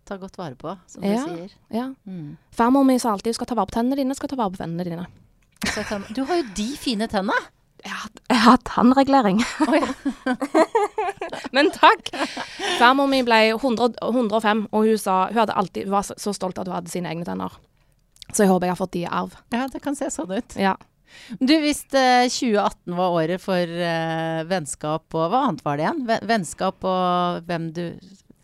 ta 0.10 0.18
godt 0.18 0.38
vare 0.38 0.56
på, 0.58 0.74
som 0.90 1.04
Ja. 1.04 1.26
du 1.26 1.36
sier. 1.36 1.52
Ja. 1.70 1.94
Mm. 2.10 2.38
Farmor 2.52 2.84
mi 2.84 2.98
sa 2.98 3.12
alltid 3.12 3.34
'du 3.34 3.34
skal 3.38 3.48
ta 3.48 3.56
vare 3.56 3.68
på 3.68 3.78
tennene 3.78 3.96
dine, 3.96 4.16
skal 4.16 4.30
ta 4.30 4.36
vare 4.36 4.50
på 4.50 4.58
vennene 4.58 4.84
dine'. 4.84 5.08
Du 6.16 6.24
har 6.26 6.36
jo 6.36 6.44
de 6.56 6.78
fine 6.78 7.08
tennene! 7.08 7.38
Jeg 7.86 7.92
har, 7.92 8.10
jeg 8.30 8.40
har 8.40 8.58
tannregulering. 8.58 9.40
Oi. 9.68 9.80
Men 11.56 11.70
takk! 11.72 12.10
Farmor 12.80 13.08
mi 13.08 13.22
ble 13.24 13.54
100, 13.56 13.94
105, 14.04 14.68
og 14.72 14.84
hun, 14.86 14.98
sa, 14.98 15.28
hun, 15.28 15.50
alltid, 15.50 15.84
hun 15.84 15.92
var 15.92 16.02
så, 16.02 16.14
så 16.18 16.34
stolt 16.34 16.58
av 16.58 16.62
at 16.62 16.68
hun 16.68 16.76
hadde 16.76 16.92
sine 16.92 17.10
egne 17.10 17.26
tenner. 17.28 17.56
Så 18.34 18.44
jeg 18.46 18.50
håper 18.52 18.68
jeg 18.70 18.76
har 18.76 18.80
fått 18.80 18.92
de 18.96 19.04
i 19.06 19.10
arv. 19.10 19.36
Ja, 19.52 19.68
det 19.68 19.82
kan 19.82 19.96
se 19.98 20.06
sånn 20.14 20.32
ut. 20.38 20.56
Ja. 20.60 20.76
Du, 21.42 21.56
hvis 21.64 21.82
eh, 21.98 22.28
2018 22.30 22.94
var 22.96 23.16
året 23.18 23.42
for 23.42 23.58
eh, 23.58 24.44
vennskap 24.46 25.16
og 25.18 25.32
Hva 25.34 25.40
annet 25.48 25.64
var 25.66 25.78
det 25.80 25.88
igjen? 25.88 26.04
Ve- 26.06 26.20
Vennskap 26.30 26.86
og 26.86 27.40
hvem 27.50 27.72
du 27.74 27.82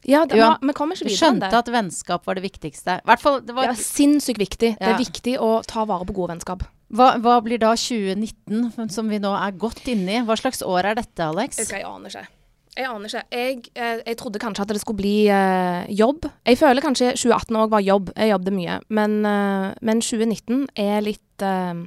Ja, 0.10 0.24
det 0.26 0.38
Ja, 0.40 0.56
man, 0.56 0.72
vi 0.72 0.74
kommer 0.78 0.98
Du 0.98 1.04
ikke 1.04 1.12
videre 1.12 1.30
enn 1.30 1.38
skjønte 1.42 1.52
det. 1.52 1.60
at 1.62 1.70
vennskap 1.74 2.26
var 2.26 2.36
det 2.40 2.44
viktigste. 2.46 2.98
I 3.04 3.06
hvert 3.10 3.22
fall, 3.22 3.40
det 3.42 3.48
Det 3.54 3.56
var, 3.60 3.70
er 3.70 3.78
sinnssykt 3.78 4.42
viktig. 4.42 4.72
Det 4.80 4.82
Ja. 4.82 4.96
er 4.96 4.98
viktig 4.98 5.38
å 5.42 5.52
ta 5.66 5.86
vare 5.86 6.06
på 6.10 6.14
gode 6.18 6.34
vennskap. 6.34 6.66
hva, 6.94 7.16
hva 7.22 7.38
blir 7.44 7.58
da 7.60 7.76
2019, 7.76 8.90
som 8.90 9.10
vi 9.10 9.18
nå 9.20 9.32
er 9.38 9.52
godt 9.58 9.86
inne 9.88 10.10
i? 10.20 10.26
Hva 10.26 10.36
slags 10.38 10.62
år 10.66 10.86
er 10.86 10.96
dette, 10.96 11.20
Alex? 11.26 11.58
Jeg 11.70 11.84
aner 11.86 12.10
ikke. 12.10 12.28
Jeg 12.76 12.90
aner 12.92 13.08
ikke. 13.08 13.22
Jeg, 13.32 13.60
eh, 13.80 14.02
jeg 14.06 14.18
trodde 14.20 14.40
kanskje 14.44 14.66
at 14.66 14.72
det 14.74 14.82
skulle 14.82 15.00
bli 15.00 15.28
eh, 15.32 15.86
jobb. 15.96 16.26
Jeg 16.46 16.58
føler 16.60 16.84
kanskje 16.84 17.14
2018 17.16 17.60
òg 17.62 17.70
var 17.72 17.84
jobb. 17.86 18.10
Jeg 18.18 18.34
jobbet 18.34 18.56
mye. 18.58 18.80
Men, 18.90 19.16
eh, 19.26 19.70
men 19.82 20.02
2019 20.04 20.66
er 20.76 21.06
litt 21.06 21.46
eh, 21.46 21.86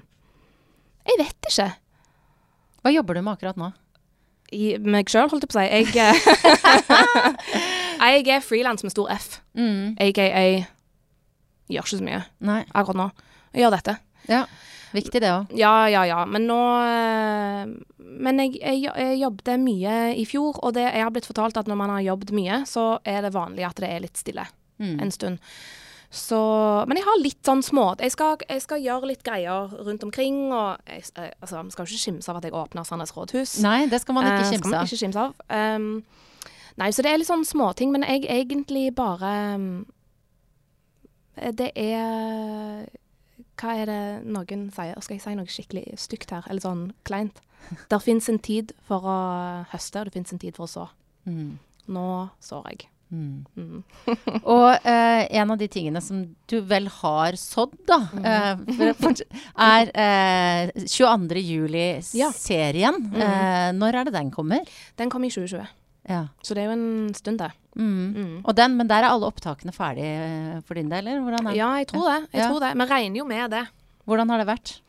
Jeg 1.08 1.20
vet 1.20 1.50
ikke. 1.50 1.68
Hva 2.82 2.94
jobber 2.94 3.18
du 3.18 3.22
med 3.22 3.36
akkurat 3.36 3.60
nå? 3.60 3.68
I 4.56 4.78
meg 4.80 5.10
sjøl, 5.12 5.28
holdt 5.28 5.44
jeg 5.44 5.52
på 5.52 5.58
å 5.58 5.60
si. 5.60 5.68
Jeg, 5.68 5.92
eh, 6.00 6.16
jeg 8.14 8.28
er 8.38 8.44
frilans 8.44 8.84
med 8.86 8.94
stor 8.94 9.12
F. 9.12 9.42
Mm. 9.58 9.98
AKA 10.00 10.46
gjør 11.68 11.84
ikke 11.84 11.98
så 11.98 12.04
mye 12.06 12.22
Nei. 12.48 12.62
akkurat 12.72 12.96
nå. 13.02 13.10
Jeg 13.52 13.66
gjør 13.66 13.76
dette. 13.76 13.98
Ja. 14.28 14.46
Viktig 14.96 15.20
det 15.20 15.28
òg. 15.34 15.52
Ja, 15.58 15.84
ja, 15.92 16.06
ja. 16.08 16.22
Men 16.24 16.46
nå 16.48 16.58
eh, 16.80 17.64
Men 18.18 18.38
jeg, 18.42 18.56
jeg, 18.60 18.90
jeg 18.98 19.18
jobbet 19.22 19.60
mye 19.62 19.96
i 20.18 20.24
fjor, 20.26 20.58
og 20.64 20.74
det, 20.74 20.84
jeg 20.90 21.04
har 21.06 21.10
blitt 21.14 21.26
fortalt 21.28 21.56
at 21.60 21.68
når 21.70 21.76
man 21.78 21.90
har 21.94 22.00
jobbet 22.10 22.32
mye, 22.34 22.62
så 22.66 22.98
er 23.06 23.22
det 23.22 23.32
vanlig 23.36 23.64
at 23.68 23.76
det 23.82 23.90
er 23.94 24.00
litt 24.06 24.16
stille 24.20 24.46
Mm. 24.78 25.00
en 25.02 25.10
stund. 25.10 25.38
Så 26.10 26.38
Men 26.86 26.96
jeg 26.96 27.04
har 27.04 27.18
litt 27.20 27.42
sånn 27.44 27.60
små 27.66 27.82
Jeg 28.00 28.12
skal, 28.14 28.36
jeg 28.48 28.62
skal 28.62 28.78
gjøre 28.80 29.08
litt 29.10 29.24
greier 29.26 29.68
rundt 29.84 30.04
omkring, 30.06 30.52
og 30.54 30.78
jeg, 30.86 31.02
jeg, 31.16 31.32
altså, 31.42 31.56
man 31.56 31.70
skal 31.74 31.84
jo 31.84 31.90
ikke 31.90 32.04
skimse 32.04 32.30
av 32.30 32.38
at 32.38 32.44
jeg 32.46 32.54
åpner 32.54 32.86
Sandnes 32.86 33.10
rådhus. 33.16 33.56
Nei, 33.60 33.86
det 33.90 34.00
skal 34.00 34.14
man 34.14 34.24
ikke 34.24 34.46
Eh, 34.46 34.78
av. 34.78 34.86
ikke 34.86 35.00
skimse 35.02 35.18
av. 35.18 35.34
Um, 35.50 36.04
nei, 36.78 36.88
så 36.94 37.02
det 37.02 37.10
er 37.10 37.18
litt 37.18 37.28
sånn 37.28 37.44
småting, 37.44 37.90
men 37.92 38.06
jeg 38.06 38.22
egentlig 38.30 38.94
bare 38.94 39.32
um, 39.58 39.84
Det 41.58 41.72
er 41.76 42.86
Hva 43.58 43.74
er 43.82 43.86
det 43.90 44.00
noen 44.30 44.68
sier? 44.74 44.94
Skal 45.02 45.16
jeg 45.18 45.22
si 45.26 45.34
noe 45.34 45.50
skikkelig 45.50 45.98
stygt 45.98 46.30
her? 46.30 46.46
Eller 46.48 46.62
sånn 46.62 46.92
kleint? 47.04 47.40
Der 47.90 47.98
fins 48.00 48.28
en 48.28 48.38
tid 48.38 48.72
for 48.88 49.04
å 49.04 49.16
høste, 49.72 50.00
og 50.00 50.08
det 50.08 50.14
fins 50.18 50.32
en 50.32 50.38
tid 50.42 50.56
for 50.56 50.64
å 50.68 50.72
så. 50.72 50.86
Mm. 51.28 51.58
Nå 51.88 52.06
sår 52.44 52.70
jeg. 52.70 52.86
Mm. 53.08 53.44
Mm. 53.56 53.82
Og 54.54 54.84
eh, 54.84 55.22
en 55.40 55.50
av 55.54 55.56
de 55.60 55.68
tingene 55.72 56.00
som 56.04 56.22
du 56.50 56.58
vel 56.68 56.88
har 56.92 57.36
sådd, 57.40 57.72
da, 57.88 57.98
eh, 58.20 58.60
for, 58.76 58.92
for, 59.00 59.22
er 59.64 59.92
eh, 59.96 60.72
22. 60.84 61.40
Ja. 61.40 61.44
juli-serien. 61.48 62.98
Eh, 63.16 63.70
når 63.76 64.00
er 64.02 64.08
det 64.10 64.16
den 64.18 64.30
kommer? 64.34 64.68
Den 65.00 65.10
kom 65.12 65.24
i 65.24 65.30
2020, 65.32 65.64
Ja. 66.08 66.26
så 66.44 66.54
det 66.56 66.62
er 66.64 66.68
jo 66.70 66.76
en 66.76 67.14
stund, 67.16 67.38
det. 67.40 67.50
Mm. 67.78 68.14
Mm. 68.16 68.36
Og 68.44 68.54
den, 68.58 68.76
men 68.76 68.88
der 68.90 69.04
er 69.04 69.12
alle 69.12 69.28
opptakene 69.28 69.72
ferdige 69.76 70.12
eh, 70.28 70.60
for 70.66 70.74
din 70.80 70.88
del, 70.92 71.06
eller 71.08 71.36
er, 71.40 71.54
Ja, 71.56 71.70
jeg 71.80 71.88
tror 71.92 72.08
det. 72.10 72.20
Jeg 72.32 72.42
Ja. 72.44 72.48
tror 72.50 72.60
det. 72.64 72.74
Vi 72.76 72.88
regner 72.92 73.18
jo 73.22 73.24
med 73.28 73.50
det. 73.50 73.64
hvordan 74.08 74.30
har 74.30 74.38
det 74.44 74.46
vært? 74.48 74.80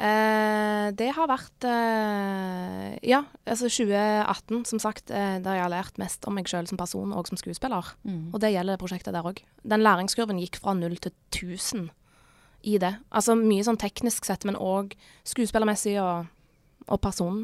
Eh, 0.00 0.86
det 0.96 1.10
har 1.12 1.28
vært 1.28 1.64
eh, 1.68 2.94
Ja, 3.04 3.20
altså 3.44 3.68
2018, 3.68 4.62
som 4.70 4.80
sagt, 4.80 5.10
eh, 5.12 5.36
der 5.44 5.58
jeg 5.58 5.64
har 5.66 5.72
lært 5.72 6.00
mest 6.00 6.24
om 6.24 6.38
meg 6.38 6.48
sjøl 6.48 6.68
som 6.70 6.80
person 6.80 7.12
og 7.12 7.28
som 7.28 7.36
skuespiller. 7.36 7.92
Mm. 8.08 8.30
Og 8.32 8.40
det 8.40 8.54
gjelder 8.54 8.78
det 8.78 8.80
prosjektet 8.80 9.12
der 9.16 9.26
òg. 9.28 9.42
Den 9.60 9.84
læringskurven 9.84 10.40
gikk 10.40 10.56
fra 10.62 10.72
null 10.78 10.96
til 10.96 11.12
1000 11.34 11.90
i 12.64 12.78
det. 12.80 12.94
Altså 13.12 13.36
mye 13.36 13.64
sånn 13.66 13.80
teknisk 13.80 14.24
sett, 14.28 14.46
men 14.48 14.56
òg 14.56 14.94
skuespillermessig 15.28 15.98
og, 16.00 16.30
og 16.88 17.00
person, 17.04 17.42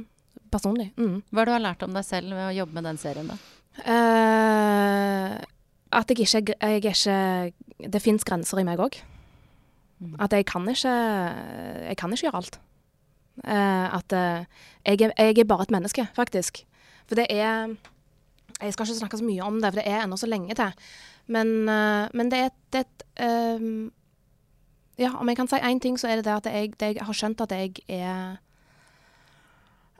personlig. 0.52 0.90
Mm. 0.96 1.20
Hva 1.28 1.42
er 1.42 1.48
det 1.48 1.52
du 1.52 1.56
har 1.58 1.66
lært 1.66 1.84
om 1.84 1.96
deg 1.96 2.08
selv 2.08 2.36
ved 2.36 2.48
å 2.50 2.56
jobbe 2.62 2.78
med 2.78 2.88
den 2.88 3.00
serien? 3.00 3.28
da? 3.32 3.36
Eh, 3.84 5.36
at 5.96 6.08
jeg 6.08 6.24
ikke, 6.24 6.56
jeg 6.56 6.56
er 6.56 6.80
ikke 6.80 7.90
Det 7.92 8.00
fins 8.00 8.24
grenser 8.24 8.60
i 8.60 8.64
meg 8.64 8.80
òg. 8.80 8.96
At 10.20 10.32
jeg 10.32 10.44
kan 10.46 10.68
ikke 10.68 10.92
Jeg 10.92 11.96
kan 11.96 12.12
ikke 12.12 12.26
gjøre 12.26 12.36
alt. 12.36 12.60
Eh, 13.44 13.94
at 13.94 14.12
eh, 14.12 14.44
jeg, 14.84 15.12
jeg 15.18 15.38
er 15.38 15.44
bare 15.44 15.62
et 15.62 15.70
menneske, 15.70 16.08
faktisk. 16.14 16.64
For 17.06 17.14
det 17.14 17.26
er 17.30 17.76
Jeg 18.60 18.72
skal 18.72 18.86
ikke 18.86 18.98
snakke 18.98 19.18
så 19.18 19.24
mye 19.24 19.42
om 19.44 19.60
det, 19.60 19.72
for 19.72 19.80
det 19.80 19.88
er 19.88 20.04
ennå 20.04 20.16
så 20.16 20.26
lenge 20.26 20.54
til. 20.54 20.72
Men, 21.26 21.68
eh, 21.68 22.08
men 22.14 22.30
det 22.30 22.38
er 22.38 22.80
et, 22.80 23.02
eh, 23.16 23.90
Ja, 24.98 25.12
om 25.20 25.28
jeg 25.28 25.36
kan 25.36 25.48
si 25.48 25.56
én 25.56 25.80
ting, 25.80 25.98
så 26.00 26.08
er 26.08 26.16
det 26.16 26.24
det 26.24 26.32
at 26.32 26.46
jeg, 26.46 26.72
det 26.80 26.96
jeg 26.96 27.04
har 27.04 27.12
skjønt 27.12 27.40
at 27.40 27.50
jeg 27.52 27.76
er 27.88 28.38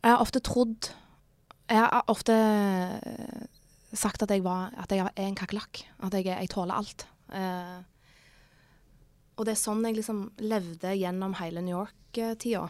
Jeg 0.03 0.13
har 0.13 0.17
ofte 0.17 0.41
trodd 0.41 0.93
Jeg 1.69 1.79
har 1.79 2.05
ofte 2.07 2.33
sagt 3.93 4.23
at 4.23 4.31
jeg, 4.31 4.45
var, 4.45 4.71
at 4.79 4.93
jeg 4.93 5.01
er 5.01 5.27
en 5.27 5.35
kakerlakk. 5.35 5.85
At 6.03 6.15
jeg, 6.15 6.27
jeg 6.27 6.51
tåler 6.51 6.75
alt. 6.75 7.07
Eh, 7.33 7.83
og 9.37 9.45
det 9.45 9.53
er 9.53 9.61
sånn 9.61 9.85
jeg 9.85 9.99
liksom 9.99 10.21
levde 10.41 10.95
gjennom 10.97 11.37
hele 11.41 11.63
New 11.65 11.77
York-tida. 11.77 12.67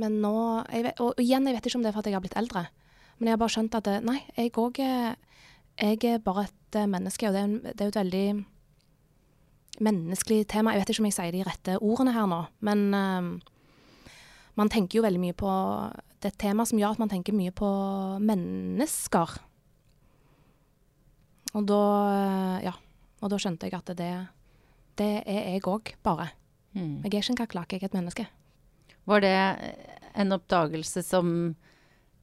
Men 0.00 0.20
nå 0.22 0.34
vet, 0.66 1.00
Og 1.00 1.18
igjen, 1.20 1.46
jeg 1.46 1.54
vet 1.56 1.66
ikke 1.66 1.78
om 1.78 1.82
det 1.84 1.90
er 1.90 1.94
for 1.94 2.02
at 2.02 2.08
jeg 2.10 2.16
har 2.16 2.24
blitt 2.24 2.38
eldre. 2.40 2.66
Men 3.18 3.28
jeg 3.28 3.36
har 3.36 3.42
bare 3.42 3.54
skjønt 3.54 3.76
at 3.76 3.84
det, 3.84 3.98
nei, 4.04 4.18
jeg 4.36 4.52
òg 4.56 4.80
Jeg 4.80 6.04
er 6.04 6.18
bare 6.24 6.44
et 6.48 6.76
eh, 6.76 6.86
menneske, 6.86 7.28
og 7.28 7.32
det 7.34 7.40
er, 7.40 7.44
en, 7.44 7.60
det 7.62 7.80
er 7.80 7.86
jo 7.88 7.92
et 7.94 8.02
veldig 8.02 8.44
menneskelig 9.80 10.46
tema. 10.48 10.74
Jeg 10.74 10.82
vet 10.82 10.90
ikke 10.92 11.00
om 11.00 11.08
jeg 11.08 11.16
sier 11.16 11.32
de 11.32 11.44
rette 11.46 11.76
ordene 11.80 12.12
her 12.12 12.26
nå, 12.28 12.40
men 12.60 12.82
eh, 12.94 13.28
man 14.60 14.68
tenker 14.72 14.98
jo 14.98 15.06
veldig 15.06 15.22
mye 15.22 15.36
på 15.38 15.50
Det 16.20 16.28
er 16.28 16.34
et 16.34 16.42
tema 16.42 16.66
som 16.68 16.76
gjør 16.76 16.98
at 16.98 17.00
man 17.00 17.08
tenker 17.08 17.32
mye 17.32 17.52
på 17.56 17.70
mennesker. 18.20 19.38
Og 21.54 21.66
da 21.70 21.82
eh, 22.10 22.68
Ja. 22.68 22.76
Og 23.20 23.28
da 23.28 23.36
skjønte 23.36 23.68
jeg 23.68 23.76
at 23.76 23.90
det, 23.98 24.12
det 25.00 25.14
er 25.24 25.48
jeg 25.54 25.64
òg, 25.68 25.94
bare. 26.04 26.30
Mm. 26.76 27.00
Jeg 27.02 27.10
er 27.10 27.18
ikke 27.22 27.34
en 27.34 27.42
kakerlakk, 27.42 27.74
jeg 27.74 27.82
er 27.82 27.90
et 27.90 27.98
menneske. 27.98 28.28
Var 29.08 29.24
det 29.24 29.34
en 30.20 30.34
oppdagelse 30.36 31.02
som, 31.06 31.54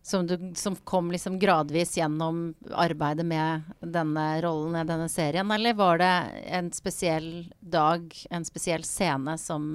som, 0.06 0.28
du, 0.28 0.36
som 0.56 0.76
kom 0.88 1.12
liksom 1.12 1.40
gradvis 1.42 1.96
gjennom 1.98 2.52
arbeidet 2.72 3.26
med 3.28 3.68
denne 3.82 4.28
rollen 4.46 4.78
i 4.80 4.86
denne 4.88 5.10
serien, 5.12 5.52
eller 5.52 5.78
var 5.78 6.02
det 6.02 6.14
en 6.60 6.72
spesiell 6.76 7.48
dag, 7.60 8.08
en 8.30 8.48
spesiell 8.48 8.86
scene 8.88 9.38
som 9.42 9.68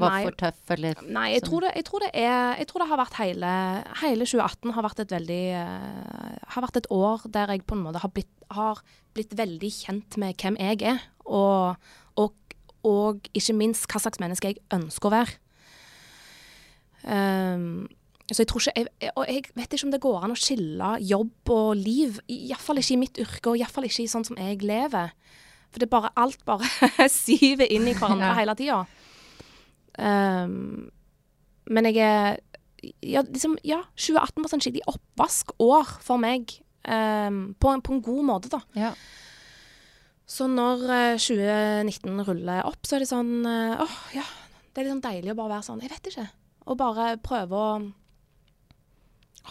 var 0.00 0.10
Nei. 0.14 0.22
for 0.24 0.36
tøff, 0.40 0.60
eller 0.72 1.00
Nei, 1.04 1.26
jeg 1.34 1.42
tror, 1.44 1.60
det, 1.66 1.72
jeg, 1.76 1.84
tror 1.84 2.00
det 2.00 2.10
er, 2.16 2.54
jeg 2.56 2.66
tror 2.70 2.80
det 2.80 2.88
har 2.88 3.00
vært 3.02 3.16
hele 3.20 3.50
Hele 4.00 4.24
2018 4.24 4.72
har 4.72 4.86
vært 4.86 5.02
et 5.04 5.12
veldig 5.12 5.40
uh, 5.52 6.38
Har 6.54 6.64
vært 6.64 6.78
et 6.80 6.88
år 6.96 7.26
der 7.34 7.52
jeg 7.52 7.64
på 7.68 7.76
en 7.76 7.82
måte 7.84 8.00
har 8.00 8.08
blitt, 8.16 8.30
har 8.56 8.80
blitt 9.12 9.36
veldig 9.36 9.70
kjent 9.70 10.16
med 10.22 10.40
hvem 10.40 10.56
jeg 10.60 10.80
er, 10.94 11.02
og, 11.28 11.76
og, 12.16 12.32
og 12.88 13.28
ikke 13.36 13.52
minst 13.58 13.84
hva 13.92 14.00
slags 14.00 14.18
menneske 14.22 14.48
jeg 14.54 14.62
ønsker 14.72 15.10
å 15.10 15.12
være. 15.12 15.36
Um, 17.02 17.88
så 18.32 18.42
jeg 18.44 18.48
tror 18.48 18.62
ikke 18.62 18.72
jeg, 18.76 18.86
jeg- 19.02 19.12
Og 19.16 19.26
jeg 19.28 19.44
vet 19.54 19.72
ikke 19.74 19.84
om 19.84 19.90
det 19.92 20.00
går 20.00 20.24
an 20.24 20.30
å 20.32 20.38
skille 20.38 20.90
jobb 21.02 21.50
og 21.50 21.76
liv. 21.76 22.18
Iallfall 22.30 22.78
ikke 22.80 22.94
i 22.94 23.00
mitt 23.00 23.18
yrke, 23.18 23.50
og 23.50 23.58
iallfall 23.58 23.84
ikke 23.88 24.04
i 24.04 24.08
sånn 24.08 24.24
som 24.24 24.36
jeg 24.38 24.62
lever. 24.62 25.10
For 25.72 25.78
det 25.80 25.88
er 25.88 25.92
bare 26.00 26.12
alt 26.16 26.44
bare 26.46 26.64
syver 27.12 27.66
inn 27.68 27.88
i 27.88 27.94
hverandre 27.94 28.30
Ja. 28.32 28.34
hele 28.38 28.54
tida. 28.54 28.86
Um, 29.98 30.90
men 31.70 31.88
jeg 31.90 31.98
er 32.02 32.40
ja, 33.02 33.22
liksom, 33.22 33.56
ja, 33.62 33.82
2018 33.94 34.42
var 34.42 34.50
sånn 34.50 34.62
skikkelig 34.64 34.86
oppvaskår 34.90 35.90
for 36.02 36.18
meg. 36.22 36.56
Um, 36.82 37.52
på, 37.62 37.70
en, 37.70 37.82
på 37.84 37.92
en 37.94 38.00
god 38.02 38.24
måte, 38.26 38.50
da. 38.50 38.58
Ja. 38.74 38.92
Så 40.26 40.48
når 40.50 40.82
uh, 40.88 41.20
2019 41.20 42.24
ruller 42.26 42.64
opp, 42.66 42.80
så 42.88 42.96
er 42.96 43.04
det 43.04 43.10
sånn 43.12 43.34
uh, 43.46 43.82
åh, 43.84 43.98
ja. 44.16 44.24
Det 44.72 44.80
er 44.80 44.86
litt 44.88 44.94
sånn 44.96 45.04
deilig 45.04 45.34
å 45.34 45.36
bare 45.36 45.52
være 45.58 45.66
sånn 45.66 45.82
Jeg 45.84 45.92
vet 45.92 46.06
ikke. 46.10 46.26
Og 46.72 46.78
bare 46.80 47.10
prøve 47.22 47.58
å 47.58 47.72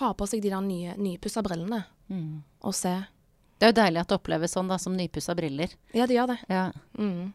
ha 0.02 0.10
på 0.18 0.28
seg 0.30 0.42
de 0.44 0.50
der 0.54 0.64
nye, 0.66 0.96
nypussa 1.00 1.44
brillene 1.46 1.84
Mm. 2.12 2.42
og 2.68 2.74
se. 2.76 2.92
Det 3.56 3.68
er 3.68 3.72
jo 3.72 3.76
deilig 3.78 4.00
at 4.02 4.10
det 4.10 4.16
oppleves 4.18 4.52
sånn, 4.52 4.68
da, 4.68 4.76
som 4.82 4.96
nypussa 4.98 5.32
briller. 5.38 5.72
Ja, 5.96 6.04
det 6.10 6.18
gjør 6.18 6.34
det. 6.34 6.39
Ja. 6.52 6.64
Mm. 7.00 7.30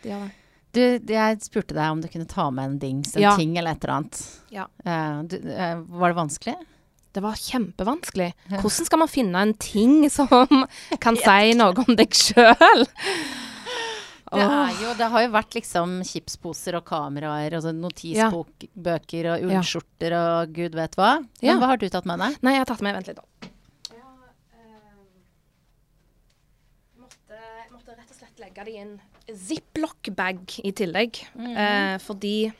Det 0.00 0.08
gjør 0.08 0.22
det. 0.24 0.43
Du, 0.74 0.80
jeg 1.14 1.38
spurte 1.44 1.74
deg 1.76 1.92
om 1.94 2.00
du 2.02 2.08
kunne 2.10 2.26
ta 2.30 2.48
med 2.50 2.64
en 2.72 2.78
dings, 2.82 3.12
en 3.16 3.22
Ja. 3.22 3.36
ting 3.38 3.54
eller 3.60 3.72
et 3.76 3.84
eller 3.84 3.94
annet. 4.00 4.22
Ja. 4.50 4.64
Uh, 4.86 5.22
du, 5.30 5.36
uh, 5.46 5.76
var 6.00 6.10
det 6.14 6.18
vanskelig? 6.18 6.56
Det 7.14 7.22
var 7.22 7.38
kjempevanskelig. 7.38 8.32
Hvordan 8.58 8.88
skal 8.90 8.98
man 9.04 9.08
finne 9.12 9.38
en 9.46 9.54
ting 9.54 10.08
som 10.18 10.66
kan 11.00 11.16
si 11.20 11.54
noe 11.54 11.84
om 11.86 11.94
deg 11.98 12.10
sjøl? 12.18 12.86
Det, 14.34 14.42
jo, 14.80 14.90
det 14.98 15.06
har 15.12 15.22
jo 15.22 15.28
vært 15.30 15.54
liksom 15.54 16.00
chipsposer 16.08 16.74
og 16.74 16.82
kameraer 16.88 17.54
og 17.54 17.62
sånn 17.68 17.78
notisbøker 17.84 19.28
og 19.30 19.44
ullskjorter 19.46 20.10
og 20.18 20.50
gud 20.56 20.74
vet 20.74 20.96
hva. 20.98 21.12
Men 21.22 21.52
Ja. 21.52 21.54
hva 21.60 21.68
har 21.70 21.78
du 21.78 21.86
tatt 21.86 22.02
med 22.10 22.18
deg? 22.18 22.34
Nei, 22.42 22.56
jeg 22.56 22.64
har 22.64 22.70
tatt 22.72 22.82
med 22.82 22.96
Vent 22.98 23.06
litt, 23.12 23.20
da. 23.22 23.26
Jeg 23.94 24.02
måtte, 26.98 27.38
måtte 27.70 27.94
rett 27.94 28.10
og 28.10 28.18
slett 28.18 28.42
legge 28.42 28.66
det 28.66 28.74
i 28.74 28.82
en 28.82 28.98
ziplock-bag 29.30 30.60
i 30.64 30.72
tillegg. 30.72 31.22
eh, 31.56 31.98
fordi 31.98 32.52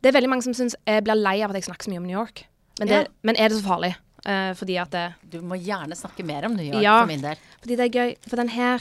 det 0.00 0.08
er 0.08 0.16
veldig 0.16 0.30
mange 0.32 0.42
som 0.46 0.54
syns 0.56 0.74
jeg 0.86 1.04
blir 1.04 1.14
lei 1.18 1.40
av 1.44 1.50
at 1.52 1.58
jeg 1.60 1.68
snakker 1.68 1.84
så 1.88 1.92
mye 1.92 2.00
om 2.02 2.06
New 2.08 2.16
York. 2.18 2.44
Men, 2.78 2.88
det, 2.88 2.94
Ja. 3.06 3.12
men 3.22 3.36
er 3.36 3.48
det 3.48 3.58
så 3.58 3.66
farlig? 3.68 3.94
Eh, 4.26 4.52
fordi 4.54 4.76
at 4.80 4.90
det, 4.90 5.14
Du 5.30 5.40
må 5.42 5.56
gjerne 5.56 5.92
snakke 5.96 6.24
mer 6.24 6.44
om 6.46 6.54
New 6.56 6.64
York 6.72 6.82
Ja. 6.82 7.00
for 7.00 7.06
min 7.06 7.20
del. 7.22 7.36
Fordi 7.60 7.76
det 7.76 7.80
er 7.94 7.98
gøy. 7.98 8.16
For 8.28 8.36
den 8.36 8.48
her 8.48 8.78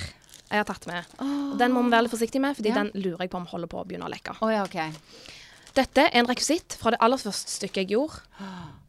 jeg 0.51 0.57
har 0.57 0.63
tatt 0.63 0.87
med. 0.87 1.05
Og 1.19 1.57
den 1.59 1.71
må 1.71 1.83
vi 1.83 1.91
være 1.91 2.03
litt 2.03 2.11
forsiktige 2.11 2.41
med, 2.41 2.55
fordi 2.55 2.69
Ja. 2.69 2.73
den 2.83 2.91
lurer 2.95 3.19
jeg 3.19 3.29
på 3.29 3.35
om 3.37 3.45
holder 3.45 3.67
på 3.67 3.83
å 3.83 3.87
begynne 3.87 4.05
å 4.05 4.09
lekke. 4.09 4.35
Oh, 4.41 4.49
ja, 4.49 4.63
okay. 4.63 4.91
Dette 5.75 5.97
er 5.99 6.09
en 6.19 6.25
rekvisitt 6.25 6.73
fra 6.79 6.89
det 6.91 6.99
aller 6.99 7.17
første 7.17 7.47
stykket 7.47 7.87
jeg 7.87 7.89
gjorde 7.89 8.21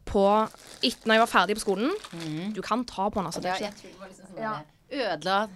på 0.05 0.49
etter 0.83 1.05
når 1.07 1.13
jeg 1.13 1.19
var 1.19 1.27
ferdig 1.27 1.55
på 1.55 1.61
skolen. 1.61 2.53
Du 2.53 2.61
kan 2.61 2.83
ta 2.83 3.09
på 3.09 3.15
den, 3.15 3.25
altså. 3.25 3.41
Det 3.41 3.45
Ja, 3.45 3.53
er 3.53 3.57
ikke, 3.57 3.61
jeg 3.61 3.73
tror 3.75 3.91
det 3.91 3.99
var 3.99 4.07
liksom 4.07 4.27
sånn 4.27 4.41
Ja. 4.41 4.61
Ødela 4.91 5.49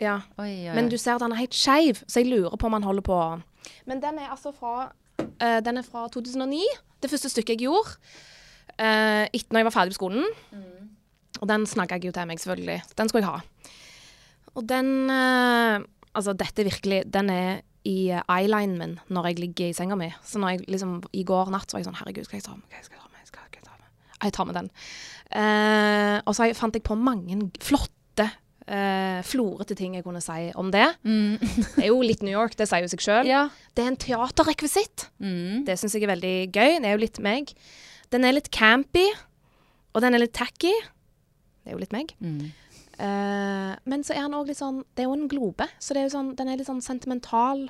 ja. 0.00 0.20
Oi, 0.38 0.68
oi, 0.68 0.74
Men 0.76 0.88
du 0.90 0.96
ser 1.00 1.16
at 1.16 1.24
han 1.24 1.34
er 1.34 1.42
helt 1.42 1.56
skeiv, 1.56 2.02
så 2.06 2.22
jeg 2.22 2.30
lurer 2.30 2.56
på 2.56 2.68
om 2.68 2.76
han 2.78 2.86
holder 2.86 3.04
på 3.06 3.18
Men 3.90 4.02
den 4.02 4.20
er 4.22 4.32
altså 4.32 4.52
fra 4.54 4.88
uh, 4.88 5.58
Den 5.64 5.80
er 5.80 5.86
fra 5.86 6.08
2009. 6.08 6.62
Det 7.02 7.10
første 7.10 7.30
stykket 7.32 7.56
jeg 7.56 7.66
gjorde 7.66 7.96
uh, 8.78 9.26
etter 9.26 9.52
når 9.52 9.62
jeg 9.62 9.68
var 9.70 9.76
ferdig 9.76 9.94
på 9.96 10.00
skolen. 10.00 10.26
Og 11.38 11.46
den 11.50 11.66
snakka 11.70 11.98
jeg 11.98 12.10
jo 12.10 12.16
til 12.16 12.26
meg, 12.26 12.40
selvfølgelig. 12.42 12.82
Den 12.98 13.10
skulle 13.10 13.24
jeg 13.24 13.30
ha. 13.30 13.70
Og 14.54 14.68
den 14.68 15.10
uh, 15.10 15.86
Altså, 16.16 16.32
dette 16.32 16.64
er 16.64 16.66
virkelig 16.66 17.02
Den 17.12 17.28
er 17.30 17.60
i 17.86 18.10
eyelinen 18.10 18.78
min 18.80 18.94
når 19.12 19.28
jeg 19.28 19.38
ligger 19.38 19.68
i 19.68 19.74
senga 19.76 19.94
mi. 19.94 20.08
Så 20.24 20.40
når 20.40 20.48
jeg 20.56 20.64
liksom 20.72 20.96
I 21.12 21.22
går 21.22 21.52
natt 21.52 21.70
så 21.70 21.76
var 21.76 21.84
jeg 21.84 21.86
sånn 21.90 21.98
Herregud, 22.00 22.26
skal 22.26 22.40
jeg 22.40 22.46
ta 22.48 22.56
med 22.56 22.72
Hva 22.72 22.80
skal 22.82 22.96
jeg 22.96 23.04
ta 23.04 23.12
med? 23.12 23.28
Skal 23.28 23.44
jeg 23.44 23.64
ta 23.68 23.76
med? 23.76 23.92
Jeg 24.24 24.34
tar 24.34 24.48
med 24.48 24.58
den. 24.58 24.70
Og 26.26 26.34
så 26.34 26.48
fant 26.58 26.74
jeg 26.74 26.84
på 26.88 26.96
mange 26.98 27.38
flotte, 27.62 28.26
uh, 28.68 29.18
florete 29.26 29.76
ting 29.78 29.96
jeg 29.96 30.04
kunne 30.06 30.22
si 30.24 30.50
om 30.58 30.70
det. 30.74 30.86
Det 31.02 31.86
er 31.86 31.90
jo 31.90 32.02
litt 32.04 32.22
New 32.24 32.34
York, 32.34 32.56
det 32.58 32.68
sier 32.70 32.84
jo 32.84 32.92
seg 32.92 33.04
sjøl. 33.04 33.28
Ja. 33.28 33.46
Det 33.74 33.84
er 33.84 33.92
en 33.92 34.00
teaterrekvisitt. 34.00 35.08
Mm. 35.18 35.64
Det 35.68 35.78
syns 35.80 35.96
jeg 35.96 36.06
er 36.06 36.14
veldig 36.14 36.36
gøy. 36.52 36.78
Det 36.78 36.90
er 36.90 36.94
jo 36.94 37.02
litt 37.02 37.20
meg. 37.24 37.52
Den 38.12 38.24
er 38.24 38.36
litt 38.36 38.52
campy, 38.54 39.04
og 39.92 40.04
den 40.04 40.16
er 40.16 40.24
litt 40.24 40.36
tacky. 40.36 40.72
Det 41.62 41.72
er 41.72 41.76
jo 41.76 41.82
litt 41.82 41.94
meg. 41.94 42.14
Mm. 42.24 42.48
Eh, 42.98 43.72
men 43.88 44.06
så 44.06 44.14
er 44.16 44.24
den 44.24 44.34
òg 44.34 44.48
litt 44.50 44.58
sånn 44.58 44.80
Det 44.96 45.04
er 45.04 45.06
jo 45.06 45.14
en 45.14 45.28
globe, 45.30 45.68
så 45.78 45.94
det 45.94 46.00
er 46.00 46.08
jo 46.08 46.14
sånn, 46.16 46.32
den 46.34 46.48
er 46.50 46.58
litt 46.58 46.66
sånn 46.66 46.82
sentimental. 46.84 47.68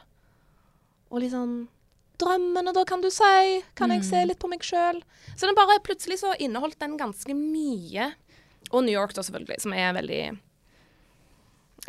Og 1.10 1.20
litt 1.22 1.34
sånn 1.34 1.66
Drømmene, 2.18 2.72
da, 2.74 2.82
kan 2.82 2.98
du 2.98 3.12
si. 3.14 3.60
Kan 3.78 3.92
jeg 3.94 4.02
se 4.02 4.24
litt 4.26 4.40
på 4.42 4.48
meg 4.50 4.64
sjøl? 4.66 4.96
Så 5.38 5.46
den 5.46 5.54
bare 5.54 5.76
plutselig 5.86 6.16
så 6.18 6.32
inneholdt 6.42 6.80
den 6.82 6.96
ganske 6.98 7.30
mye. 7.30 8.08
Og 8.72 8.82
New 8.82 8.90
York, 8.90 9.14
da, 9.14 9.22
selvfølgelig, 9.22 9.60
som 9.62 9.74
er 9.76 9.92
veldig 9.94 10.22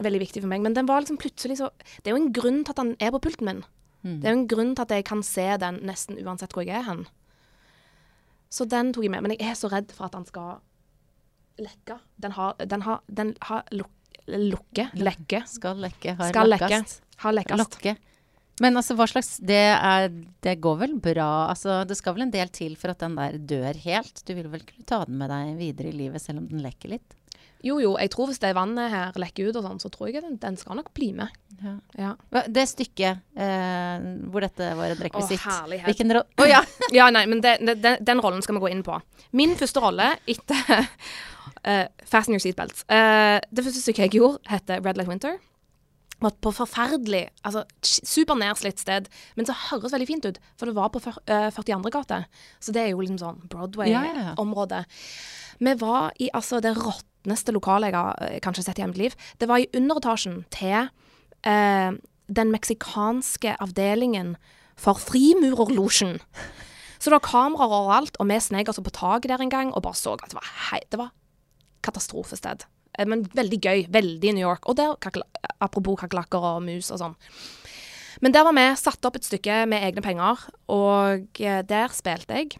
Veldig 0.05 0.21
viktig 0.23 0.43
for 0.43 0.51
meg. 0.51 0.63
Men 0.65 0.77
den 0.77 0.87
var 0.89 1.03
liksom 1.03 1.19
plutselig 1.21 1.59
så 1.59 1.69
Det 1.99 2.09
er 2.09 2.15
jo 2.15 2.23
en 2.23 2.33
grunn 2.35 2.63
til 2.63 2.75
at 2.75 2.81
den 2.81 2.95
er 2.99 3.13
på 3.15 3.21
pulten 3.25 3.49
min. 3.49 3.61
Mm. 4.03 4.19
Det 4.21 4.27
er 4.27 4.35
jo 4.35 4.39
en 4.39 4.49
grunn 4.51 4.75
til 4.75 4.85
at 4.85 4.95
jeg 4.95 5.07
kan 5.09 5.23
se 5.25 5.45
den 5.59 5.81
nesten 5.87 6.19
uansett 6.23 6.55
hvor 6.55 6.65
jeg 6.67 6.79
er 6.79 6.87
hen. 6.87 7.05
Så 8.49 8.65
den 8.65 8.93
tok 8.95 9.05
jeg 9.05 9.13
med. 9.13 9.25
Men 9.25 9.35
jeg 9.35 9.51
er 9.51 9.57
så 9.59 9.69
redd 9.71 9.93
for 9.95 10.07
at 10.07 10.17
den 10.17 10.27
skal 10.29 10.59
lekke. 11.59 11.99
Den 12.23 12.35
har, 12.37 12.55
den 12.71 12.85
har, 12.85 13.01
den 13.07 13.33
har 13.45 13.65
luk, 13.75 13.91
lukke. 14.27 14.89
Lekke. 14.97 15.43
Skal 15.49 15.83
lekke, 15.83 16.15
har 16.19 16.31
Skal 16.31 16.55
lekke. 16.55 16.83
Har 17.19 17.35
lekkast. 17.35 17.59
Lokke. 17.59 17.97
Men 18.59 18.75
altså, 18.75 18.95
hva 18.99 19.07
slags 19.07 19.37
det, 19.39 19.61
er, 19.71 20.09
det 20.43 20.57
går 20.63 20.81
vel 20.81 20.97
bra? 21.03 21.29
Altså, 21.51 21.81
det 21.87 21.95
skal 21.99 22.17
vel 22.17 22.27
en 22.27 22.33
del 22.33 22.51
til 22.51 22.75
for 22.79 22.91
at 22.91 22.99
den 23.03 23.15
der 23.15 23.37
dør 23.39 23.79
helt? 23.85 24.19
Du 24.27 24.33
vil 24.35 24.49
vel 24.51 24.65
kunne 24.67 24.87
ta 24.87 25.03
den 25.07 25.19
med 25.19 25.31
deg 25.31 25.53
videre 25.59 25.91
i 25.91 25.95
livet 25.95 26.23
selv 26.23 26.43
om 26.43 26.49
den 26.49 26.63
lekker 26.65 26.97
litt? 26.97 27.15
Jo, 27.65 27.75
jo, 27.83 27.95
jeg 27.99 28.11
tror 28.13 28.29
hvis 28.29 28.39
det 28.39 28.53
vannet 28.55 28.91
her 28.93 29.17
lekker 29.19 29.49
ut 29.49 29.57
og 29.59 29.65
sånn, 29.65 29.79
så 29.83 29.89
tror 29.91 30.07
jeg 30.07 30.23
den, 30.23 30.37
den 30.39 30.55
skal 30.59 30.77
nok 30.79 30.93
bli 30.95 31.09
med. 31.17 31.33
Ja. 31.59 31.73
Ja. 31.99 32.11
Det 32.47 32.63
stykket 32.71 33.19
eh, 33.35 34.05
hvor 34.31 34.45
dette 34.45 34.69
var 34.79 34.93
et 34.93 35.01
rekvisitt 35.03 35.43
herlighet. 35.43 35.89
Hvilken 35.89 36.13
rolle 36.15 36.39
Å 36.39 36.47
ja! 36.47 36.61
Ja, 36.95 37.09
nei, 37.11 37.25
men 37.27 37.43
det, 37.43 37.57
det, 37.67 37.75
den, 37.83 37.99
den 38.07 38.23
rollen 38.23 38.43
skal 38.45 38.55
vi 38.55 38.63
gå 38.63 38.71
inn 38.71 38.85
på. 38.85 38.95
Min 39.35 39.57
første 39.59 39.83
rolle 39.83 40.13
etter 40.29 40.71
uh, 40.71 41.85
Fasten 42.11 42.37
your 42.37 42.43
seatbelts. 42.43 42.85
Uh, 42.87 43.43
det 43.51 43.67
første 43.67 43.83
stykket 43.83 44.07
jeg 44.07 44.21
gjorde, 44.21 44.39
heter 44.47 44.79
Red 44.85 45.01
Light 45.01 45.11
Winter. 45.11 45.35
Var 46.19 46.33
på 46.43 46.51
forferdelig, 46.51 47.25
altså 47.47 47.61
supernedslitt 47.79 48.07
super 48.11 48.39
nedslitt 48.39 48.81
sted, 48.81 49.05
men 49.39 49.47
så 49.47 49.53
høres 49.69 49.93
veldig 49.95 50.07
fint 50.09 50.25
ut. 50.27 50.39
For 50.59 50.67
det 50.67 50.75
var 50.75 50.89
på 50.91 50.99
fyr- 51.03 51.21
eh, 51.31 51.47
42. 51.55 51.91
gate, 51.95 52.17
så 52.59 52.73
det 52.75 52.81
er 52.83 52.89
jo 52.91 52.99
liksom 52.99 53.19
sånn. 53.21 53.37
Broadway-område. 53.51 54.81
Vi 55.63 55.75
var 55.79 56.11
i 56.19 56.27
altså 56.35 56.59
det 56.63 56.75
råtneste 57.19 57.53
lokalet 57.53 57.91
jeg 57.91 57.97
har 57.97 58.15
eh, 58.21 58.39
kanskje 58.39 58.63
sett 58.63 58.79
i 58.79 58.87
mitt 58.87 58.97
liv. 58.97 59.15
Det 59.39 59.47
var 59.47 59.59
i 59.59 59.69
underetasjen 59.75 60.45
til 60.51 60.89
eh, 61.43 61.91
den 62.27 62.51
meksikanske 62.51 63.57
avdelingen 63.59 64.37
for 64.77 64.95
Frimurerlosjen. 64.95 66.19
Så 66.99 67.09
det 67.09 67.15
var 67.15 67.23
kameraer 67.23 67.71
overalt, 67.71 68.17
og 68.19 68.27
vi 68.27 68.39
snek 68.39 68.69
oss 68.69 68.79
på 68.79 68.91
taket 68.91 69.29
der 69.31 69.41
en 69.41 69.49
gang 69.51 69.73
og 69.73 69.83
bare 69.83 69.95
så 69.95 70.13
at 70.15 70.29
det 70.29 70.35
var, 70.35 70.47
hei, 70.71 70.81
det 70.91 70.99
var 70.99 71.11
katastrofested. 71.83 72.65
Eh, 72.97 73.05
Men 73.05 73.23
veldig 73.23 73.59
gøy. 73.61 73.87
Veldig 73.89 74.33
New 74.33 74.47
York. 74.47 74.67
Og 74.67 74.75
der, 74.77 74.95
apropos 75.59 75.99
kakerlakker 75.99 76.39
og 76.39 76.63
mus 76.63 76.91
og 76.91 76.99
sånn. 76.99 77.17
Men 78.21 78.33
der 78.33 78.43
var 78.43 78.51
vi 78.51 78.65
satt 78.75 79.05
opp 79.05 79.15
et 79.15 79.23
stykke 79.23 79.65
med 79.69 79.83
egne 79.83 80.01
penger, 80.03 80.41
og 80.67 81.39
eh, 81.39 81.61
der 81.63 81.87
spilte 81.87 82.35
jeg 82.35 82.57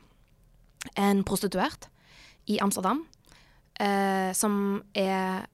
en 0.95 1.23
prostituert 1.27 1.89
i 2.47 2.59
Amsterdam, 2.63 3.03
eh, 3.79 4.31
som 4.37 4.81
er 4.97 5.47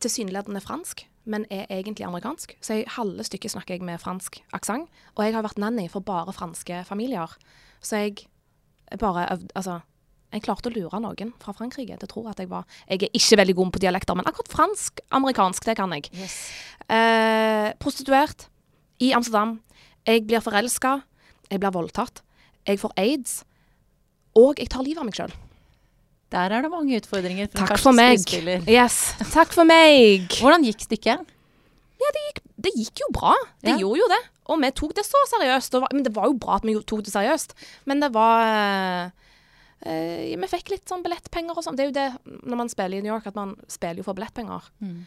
tilsynelatende 0.00 0.62
fransk, 0.64 1.04
men 1.24 1.46
er 1.52 1.66
egentlig 1.72 2.06
amerikansk. 2.06 2.56
Så 2.64 2.80
i 2.80 2.84
halve 2.96 3.24
stykket 3.24 3.54
snakker 3.54 3.76
jeg 3.76 3.86
med 3.86 4.00
fransk 4.00 4.42
aksent. 4.56 4.90
Og 5.16 5.24
jeg 5.24 5.36
har 5.36 5.44
vært 5.44 5.60
nanny 5.60 5.86
for 5.92 6.04
bare 6.04 6.34
franske 6.36 6.82
familier. 6.88 7.32
Så 7.84 8.04
jeg 8.04 8.26
bare 9.00 9.28
øvde 9.32 9.52
Altså, 9.54 9.80
jeg 10.34 10.42
klarte 10.42 10.68
å 10.68 10.74
lure 10.74 11.00
noen 11.00 11.32
fra 11.40 11.54
Frankrike 11.54 11.96
til 11.96 12.08
å 12.08 12.10
tro 12.10 12.24
at 12.28 12.40
jeg 12.42 12.50
var 12.50 12.66
Jeg 12.88 13.02
er 13.06 13.14
ikke 13.14 13.38
veldig 13.38 13.54
god 13.54 13.72
på 13.72 13.82
dialekter, 13.84 14.16
men 14.18 14.26
akkurat 14.26 14.50
fransk-amerikansk, 14.52 15.64
det 15.64 15.76
kan 15.78 15.94
jeg. 15.94 16.10
Eh, 16.88 17.72
prostituert 17.80 18.48
i 19.00 19.12
Amsterdam. 19.14 19.60
Jeg 20.04 20.26
blir 20.26 20.44
forelska. 20.44 21.02
Jeg 21.50 21.60
blir 21.60 21.72
voldtatt. 21.72 22.22
Jeg 22.66 22.80
får 22.80 22.92
aids. 22.96 23.44
Og 24.36 24.58
jeg 24.58 24.68
tar 24.68 24.82
livet 24.82 25.00
av 25.00 25.08
meg 25.08 25.16
sjøl. 25.16 25.32
Der 26.32 26.50
er 26.50 26.62
det 26.64 26.70
mange 26.72 26.96
utfordringer. 26.98 27.48
For 27.52 27.66
Takk 27.66 27.78
for 27.82 27.92
meg. 27.94 28.22
Yes. 28.70 29.14
Takk 29.32 29.52
for 29.54 29.64
meg. 29.68 30.24
Hvordan 30.40 30.64
gikk 30.66 30.86
stykket? 30.86 31.26
Det 32.64 32.72
gikk 32.74 33.02
jo 33.04 33.10
bra. 33.12 33.34
Det 33.62 33.74
Ja. 33.74 33.78
gjorde 33.82 34.00
jo 34.00 34.08
det. 34.08 34.22
Og 34.52 34.60
vi 34.60 34.70
tok 34.76 34.94
det 34.96 35.04
så 35.06 35.20
seriøst. 35.30 35.74
Og, 35.78 35.86
men 35.92 36.02
det 36.04 36.14
var 36.16 36.26
jo 36.28 36.34
bra 36.40 36.56
at 36.56 36.64
vi 36.66 36.74
tok 36.80 37.04
det 37.04 37.12
seriøst. 37.12 37.54
Men 37.86 38.00
det 38.00 38.10
var 38.12 39.12
øh, 39.84 40.36
Vi 40.40 40.48
fikk 40.48 40.70
litt 40.72 40.88
sånn 40.88 41.04
billettpenger 41.04 41.56
og 41.56 41.64
sånn. 41.64 41.76
Det 41.76 41.84
er 41.84 41.90
jo 41.90 41.96
det 41.98 42.40
når 42.48 42.56
man 42.56 42.72
spiller 42.72 42.98
i 42.98 43.04
New 43.04 43.12
York, 43.12 43.26
at 43.28 43.36
man 43.38 43.54
spiller 43.68 44.00
jo 44.02 44.08
for 44.08 44.16
billettpenger. 44.16 44.64
Mm. 44.80 45.06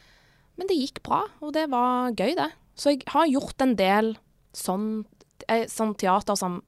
Men 0.58 0.68
det 0.70 0.78
gikk 0.80 1.04
bra, 1.06 1.24
og 1.42 1.54
det 1.54 1.68
var 1.70 2.14
gøy, 2.18 2.34
det. 2.38 2.50
Så 2.78 2.94
jeg 2.94 3.04
har 3.14 3.28
gjort 3.30 3.62
en 3.62 3.76
del 3.78 4.16
sånn, 4.58 5.06
eh, 5.48 5.66
sånn 5.70 5.94
teater 5.98 6.38
som 6.38 6.62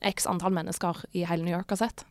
x 0.00 0.26
antall 0.30 0.52
mennesker 0.54 1.04
i 1.12 1.24
hele 1.28 1.44
New 1.44 1.52
York 1.52 1.68
har 1.74 1.80
sett. 1.82 2.04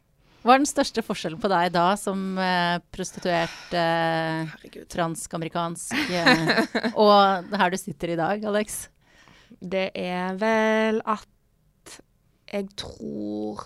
Hva 0.47 0.55
er 0.55 0.61
den 0.61 0.69
største 0.69 1.01
forskjellen 1.03 1.41
på 1.43 1.49
deg 1.51 1.73
da, 1.75 1.89
som 1.99 2.37
eh, 2.39 2.77
prostituert 2.95 3.73
eh, 3.75 4.45
Herregud. 4.47 4.85
fransk-amerikansk, 4.93 5.97
eh, 6.15 6.61
og 7.03 7.49
her 7.59 7.73
du 7.73 7.75
sitter 7.75 8.13
i 8.13 8.15
dag, 8.15 8.45
Alex? 8.47 8.85
Det 9.59 9.89
er 9.91 10.39
vel 10.39 11.01
at 11.03 11.27
jeg 12.47 12.69
tror 12.79 13.65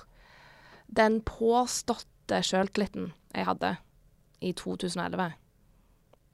den 0.89 1.19
påståtte 1.21 2.41
sjøltilliten 2.49 3.11
jeg 3.36 3.45
hadde 3.51 3.75
i 4.41 4.55
2011, 4.57 5.29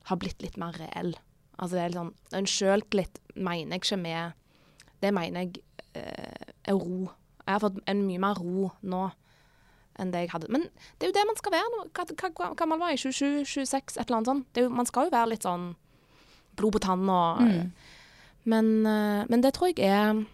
har 0.07 0.23
blitt 0.23 0.47
litt 0.47 0.55
mer 0.55 0.79
reell. 0.79 1.11
Altså 1.59 1.75
det 1.75 1.83
er 1.83 1.91
litt 1.91 1.99
sånn, 1.99 2.15
En 2.39 2.47
sjøltillit 2.47 3.19
mener 3.35 3.75
jeg 3.75 3.83
ikke 3.83 3.97
med 3.99 4.43
Det 5.03 5.09
mener 5.11 5.43
jeg 5.43 5.63
eh, 5.99 6.51
er 6.71 6.79
ro. 6.79 7.09
Jeg 7.43 7.51
har 7.51 7.63
fått 7.67 7.83
en 7.83 8.07
mye 8.07 8.21
mer 8.29 8.39
ro 8.39 8.69
nå 8.87 9.07
enn 9.99 10.11
det 10.13 10.19
jeg 10.25 10.29
hadde. 10.31 10.47
Men 10.53 10.61
det 10.99 11.07
er 11.07 11.11
jo 11.11 11.15
det 11.17 11.25
man 11.27 11.35
skal 11.39 11.51
være. 11.51 11.69
nå. 11.73 11.83
Hva, 11.93 12.53
gammel 12.55 12.79
var 12.79 12.89
jeg? 12.93 12.99
27-26? 13.13 13.97
Et 13.97 14.05
eller 14.05 14.17
annet 14.17 14.27
sånt. 14.31 14.47
Det 14.53 14.63
jo, 14.63 14.69
man 14.69 14.85
skal 14.85 15.05
jo 15.07 15.13
være 15.15 15.29
litt 15.33 15.43
sånn 15.47 15.75
blod 16.57 16.73
på 16.73 16.79
tann 16.81 17.09
og 17.09 17.41
Mm. 17.41 17.71
men, 18.45 18.85
eh, 18.85 19.25
men 19.29 19.41
det 19.41 19.53
tror 19.53 19.67
jeg 19.75 19.79
er 19.85 20.25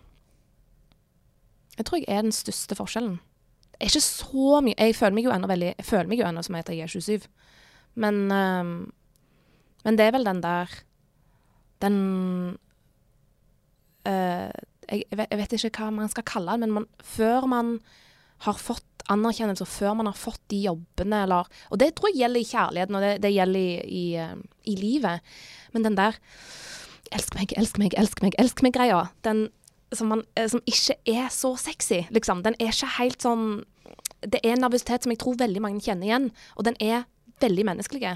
Jeg 1.77 1.85
tror 1.85 1.97
jeg 1.97 2.05
er 2.07 2.21
den 2.21 2.31
største 2.31 2.75
forskjellen. 2.75 3.19
Det 3.73 3.81
er 3.81 3.85
ikke 3.89 4.01
så 4.01 4.61
mye 4.61 4.75
Jeg 4.77 4.95
føler 4.95 5.13
meg 5.15 5.23
jo 5.25 5.31
ennå 5.31 5.47
veldig 5.47 5.75
Jeg 5.77 5.85
føler 5.85 6.07
meg 6.07 6.19
jo 6.19 6.25
ennå 6.25 6.43
som 6.43 6.55
jeg 6.55 6.69
er 6.83 6.87
27. 6.87 7.27
Men 7.95 8.31
eh, 8.31 8.63
Men 9.83 9.95
det 9.97 10.05
er 10.05 10.11
vel 10.11 10.23
den 10.23 10.41
der 10.41 10.69
Den 11.81 12.57
eh, 14.05 14.51
jeg, 14.89 15.03
jeg 15.11 15.17
vet- 15.17 15.27
jeg 15.31 15.39
vet 15.39 15.53
ikke 15.53 15.77
hva 15.83 15.89
man 15.93 16.09
skal 16.09 16.23
kalle 16.23 16.51
den, 16.51 16.59
men 16.59 16.71
man, 16.71 16.85
før 17.03 17.45
man 17.47 17.79
har 18.43 18.59
fått 18.59 19.03
anerkjennelse, 19.11 19.65
før 19.67 19.97
man 19.99 20.07
har 20.07 20.17
fått 20.17 20.41
de 20.51 20.61
jobbene, 20.63 21.23
eller 21.25 21.49
Og 21.69 21.79
det 21.79 21.93
tror 21.95 22.11
jeg 22.11 22.23
gjelder 22.23 22.39
i 22.39 22.51
kjærligheten, 22.51 22.95
og 22.95 23.03
det, 23.03 23.13
det 23.23 23.33
gjelder 23.33 23.59
i, 23.59 23.73
i, 23.83 24.05
eh, 24.15 24.35
i 24.71 24.75
livet. 24.79 25.33
Men 25.73 25.83
den 25.83 25.97
der 25.99 26.19
elsk 27.11 27.35
meg, 27.35 27.53
elsk 27.57 27.77
meg, 27.81 27.95
elsk 27.99 28.23
meg, 28.23 28.37
elsk 28.41 28.63
meg-greia, 28.65 29.07
den 29.27 29.47
som, 29.93 30.09
man, 30.09 30.23
eh, 30.35 30.47
som 30.49 30.63
ikke 30.69 30.97
er 31.09 31.27
så 31.33 31.53
sexy, 31.59 32.03
liksom. 32.15 32.43
Den 32.45 32.57
er 32.59 32.71
ikke 32.73 32.95
helt 32.97 33.21
sånn 33.21 33.63
Det 34.23 34.39
er 34.39 34.53
en 34.55 34.63
nervøsitet 34.63 35.03
som 35.03 35.11
jeg 35.11 35.19
tror 35.19 35.35
veldig 35.35 35.59
mange 35.59 35.83
kjenner 35.83 36.07
igjen, 36.07 36.29
og 36.55 36.63
den 36.63 36.77
er 36.79 37.03
veldig 37.43 37.65
menneskelig. 37.67 38.13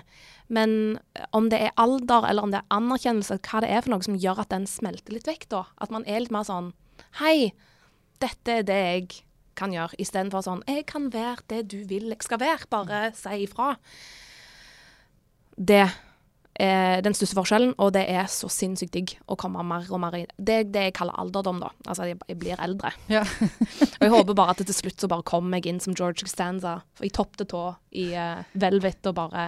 Men 0.48 1.00
om 1.36 1.50
det 1.52 1.60
er 1.60 1.76
alder, 1.76 2.30
eller 2.30 2.48
om 2.48 2.54
det 2.54 2.62
er 2.62 2.76
anerkjennelse, 2.78 3.42
hva 3.44 3.60
det 3.60 3.74
er 3.76 3.84
for 3.84 3.92
noe 3.92 4.06
som 4.06 4.16
gjør 4.16 4.40
at 4.46 4.54
den 4.54 4.64
smelter 4.72 5.18
litt 5.18 5.28
vekk, 5.28 5.50
da. 5.52 5.66
At 5.84 5.92
man 5.92 6.08
er 6.08 6.24
litt 6.24 6.32
mer 6.32 6.48
sånn 6.48 6.72
Hei, 7.20 7.52
dette 8.24 8.62
er 8.62 8.64
det 8.66 8.78
jeg 8.78 9.27
kan 9.58 9.74
gjøre, 9.76 9.98
istedenfor 10.02 10.46
sånn 10.46 10.66
Jeg 10.70 10.86
kan 10.90 11.10
være 11.14 11.46
det 11.52 11.64
du 11.74 11.80
vil 11.90 12.12
jeg 12.14 12.26
skal 12.26 12.42
være, 12.42 12.70
bare 12.72 13.08
si 13.18 13.44
ifra. 13.44 13.74
Det 15.58 15.86
er 16.58 17.04
den 17.06 17.14
største 17.14 17.38
forskjellen, 17.38 17.76
og 17.78 17.92
det 17.94 18.04
er 18.10 18.26
så 18.32 18.50
sinnssykt 18.50 18.96
digg 18.96 19.14
å 19.30 19.38
komme 19.38 19.62
mer 19.66 19.86
og 19.94 20.02
mer 20.02 20.16
i 20.18 20.24
Det 20.38 20.56
er 20.56 20.72
det 20.74 20.86
jeg 20.88 20.96
kaller 20.98 21.18
alderdom, 21.22 21.60
da. 21.62 21.70
Altså, 21.86 22.08
jeg, 22.10 22.18
jeg 22.30 22.40
blir 22.42 22.64
eldre. 22.64 22.94
Ja. 23.14 23.24
Og 23.98 24.06
jeg 24.06 24.14
håper 24.14 24.38
bare 24.38 24.56
at 24.56 24.64
til 24.64 24.78
slutt 24.78 25.02
så 25.02 25.10
bare 25.12 25.26
kommer 25.28 25.58
jeg 25.62 25.72
inn 25.72 25.82
som 25.84 25.96
George 25.98 26.26
Costanza, 26.26 26.80
i 27.02 27.12
topp 27.14 27.38
til 27.38 27.50
tå, 27.54 27.64
i 27.98 28.10
uh, 28.18 28.42
velvet 28.58 29.10
og 29.10 29.18
bare 29.18 29.46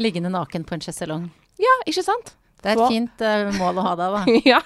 Liggende 0.00 0.32
naken 0.32 0.64
på 0.68 0.76
en 0.76 0.84
sjeselong. 0.84 1.28
Ja, 1.60 1.74
ikke 1.88 2.04
sant? 2.06 2.34
Det 2.62 2.72
er 2.72 2.80
et 2.82 2.88
fint 2.90 3.22
uh, 3.22 3.50
mål 3.58 3.78
å 3.78 3.82
ha 3.86 3.92
da. 3.98 4.24
ja. 4.52 4.58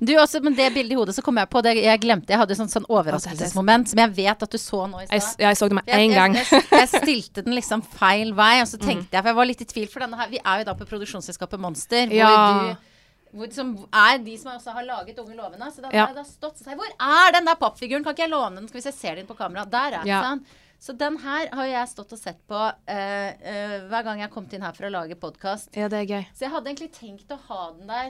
Du 0.00 0.12
også, 0.16 0.40
men 0.44 0.54
det 0.54 0.68
bildet 0.74 0.94
i 0.94 0.98
hodet, 0.98 1.14
så 1.16 1.22
kom 1.26 1.36
jeg 1.40 1.48
på 1.50 1.60
det 1.66 1.72
jeg 1.82 2.00
glemte. 2.00 2.30
Jeg 2.32 2.38
hadde 2.38 2.54
et 2.54 2.60
sånt, 2.60 2.70
sånn 2.72 2.86
overraskelsesmoment 2.88 3.90
som 3.90 3.98
jeg 3.98 4.12
vet 4.16 4.44
at 4.46 4.54
du 4.54 4.58
så 4.62 4.84
nå 4.88 5.02
i 5.02 5.08
Jeg, 5.10 5.24
stad. 5.26 5.42
jeg 5.42 5.58
så 5.58 5.68
det 5.68 5.74
med 5.80 5.90
Jeg- 5.90 6.06
én 6.06 6.14
gang. 6.14 6.34
Jeg, 6.38 6.46
jeg, 6.52 6.68
jeg 6.70 6.88
stilte 6.92 7.42
den 7.44 7.54
liksom 7.58 7.82
feil 7.98 8.32
vei, 8.38 8.60
og 8.62 8.70
så 8.70 8.78
tenkte 8.80 9.10
jeg, 9.12 9.20
for 9.22 9.32
jeg 9.32 9.38
var 9.40 9.50
litt 9.50 9.60
i 9.66 9.68
tvil, 9.74 9.88
for 9.92 10.00
denne 10.06 10.16
her 10.22 10.30
Vi 10.32 10.40
er 10.44 10.62
jo 10.62 10.64
da 10.70 10.74
på 10.78 10.86
produksjonsselskapet 10.88 11.60
Monster, 11.60 12.06
hvor 12.06 12.16
Ja. 12.16 12.32
du 12.72 12.88
hvor, 13.32 13.48
som 13.52 13.68
er 13.96 14.18
de 14.20 14.34
som 14.36 14.50
også 14.52 14.72
har 14.76 14.84
laget 14.84 15.18
Unge 15.18 15.34
lovende. 15.34 15.68
Så 15.72 15.80
da 15.80 15.88
Ja. 15.92 16.06
jeg 16.06 16.16
da 16.16 16.22
stått 16.28 16.58
sagt 16.60 16.76
Hvor 16.76 16.90
er 17.00 17.32
den 17.32 17.46
der 17.48 17.54
pappfiguren? 17.56 18.04
Kan 18.04 18.12
ikke 18.12 18.26
jeg 18.28 18.30
låne 18.30 18.56
den? 18.60 18.68
Skal 18.68 18.80
vi 18.80 18.82
se, 18.84 18.92
ser 18.92 19.14
den 19.16 19.26
på 19.26 19.34
kamera? 19.38 19.64
Der 19.64 19.86
er 19.86 19.98
den. 20.02 20.06
Ja. 20.06 20.20
sant? 20.22 20.46
Så 20.82 20.96
den 20.98 21.14
her 21.22 21.46
har 21.54 21.68
jeg 21.70 21.88
stått 21.92 22.12
og 22.16 22.18
sett 22.18 22.40
på 22.50 22.58
uh, 22.58 22.70
uh, 22.90 23.74
hver 23.86 24.02
gang 24.02 24.18
jeg 24.18 24.26
har 24.26 24.32
kommet 24.32 24.54
inn 24.56 24.64
her 24.66 24.74
for 24.74 24.88
å 24.88 24.90
lage 24.90 25.14
podkast. 25.14 25.70
Ja, 25.78 25.86
det 25.86 26.00
er 26.00 26.08
gøy. 26.08 26.22
Så 26.34 26.48
jeg 26.48 26.50
hadde 26.56 26.72
egentlig 26.72 26.88
tenkt 26.96 27.30
å 27.30 27.36
ha 27.38 27.66
den 27.76 27.90
der 27.90 28.08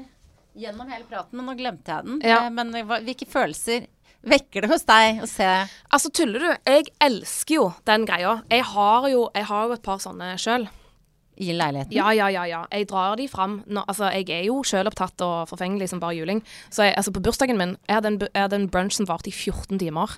gjennom 0.56 0.88
hele 0.88 1.04
praten, 1.08 1.36
men 1.36 1.50
nå 1.50 1.54
glemte 1.58 1.92
jeg 1.92 2.06
den. 2.06 2.22
Ja. 2.24 2.46
Uh, 2.46 2.52
men 2.56 2.72
hvilke 3.04 3.28
følelser 3.28 3.84
vekker 4.24 4.64
det 4.64 4.70
hos 4.70 4.86
deg 4.88 5.20
å 5.24 5.26
se 5.28 5.48
Altså, 5.90 6.08
tuller 6.14 6.46
du? 6.46 6.48
Jeg 6.70 6.94
elsker 7.04 7.58
jo 7.58 7.66
den 7.88 8.06
greia. 8.08 8.38
Jeg 8.48 8.64
har 8.70 9.08
jo, 9.12 9.26
jeg 9.36 9.48
har 9.50 9.66
jo 9.68 9.76
et 9.76 9.84
par 9.84 10.00
sånne 10.00 10.30
sjøl. 10.40 10.64
i 11.36 11.52
leiligheten? 11.52 11.92
Ja, 11.92 12.08
ja, 12.16 12.30
ja, 12.32 12.46
ja. 12.48 12.62
Jeg 12.72 12.88
drar 12.88 13.18
de 13.20 13.26
fram. 13.28 13.58
Nå, 13.66 13.82
altså, 13.84 14.08
jeg 14.16 14.30
er 14.32 14.46
jo 14.46 14.62
sjølopptatt 14.64 15.20
og 15.26 15.50
forfengelig 15.50 15.90
som 15.92 16.00
bare 16.00 16.16
juling. 16.16 16.40
Så 16.70 16.88
jeg, 16.88 16.96
altså, 16.96 17.12
på 17.12 17.20
bursdagen 17.20 17.60
min 17.60 17.76
Jeg 17.84 17.98
hadde 17.98 18.14
en, 18.14 18.18
jeg 18.30 18.46
hadde 18.46 18.62
en 18.62 18.70
brunch 18.72 18.96
som 18.96 19.10
varte 19.12 19.28
i 19.28 19.36
14 19.36 19.76
timer. 19.76 20.16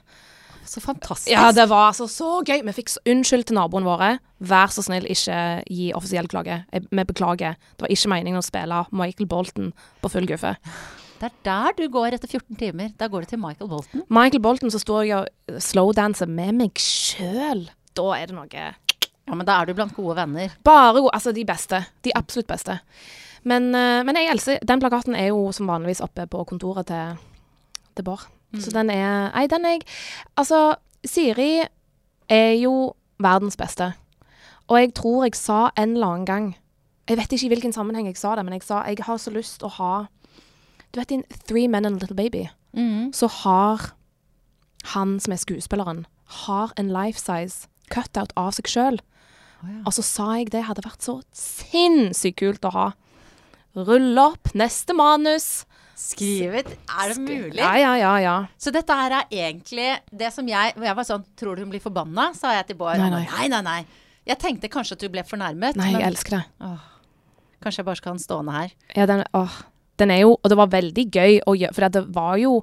Så 0.75 0.81
fantastisk. 0.83 1.31
Ja, 1.31 1.53
det 1.55 1.69
var 1.71 1.93
altså 1.93 2.09
så 2.11 2.41
gøy. 2.43 2.65
Vi 2.67 2.73
fikk 2.75 2.91
unnskyld 3.07 3.47
til 3.47 3.59
naboene 3.61 3.87
våre. 3.87 4.09
Vær 4.43 4.73
så 4.75 4.83
snill, 4.83 5.07
ikke 5.07 5.37
gi 5.71 5.93
offisiell 5.95 6.27
klage. 6.31 6.65
Jeg, 6.75 6.87
vi 6.91 7.05
beklager. 7.07 7.55
Det 7.77 7.87
var 7.87 7.95
ikke 7.95 8.11
meningen 8.11 8.41
å 8.41 8.45
spille 8.45 8.81
Michael 8.91 9.29
Bolton 9.31 9.71
på 10.03 10.11
full 10.11 10.27
guffe. 10.27 10.57
Det 11.21 11.29
er 11.31 11.37
der 11.47 11.77
du 11.79 11.85
går 11.95 12.17
etter 12.17 12.29
14 12.29 12.59
timer. 12.59 12.91
Da 12.99 13.07
går 13.09 13.23
du 13.23 13.31
til 13.31 13.43
Michael 13.45 13.71
Bolton. 13.71 14.03
Michael 14.11 14.43
Bolton, 14.43 14.73
så 14.75 14.83
står 14.83 15.07
jeg 15.07 15.21
og 15.23 15.63
slowdanser 15.63 16.27
med 16.27 16.59
meg 16.59 16.83
sjøl. 16.83 17.69
Da 17.95 18.09
er 18.19 18.33
det 18.33 18.37
noe 18.41 18.51
Ja, 18.51 19.33
men 19.39 19.47
da 19.47 19.61
er 19.61 19.71
du 19.71 19.79
blant 19.79 19.95
gode 19.95 20.19
venner. 20.19 20.59
Bare 20.67 20.99
gode. 20.99 21.15
Altså, 21.15 21.33
de 21.33 21.47
beste. 21.47 21.85
De 22.03 22.13
absolutt 22.19 22.51
beste. 22.51 22.81
Men, 23.47 23.71
eh, 23.77 24.03
men 24.03 24.17
jeg 24.17 24.33
elsker 24.33 24.65
Den 24.67 24.81
plakaten 24.83 25.15
er 25.15 25.31
jo 25.31 25.53
som 25.53 25.69
vanligvis 25.71 26.03
oppe 26.03 26.27
på 26.27 26.43
kontoret 26.49 26.89
til, 26.91 27.15
til 27.95 28.05
Bård. 28.11 28.27
Så 28.61 28.71
den 28.71 28.91
er 28.91 29.31
Nei, 29.35 29.47
den 29.47 29.65
er 29.65 29.69
jeg 29.79 29.83
Altså, 30.37 30.77
Siri 31.05 31.65
er 32.29 32.53
jo 32.61 32.95
verdens 33.19 33.57
beste. 33.57 33.93
Og 34.69 34.79
jeg 34.81 34.95
tror 34.95 35.25
jeg 35.25 35.35
sa 35.35 35.71
en 35.77 35.95
eller 35.97 36.07
annen 36.07 36.25
gang 36.27 36.47
Jeg 37.09 37.19
vet 37.19 37.33
ikke 37.33 37.47
i 37.47 37.49
hvilken 37.53 37.73
sammenheng 37.73 38.07
jeg 38.07 38.17
sa 38.17 38.35
det, 38.37 38.45
men 38.45 38.55
jeg 38.55 38.63
sa 38.63 38.83
jeg 38.89 38.99
har 39.05 39.17
så 39.19 39.31
lyst 39.35 39.63
å 39.63 39.69
ha 39.69 40.07
Du 40.93 41.01
vet 41.01 41.11
i 41.13 41.15
en 41.21 41.25
Three 41.49 41.69
Men 41.69 41.85
and 41.85 41.97
a 41.97 41.99
Little 42.01 42.17
Baby, 42.17 42.49
Mm. 42.75 43.13
så 43.15 43.29
har 43.31 43.93
han 44.95 45.21
som 45.21 45.33
er 45.33 45.37
skuespilleren, 45.39 46.07
har 46.45 46.73
en 46.77 46.89
life 46.91 47.19
size 47.21 47.69
cutout 47.91 48.33
av 48.37 48.51
seg 48.53 48.67
sjøl. 48.67 48.99
Og 49.87 49.93
så 49.95 50.03
sa 50.03 50.27
jeg 50.35 50.51
det 50.51 50.65
hadde 50.67 50.83
vært 50.83 51.01
så 51.07 51.21
sinnssykt 51.33 52.37
kult 52.41 52.65
å 52.67 52.73
ha. 52.75 52.87
Rull 53.77 54.19
opp 54.19 54.51
neste 54.59 54.93
manus. 54.95 55.65
Skrevet 55.97 56.67
Er 56.89 57.13
det 57.13 57.19
mulig? 57.21 57.59
Ja, 57.59 57.75
ja, 57.79 57.95
ja. 58.01 58.13
ja. 58.23 58.35
Så 58.59 58.73
dette 58.75 58.93
her 58.99 59.13
er 59.21 59.29
egentlig 59.31 60.01
det 60.11 60.33
som 60.35 60.47
jeg 60.49 60.75
hvor 60.75 60.85
Jeg 60.89 60.97
var 60.99 61.05
sånn 61.09 61.25
Tror 61.39 61.57
du 61.57 61.63
hun 61.63 61.71
blir 61.71 61.81
forbanna? 61.85 62.33
sa 62.35 62.53
jeg 62.57 62.67
til 62.73 62.77
Bård. 62.81 62.99
Nei, 62.99 63.11
nei. 63.11 63.27
nei, 63.31 63.49
nei, 63.49 63.61
nei. 63.63 63.87
Jeg 64.27 64.39
tenkte 64.41 64.69
kanskje 64.73 64.93
at 64.97 65.01
du 65.05 65.09
ble 65.13 65.23
fornærmet. 65.29 65.77
Nei, 65.77 65.91
jeg 65.93 66.01
men 66.01 66.07
elsker 66.09 66.39
det. 66.39 66.45
åh, 66.65 66.85
kanskje 67.63 67.83
jeg 67.83 67.87
bare 67.87 67.97
skal 68.01 68.11
ha 68.13 68.17
den 68.17 68.25
stående 68.25 68.53
her. 68.57 68.71
Ja, 68.97 69.07
den, 69.07 69.25
åh, 69.37 69.59
den 70.01 70.11
er 70.11 70.23
jo 70.25 70.33
Og 70.43 70.49
det 70.51 70.57
var 70.59 70.67
veldig 70.73 71.05
gøy 71.13 71.41
å 71.47 71.55
gjøre, 71.55 71.75
for 71.75 71.89
det 71.89 72.05
var 72.15 72.37
jo 72.41 72.55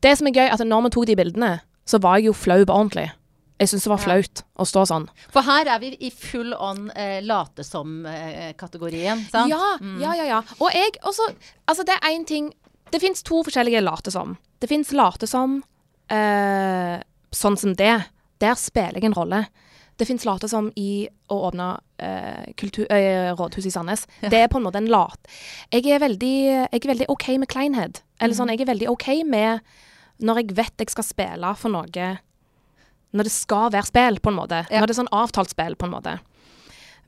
Det 0.00 0.16
som 0.18 0.26
er 0.28 0.36
gøy, 0.36 0.48
at 0.52 0.60
når 0.60 0.82
vi 0.86 0.90
tok 0.90 1.06
de 1.06 1.16
bildene, 1.16 1.54
så 1.88 1.98
var 2.00 2.18
jeg 2.18 2.26
jo 2.28 2.32
flau 2.36 2.60
på 2.64 2.74
ordentlig. 2.74 3.10
Jeg 3.58 3.68
syns 3.72 3.82
det 3.82 3.90
var 3.90 3.98
Ja. 3.98 4.04
flaut 4.04 4.42
å 4.60 4.64
stå 4.68 4.84
sånn. 4.86 5.08
For 5.34 5.42
her 5.42 5.66
er 5.66 5.78
vi 5.82 5.88
i 6.06 6.10
full 6.10 6.52
on 6.54 6.90
eh, 6.94 7.20
late 7.26 7.64
som-kategorien, 7.66 9.24
sant? 9.30 9.50
Ja, 9.50 9.78
Mm. 9.80 10.00
ja, 10.00 10.12
ja, 10.14 10.24
ja. 10.24 10.42
Og 10.60 10.70
jeg 10.72 10.92
også 11.02 11.34
Altså, 11.66 11.84
det 11.84 11.94
er 11.96 12.08
én 12.14 12.24
ting 12.26 12.52
Det 12.92 13.00
fins 13.02 13.22
to 13.26 13.42
forskjellige 13.46 13.82
late 13.84 14.12
som. 14.14 14.36
Det 14.58 14.68
fins 14.70 14.92
late 14.96 15.28
som 15.28 15.60
eh, 16.12 16.98
sånn 17.34 17.58
som 17.60 17.74
det. 17.78 17.96
Der 18.42 18.54
spiller 18.58 19.00
jeg 19.00 19.10
en 19.10 19.16
rolle. 19.16 19.42
Det 19.98 20.06
fins 20.06 20.24
late 20.24 20.46
som 20.50 20.70
i 20.78 21.08
å 21.26 21.40
åpne 21.48 21.72
eh, 21.98 22.54
eh, 22.54 23.32
rådhuset 23.34 23.66
i 23.66 23.74
Sandnes. 23.74 24.06
Det 24.22 24.44
er 24.44 24.50
på 24.50 24.60
en 24.60 24.66
måte 24.68 24.78
en 24.78 24.90
lat. 24.90 25.18
Jeg 25.74 25.88
er 25.90 26.02
veldig, 26.04 26.34
jeg 26.70 26.80
er 26.80 26.92
veldig 26.92 27.08
OK 27.10 27.28
med 27.42 27.50
kleinhet. 27.50 28.02
Eller 28.22 28.38
sånn, 28.38 28.52
jeg 28.54 28.62
er 28.62 28.70
veldig 28.70 28.90
OK 28.94 29.10
med 29.26 29.66
når 30.22 30.42
jeg 30.42 30.56
vet 30.58 30.82
jeg 30.82 30.94
skal 30.94 31.06
spille 31.06 31.50
for 31.54 31.70
noe 31.70 32.08
Når 33.14 33.26
det 33.26 33.32
skal 33.32 33.70
være 33.74 33.90
spill, 33.90 34.18
på 34.22 34.30
en 34.30 34.38
måte. 34.38 34.64
Ja. 34.70 34.80
Når 34.80 34.90
det 34.90 34.94
er 34.94 35.02
sånn 35.02 35.14
avtalt 35.14 35.50
spill, 35.50 35.76
på 35.78 35.88
en 35.88 35.94
måte. 35.94 36.18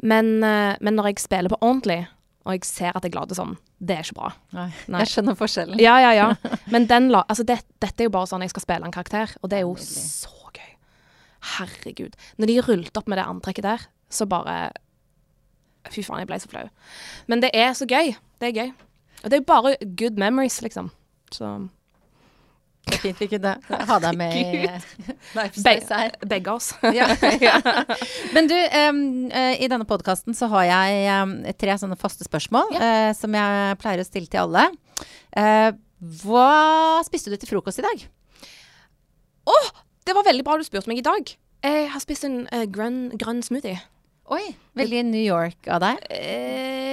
Men, 0.03 0.43
eh, 0.43 0.74
men 0.81 0.97
når 0.97 1.12
jeg 1.12 1.26
spiller 1.26 1.53
på 1.53 1.61
ordentlig, 1.61 2.07
og 2.47 2.57
jeg 2.57 2.64
ser 2.66 2.97
at 2.97 3.05
jeg 3.05 3.14
later 3.14 3.37
som, 3.37 3.59
det 3.81 3.97
er 3.97 4.05
ikke 4.05 4.18
bra. 4.18 4.31
Nei, 4.53 4.66
Nei. 4.93 5.01
Jeg 5.03 5.12
skjønner 5.14 5.37
forskjellen. 5.39 5.81
Ja, 5.81 5.95
ja, 6.05 6.11
ja. 6.16 6.26
Men 6.74 6.87
den 6.91 7.09
la, 7.12 7.22
altså 7.33 7.47
det, 7.49 7.61
dette 7.81 8.05
er 8.05 8.11
jo 8.11 8.14
bare 8.18 8.28
sånn 8.28 8.45
jeg 8.45 8.53
skal 8.53 8.66
spille 8.66 8.87
en 8.89 8.95
karakter, 8.95 9.33
og 9.41 9.53
det 9.53 9.61
er 9.61 9.64
jo 9.64 9.72
så 9.81 10.53
gøy. 10.53 10.74
Herregud. 11.57 12.18
Når 12.37 12.53
de 12.53 12.59
rullet 12.66 13.01
opp 13.01 13.09
med 13.09 13.20
det 13.20 13.24
antrekket 13.24 13.66
der, 13.66 13.89
så 14.12 14.28
bare 14.28 14.70
Fy 15.89 16.03
faen, 16.05 16.20
jeg 16.20 16.28
ble 16.28 16.37
så 16.37 16.49
flau. 16.53 16.66
Men 17.33 17.41
det 17.41 17.49
er 17.57 17.70
så 17.72 17.87
gøy. 17.89 18.11
Det 18.37 18.51
er 18.51 18.57
gøy. 18.59 18.72
Og 19.22 19.31
det 19.31 19.39
er 19.39 19.41
jo 19.41 19.47
bare 19.49 19.70
good 19.97 20.18
memories, 20.20 20.59
liksom. 20.61 20.91
Så 21.33 21.49
Det 22.89 22.97
er 22.97 23.03
fint 23.03 23.20
vi 23.20 23.28
kunne 23.31 23.53
ha 23.68 23.97
deg 24.03 24.16
med 24.18 24.37
i 24.37 24.45
Gud. 24.51 24.87
Life 25.37 25.62
Be 25.64 26.28
begge 26.31 26.55
oss. 26.55 26.72
Ja. 27.01 27.11
Men 28.35 28.49
du, 28.51 28.57
um, 28.57 29.03
i 29.31 29.68
denne 29.70 29.87
podkasten 29.89 30.37
så 30.37 30.49
har 30.55 30.66
jeg 30.68 31.20
um, 31.22 31.35
tre 31.61 31.76
sånne 31.81 31.99
faste 32.01 32.26
spørsmål 32.26 32.74
eh, 32.76 33.11
som 33.16 33.37
jeg 33.37 33.78
pleier 33.83 34.03
å 34.03 34.07
stille 34.09 34.31
til 34.31 34.43
alle. 34.43 34.66
Uh, 35.37 35.70
hva 36.24 37.01
spiste 37.07 37.33
du 37.33 37.37
til 37.39 37.53
frokost 37.53 37.83
i 37.83 37.87
dag? 37.87 38.07
Det 40.07 40.16
var 40.16 40.26
veldig 40.26 40.45
bra 40.47 40.57
du 40.59 40.64
spurte 40.66 40.91
meg 40.91 41.03
i 41.03 41.07
dag. 41.07 41.35
Jeg 41.66 41.91
har 41.93 42.03
spist 42.03 42.26
en 42.26 42.43
uh, 42.49 42.64
grønn, 42.72 43.11
grønn 43.20 43.45
smoothie. 43.47 43.78
Oi, 44.31 44.45
veldig 44.78 45.05
New 45.11 45.22
York 45.22 45.68
av 45.70 45.83
deg. 45.85 46.03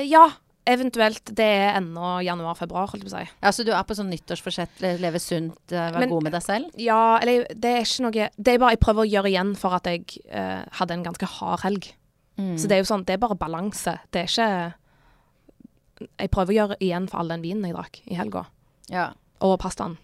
Ja, 0.09 0.25
eventuelt. 0.68 1.32
Det 1.36 1.45
er 1.47 1.78
ennå 1.80 2.18
januar-februar, 2.26 2.89
holdt 2.91 3.03
jeg 3.03 3.09
på 3.09 3.13
å 3.13 3.20
si. 3.24 3.32
Ja, 3.43 3.51
Så 3.55 3.65
du 3.65 3.72
er 3.72 3.84
på 3.88 3.95
sånn 3.97 4.09
nyttårsforsett, 4.11 4.82
leve 5.01 5.20
sunt, 5.20 5.57
eh, 5.72 5.91
være 5.91 5.99
Men- 5.99 6.09
god 6.09 6.24
med 6.24 6.34
deg 6.34 6.43
selv? 6.43 6.72
Ja, 6.78 7.18
eller 7.22 7.45
det 7.53 7.65
er 7.65 7.82
ikke 7.82 8.01
noe 8.05 8.30
Det 8.38 8.53
er 8.53 8.57
bare 8.59 8.72
jeg 8.76 8.80
prøver 8.80 9.05
å 9.05 9.11
gjøre 9.11 9.32
igjen 9.32 9.55
for 9.57 9.74
at 9.76 9.84
jeg 9.86 10.05
eh, 10.30 10.63
hadde 10.80 10.91
en 10.91 11.03
ganske 11.03 11.26
hard 11.38 11.61
helg. 11.61 11.93
Så 12.38 12.68
det 12.70 12.74
er 12.78 12.84
jo 12.84 12.89
sånn, 12.93 13.03
det 13.03 13.15
er 13.15 13.18
bare 13.18 13.36
balanse. 13.36 13.97
Det 14.11 14.22
er 14.22 14.28
ikke 14.30 14.74
Jeg 16.20 16.30
prøver 16.30 16.53
å 16.53 16.57
gjøre 16.57 16.78
igjen 16.80 17.07
for 17.09 17.18
all 17.18 17.28
den 17.30 17.41
vinen 17.41 17.63
jeg 17.65 17.74
drakk 17.74 18.01
i 18.05 18.13
helga. 18.13 18.45
Ja. 18.88 19.13
Og 19.41 19.59
pastaen. 19.59 19.97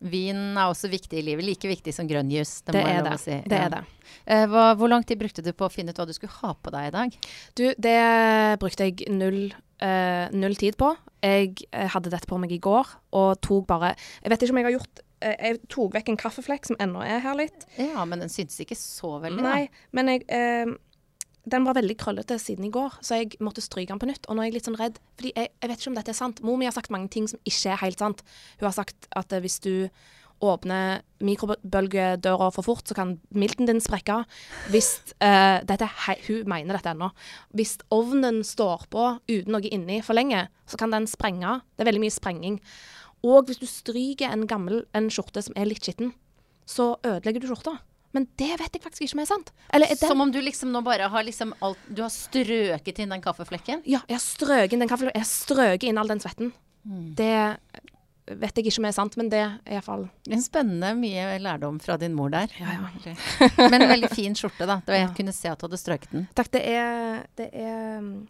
Vin 0.00 0.56
er 0.56 0.68
også 0.70 0.90
viktig 0.92 1.18
i 1.20 1.22
livet. 1.24 1.44
Like 1.46 1.68
viktig 1.70 1.94
som 1.94 2.08
grønn 2.10 2.30
jus. 2.32 2.60
Det, 2.62 2.72
Det 2.74 2.82
må 2.84 2.90
er 2.92 3.02
det. 3.06 3.14
si. 3.22 3.36
Det 3.48 3.58
er 3.58 3.70
det. 3.76 3.82
Eh, 4.26 4.46
hva, 4.50 4.74
hvor 4.76 4.88
lang 4.92 5.04
tid 5.06 5.18
brukte 5.20 5.42
du 5.44 5.52
på 5.56 5.66
å 5.68 5.72
finne 5.72 5.90
ut 5.94 5.96
hva 6.00 6.06
du 6.06 6.12
skulle 6.16 6.34
ha 6.42 6.52
på 6.54 6.72
deg 6.74 6.88
i 6.90 6.94
dag? 6.94 7.16
Du, 7.56 7.64
det 7.78 7.96
brukte 8.60 8.88
jeg 8.90 9.08
null, 9.12 9.54
eh, 9.80 10.26
null 10.34 10.56
tid 10.60 10.76
på. 10.80 10.90
Jeg 11.24 11.54
eh, 11.72 11.88
hadde 11.94 12.12
dette 12.12 12.28
på 12.28 12.38
meg 12.40 12.52
i 12.52 12.60
går, 12.60 12.86
og 13.16 13.40
tok 13.40 13.66
bare 13.70 13.94
Jeg 14.22 14.30
vet 14.34 14.42
ikke 14.44 14.52
om 14.52 14.58
jeg 14.60 14.66
har 14.68 14.74
gjort 14.76 15.00
Jeg 15.24 15.60
tok 15.72 15.94
vekk 15.94 16.08
en 16.12 16.18
kaffeflekk 16.20 16.66
som 16.68 16.76
ennå 16.84 17.00
er 17.00 17.22
her 17.24 17.38
litt. 17.38 17.64
Ja, 17.80 18.04
men 18.04 18.20
den 18.20 18.28
syntes 18.28 18.60
ikke 18.60 18.76
så 18.76 19.14
veldig, 19.22 19.40
Nei, 19.40 19.68
men 19.96 20.10
jeg 20.12 20.26
eh, 20.28 20.74
Den 21.44 21.66
var 21.66 21.76
veldig 21.76 21.96
krøllete 22.00 22.38
siden 22.40 22.64
i 22.64 22.72
går, 22.72 22.98
så 23.04 23.18
jeg 23.20 23.36
måtte 23.44 23.64
stryke 23.64 23.92
den 23.92 24.00
på 24.00 24.08
nytt. 24.08 24.24
Og 24.28 24.36
nå 24.36 24.42
er 24.42 24.48
jeg 24.48 24.56
litt 24.56 24.68
sånn 24.68 24.80
redd, 24.80 24.96
fordi 25.18 25.34
jeg, 25.36 25.50
jeg 25.60 25.70
vet 25.70 25.82
ikke 25.82 25.90
om 25.90 25.98
dette 25.98 26.12
er 26.14 26.18
sant. 26.18 26.42
Mor 26.46 26.56
mi 26.60 26.68
har 26.68 26.76
sagt 26.76 26.92
mange 26.94 27.10
ting 27.12 27.28
som 27.28 27.40
ikke 27.44 27.74
er 27.74 27.80
helt 27.82 28.00
sant. 28.00 28.24
Hun 28.60 28.68
har 28.70 28.76
sagt 28.76 29.08
at 29.12 29.34
eh, 29.34 29.42
hvis 29.44 29.60
du 29.64 29.74
åpner 30.44 31.02
mikrobølgedøra 31.24 32.48
for 32.52 32.66
fort, 32.66 32.88
så 32.88 32.96
kan 32.96 33.14
milten 33.36 33.68
din 33.68 33.80
sprekke. 33.80 34.22
Hvis 34.72 34.90
uh, 35.22 35.60
dette, 35.64 35.88
Hun 36.26 36.48
mener 36.50 36.76
dette 36.76 36.92
ennå. 36.92 37.10
Hvis 37.54 37.78
ovnen 37.94 38.42
står 38.44 38.88
på 38.92 39.06
uten 39.30 39.54
noe 39.54 39.70
inni 39.70 40.00
for 40.04 40.16
lenge, 40.16 40.48
så 40.66 40.80
kan 40.80 40.92
den 40.92 41.08
sprenge. 41.08 41.60
Det 41.76 41.84
er 41.84 41.90
veldig 41.92 42.04
mye 42.04 42.18
sprenging. 42.18 42.60
Og 43.24 43.48
hvis 43.48 43.62
du 43.62 43.66
stryker 43.68 44.32
en 44.32 44.46
gammel 44.46 44.84
en 44.92 45.08
skjorte 45.12 45.44
som 45.44 45.56
er 45.56 45.70
litt 45.70 45.84
skitten, 45.84 46.12
så 46.68 46.96
ødelegger 47.04 47.40
du 47.40 47.48
skjorta. 47.48 47.78
Men 48.14 48.28
det 48.38 48.52
vet 48.60 48.76
jeg 48.78 48.82
faktisk 48.84 49.02
ikke 49.08 49.16
om 49.18 49.22
er 49.24 49.30
sant. 49.30 49.50
Eller 49.74 49.90
er 49.90 49.98
Som 49.98 50.20
om 50.22 50.30
du 50.32 50.38
liksom 50.40 50.70
nå 50.74 50.80
bare 50.86 51.08
har 51.10 51.24
liksom 51.26 51.54
alt 51.66 51.80
Du 51.90 52.02
har 52.04 52.12
strøket 52.14 53.00
inn 53.02 53.10
den 53.14 53.22
kaffeflekken? 53.24 53.82
Ja, 53.90 54.04
jeg 54.08 54.16
har 54.20 54.22
strøket 54.22 54.76
inn 54.76 54.84
den 54.84 54.90
kaffen. 54.92 55.10
Jeg 55.10 55.24
har 55.24 55.30
strøket 55.30 55.88
inn 55.90 55.98
all 55.98 56.10
den 56.10 56.22
svetten. 56.22 56.52
Mm. 56.86 57.08
Det 57.18 57.32
vet 58.40 58.56
jeg 58.56 58.64
ikke 58.70 58.80
om 58.80 58.86
er 58.88 58.94
sant, 58.96 59.16
men 59.20 59.28
det 59.28 59.40
er 59.42 59.56
iallfall 59.76 60.06
En 60.32 60.40
spennende 60.40 60.94
mye 60.96 61.34
lærdom 61.44 61.76
fra 61.82 61.98
din 62.00 62.14
mor 62.16 62.30
der. 62.32 62.52
Ja, 62.60 62.78
ja. 63.04 63.14
Men 63.70 63.82
en 63.82 63.90
veldig 63.90 64.08
fin 64.14 64.36
skjorte, 64.38 64.64
da. 64.64 64.78
Det 64.80 64.94
var 64.94 65.00
jeg 65.02 65.08
Ja. 65.10 65.14
kunne 65.18 65.34
se 65.36 65.50
at 65.50 65.60
du 65.60 65.66
hadde 65.66 65.80
strøket 65.82 66.14
den. 66.14 66.28
Takk, 66.34 66.48
det 66.54 66.62
er 66.70 67.26
Det 67.36 67.50
er 67.52 67.98
um, 67.98 68.28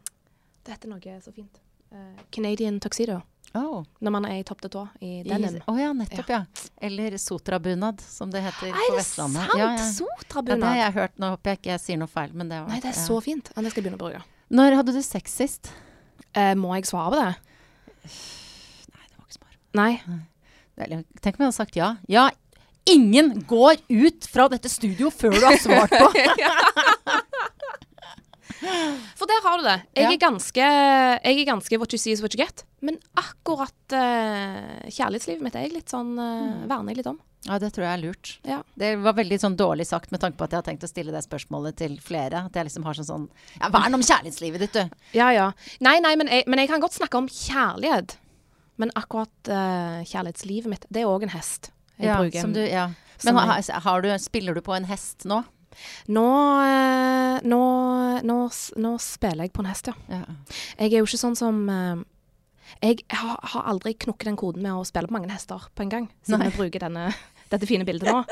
Det 0.64 0.74
heter 0.74 0.91
noe 0.91 1.20
så 1.22 1.30
fint. 1.37 1.61
Eh, 1.93 2.24
Canadian 2.32 2.80
tuxedo. 2.80 3.20
Oh. 3.55 3.84
Når 4.02 4.11
man 4.11 4.24
er 4.26 4.40
i 4.40 4.44
topp 4.46 4.64
til 4.64 4.70
tå 4.74 4.80
i 4.98 5.20
denim. 5.22 5.61
Å 5.70 5.74
ja, 5.78 5.92
nettopp, 5.94 6.30
ja. 6.32 6.40
Eller 6.82 7.14
sotrabunad, 7.22 8.00
som 8.02 8.32
det 8.32 8.42
heter 8.42 8.72
Er 8.72 8.74
på 8.74 8.88
det 8.90 8.98
Vestlandet. 8.98 9.46
sant? 9.46 9.61
Ja, 9.61 9.68
ja. 9.70 10.42
ja, 10.42 10.42
det 10.48 10.59
har 10.64 10.78
jeg 10.80 10.94
hørt. 10.96 11.14
Nå 11.22 11.30
håper 11.36 11.52
jeg 11.52 11.61
ikke 11.61 11.70
jeg 11.70 11.82
sier 11.84 12.00
noe 12.00 12.11
feil, 12.11 12.34
men 12.34 12.50
det 12.50 12.59
var 12.59 12.72
Nei, 12.72 12.80
det 12.82 12.90
er 12.90 12.96
ja. 12.98 13.05
så 13.07 13.20
fint. 13.22 13.52
Ja, 13.55 13.62
det 13.62 13.70
skal 13.70 13.82
jeg 13.82 13.86
begynne 13.86 14.00
å 14.00 14.05
bruke. 14.05 14.24
Når 14.59 14.78
hadde 14.80 14.94
du 14.96 15.02
sex 15.07 15.36
sist? 15.38 15.70
Eh, 16.34 16.55
må 16.59 16.74
jeg 16.74 16.88
svare 16.90 17.14
på 17.14 17.20
det? 17.20 17.30
Nei, 18.90 19.05
det 19.07 19.20
var 19.20 19.28
ikke 19.28 19.38
smart. 19.38 19.61
Nei. 19.78 19.90
Nei. 20.11 21.02
Tenk 21.22 21.38
om 21.38 21.44
jeg 21.44 21.52
hadde 21.52 21.59
sagt 21.61 21.78
ja. 21.78 21.94
Ja, 22.11 22.26
ingen 22.90 23.36
går 23.46 23.78
ut 23.86 24.26
fra 24.34 24.48
dette 24.50 24.72
studio 24.72 25.14
før 25.14 25.38
du 25.38 25.46
har 25.46 25.62
svart 25.62 25.94
på! 25.94 26.11
For 29.18 29.28
der 29.30 29.42
har 29.44 29.61
du 29.61 29.64
det. 29.66 29.76
Jeg, 29.96 30.05
Ja. 30.05 30.11
er 30.12 30.20
ganske, 30.22 30.64
jeg 30.64 31.38
er 31.40 31.46
ganske 31.48 31.78
what 31.78 31.92
you 31.92 31.98
see 31.98 32.12
is 32.12 32.22
what 32.22 32.34
you 32.34 32.40
get. 32.42 32.64
Men 32.84 32.98
akkurat 33.16 33.94
uh, 33.96 34.88
kjærlighetslivet 34.88 35.42
mitt 35.44 35.55
er 35.57 35.66
jeg 35.66 35.74
litt 35.78 35.92
sånn 35.92 36.14
uh, 36.18 36.66
verner 36.68 36.92
jeg 36.92 37.02
litt 37.02 37.11
om. 37.12 37.20
Ja, 37.44 37.59
det 37.61 37.74
tror 37.76 37.84
jeg 37.84 37.92
er 37.92 38.00
lurt. 38.00 38.30
Ja. 38.48 38.62
Det 38.80 38.94
var 39.05 39.16
veldig 39.18 39.36
sånn 39.42 39.57
dårlig 39.61 39.84
sagt 39.86 40.12
med 40.14 40.22
tanke 40.22 40.38
på 40.40 40.46
at 40.46 40.55
jeg 40.55 40.62
har 40.62 40.68
tenkt 40.68 40.86
å 40.86 40.88
stille 40.88 41.12
det 41.12 41.20
spørsmålet 41.26 41.76
til 41.76 41.98
flere. 42.00 42.46
At 42.48 42.57
jeg 42.57 42.70
liksom 42.70 42.86
har 42.88 42.96
sånn 42.96 43.09
sånn 43.11 43.26
Ja, 43.61 43.68
vern 43.74 43.98
om 43.98 44.05
kjærlighetslivet 44.05 44.64
ditt, 44.64 44.78
du. 44.78 45.00
Ja, 45.18 45.28
ja. 45.34 45.50
Nei, 45.84 45.98
nei, 46.05 46.14
men 46.16 46.30
jeg, 46.32 46.46
men 46.48 46.62
jeg 46.62 46.72
kan 46.72 46.80
godt 46.80 46.96
snakke 46.96 47.20
om 47.20 47.28
kjærlighet. 47.28 48.16
Men 48.80 48.90
akkurat 48.96 49.52
uh, 49.52 50.00
kjærlighetslivet 50.09 50.72
mitt, 50.72 50.86
det 50.88 51.05
er 51.05 51.11
òg 51.11 51.28
en 51.28 51.34
hest 51.36 51.70
jeg 51.98 52.09
ja, 52.09 52.16
bruker. 52.18 52.40
som 52.42 52.55
du, 52.57 52.62
ja. 52.64 52.88
Men 53.24 53.36
har, 53.38 53.61
har 53.84 54.02
du, 54.02 54.09
spiller 54.18 54.57
du 54.57 54.61
på 54.64 54.74
en 54.74 54.88
hest 54.88 55.28
nå? 55.30 55.44
Nå, 56.14 56.27
eh, 56.64 57.37
nå, 57.45 57.61
nå, 58.27 58.39
nå 58.81 58.95
spiller 59.03 59.47
jeg 59.47 59.55
på 59.55 59.64
en 59.64 59.70
hest, 59.70 59.91
ja. 59.91 59.95
Ja. 60.12 60.25
Jeg 60.79 60.93
er 60.93 60.99
jo 61.01 61.09
ikke 61.09 61.20
sånn 61.20 61.39
som 61.39 61.62
eh, 61.72 62.03
Jeg 62.83 63.05
har, 63.12 63.39
har 63.55 63.70
aldri 63.75 63.95
knukket 64.07 64.31
den 64.31 64.41
koden 64.41 64.64
med 64.64 64.75
å 64.75 64.85
spille 64.89 65.11
på 65.11 65.16
mange 65.16 65.33
hester 65.33 65.68
på 65.75 65.85
en 65.87 65.93
gang, 65.93 66.11
siden 66.27 66.47
jeg 66.49 66.57
bruker 66.57 66.87
denne, 66.87 67.11
dette 67.53 67.68
fine 67.70 67.87
bildet 67.89 68.11
nå. 68.11 68.25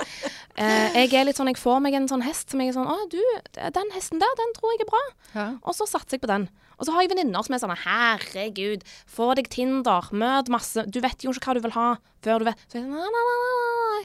Eh, 0.52 0.98
jeg 1.04 1.14
er 1.16 1.24
litt 1.24 1.38
sånn, 1.38 1.48
jeg 1.48 1.60
får 1.60 1.78
meg 1.84 1.94
en 1.96 2.08
sånn 2.10 2.24
hest 2.26 2.52
som 2.52 2.60
jeg 2.60 2.72
er 2.72 2.76
sånn 2.76 2.90
Å, 2.90 2.96
du, 3.12 3.20
den 3.56 3.92
hesten 3.94 4.20
der, 4.20 4.34
den 4.36 4.50
tror 4.58 4.74
jeg 4.74 4.82
er 4.84 4.90
bra. 4.90 5.04
Ja. 5.32 5.46
Og 5.62 5.76
så 5.78 5.86
satser 5.88 6.18
jeg 6.18 6.24
på 6.26 6.28
den. 6.28 6.44
Og 6.76 6.86
så 6.88 6.92
har 6.96 7.04
jeg 7.04 7.12
venninner 7.12 7.44
som 7.46 7.54
er 7.54 7.62
sånn 7.62 7.72
Herregud, 7.84 8.82
få 9.06 9.30
deg 9.38 9.48
Tinder, 9.52 10.08
møt 10.10 10.50
masse 10.52 10.82
Du 10.90 10.98
vet 11.04 11.22
jo 11.22 11.30
ikke 11.30 11.52
hva 11.52 11.54
du 11.56 11.62
vil 11.62 11.76
ha 11.76 11.88
før 12.24 12.42
du 12.42 12.48
vet 12.48 12.64
Så 12.66 12.78
jeg 12.80 12.84
sånn 12.84 12.96
nei, 12.96 13.06
nei, 13.06 13.22
nei, 13.28 13.52
nei. 13.94 14.02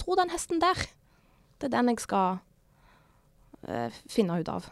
Tro 0.00 0.16
den 0.16 0.30
hesten 0.32 0.62
der. 0.62 0.78
Det 1.60 1.68
er 1.68 1.76
den 1.76 1.92
jeg 1.92 2.02
skal 2.02 2.38
uh, 3.68 3.98
finne 4.10 4.40
ut 4.40 4.48
av. 4.48 4.68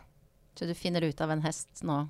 Så 0.58 0.66
du 0.66 0.74
finner 0.74 1.04
ut 1.04 1.20
av 1.22 1.30
en 1.30 1.44
hest 1.44 1.84
nå? 1.86 2.06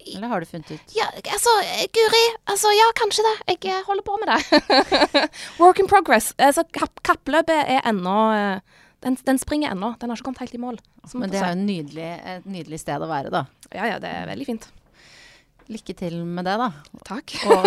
Eller 0.00 0.28
har 0.28 0.40
du 0.40 0.46
funnet 0.46 0.70
ut? 0.70 0.92
Ja, 0.96 1.06
altså, 1.12 1.52
Guri. 1.92 2.22
Altså, 2.48 2.72
ja, 2.72 2.86
kanskje 2.96 3.24
det. 3.26 3.34
Jeg 3.52 3.72
eh, 3.74 3.82
holder 3.86 4.04
på 4.06 4.16
med 4.22 4.30
det. 4.32 5.28
Work 5.60 5.82
in 5.82 5.90
progress. 5.90 6.32
Altså, 6.38 6.64
kapp, 6.72 7.02
kappløpet 7.04 7.52
er 7.60 7.84
ennå 7.88 8.16
eh, 8.32 8.78
den, 9.04 9.18
den 9.26 9.40
springer 9.40 9.74
ennå. 9.74 9.92
Den 10.00 10.10
har 10.10 10.16
ikke 10.16 10.30
kommet 10.30 10.44
helt 10.44 10.56
i 10.56 10.62
mål. 10.62 10.80
Men 11.14 11.32
det 11.32 11.40
er 11.40 11.52
jo 11.52 11.58
et 11.58 11.64
nydelig, 11.66 12.08
et 12.34 12.48
nydelig 12.48 12.80
sted 12.80 13.02
å 13.02 13.10
være, 13.10 13.32
da. 13.32 13.44
Ja, 13.68 13.90
ja, 13.92 13.98
det 14.02 14.12
er 14.12 14.28
veldig 14.30 14.48
fint 14.48 14.70
lykke 15.70 15.94
til 15.96 16.16
med 16.26 16.46
det, 16.48 16.56
da. 16.60 16.68
Takk. 17.06 17.34
Og, 17.50 17.66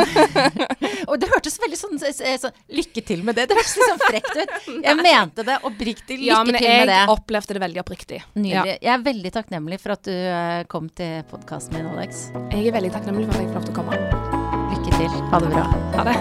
og 1.10 1.16
det 1.22 1.30
hørtes 1.32 1.58
veldig 1.62 1.80
sånn, 1.80 1.97
sånn, 2.01 2.62
Lykke 2.76 3.04
til 3.06 3.24
med 3.26 3.38
det. 3.39 3.47
Det 3.49 3.58
hørtes 3.58 3.76
litt 3.80 3.91
sånn 3.91 4.04
frekt 4.04 4.34
ut. 4.38 4.51
Jeg 4.88 4.99
mente 4.99 5.45
det 5.47 5.58
oppriktig. 5.64 6.20
Lykke 6.20 6.30
ja, 6.30 6.41
til 6.43 6.54
med 6.54 6.62
det. 6.62 6.68
Ja, 6.68 6.80
men 6.84 6.93
jeg 6.93 7.14
opplevde 7.14 7.58
det 7.58 7.62
veldig 7.64 7.82
oppriktig. 7.84 8.20
Nydelig. 8.36 8.76
Ja. 8.76 8.80
Jeg 8.89 8.93
er 8.95 9.06
veldig 9.08 9.32
takknemlig 9.38 9.80
for 9.84 9.95
at 9.95 10.04
du 10.08 10.14
eh, 10.14 10.64
kom 10.72 10.89
til 10.93 11.24
podkasten 11.32 11.78
min, 11.78 11.88
Alex. 11.93 12.28
Jeg 12.54 12.68
er 12.70 12.78
veldig 12.78 12.93
takknemlig 12.95 13.26
for 13.30 13.36
at 13.36 13.41
jeg 13.41 13.47
fikk 13.49 13.58
lov 13.58 13.64
til 13.68 13.74
å 13.74 13.78
komme. 13.82 13.93
Lykke 14.74 14.91
til. 14.99 15.12
Ha 15.32 15.38
det 15.43 15.49
bra. 15.54 15.66
Ha 15.97 16.01
det. 16.12 16.18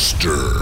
Monster. 0.00 0.59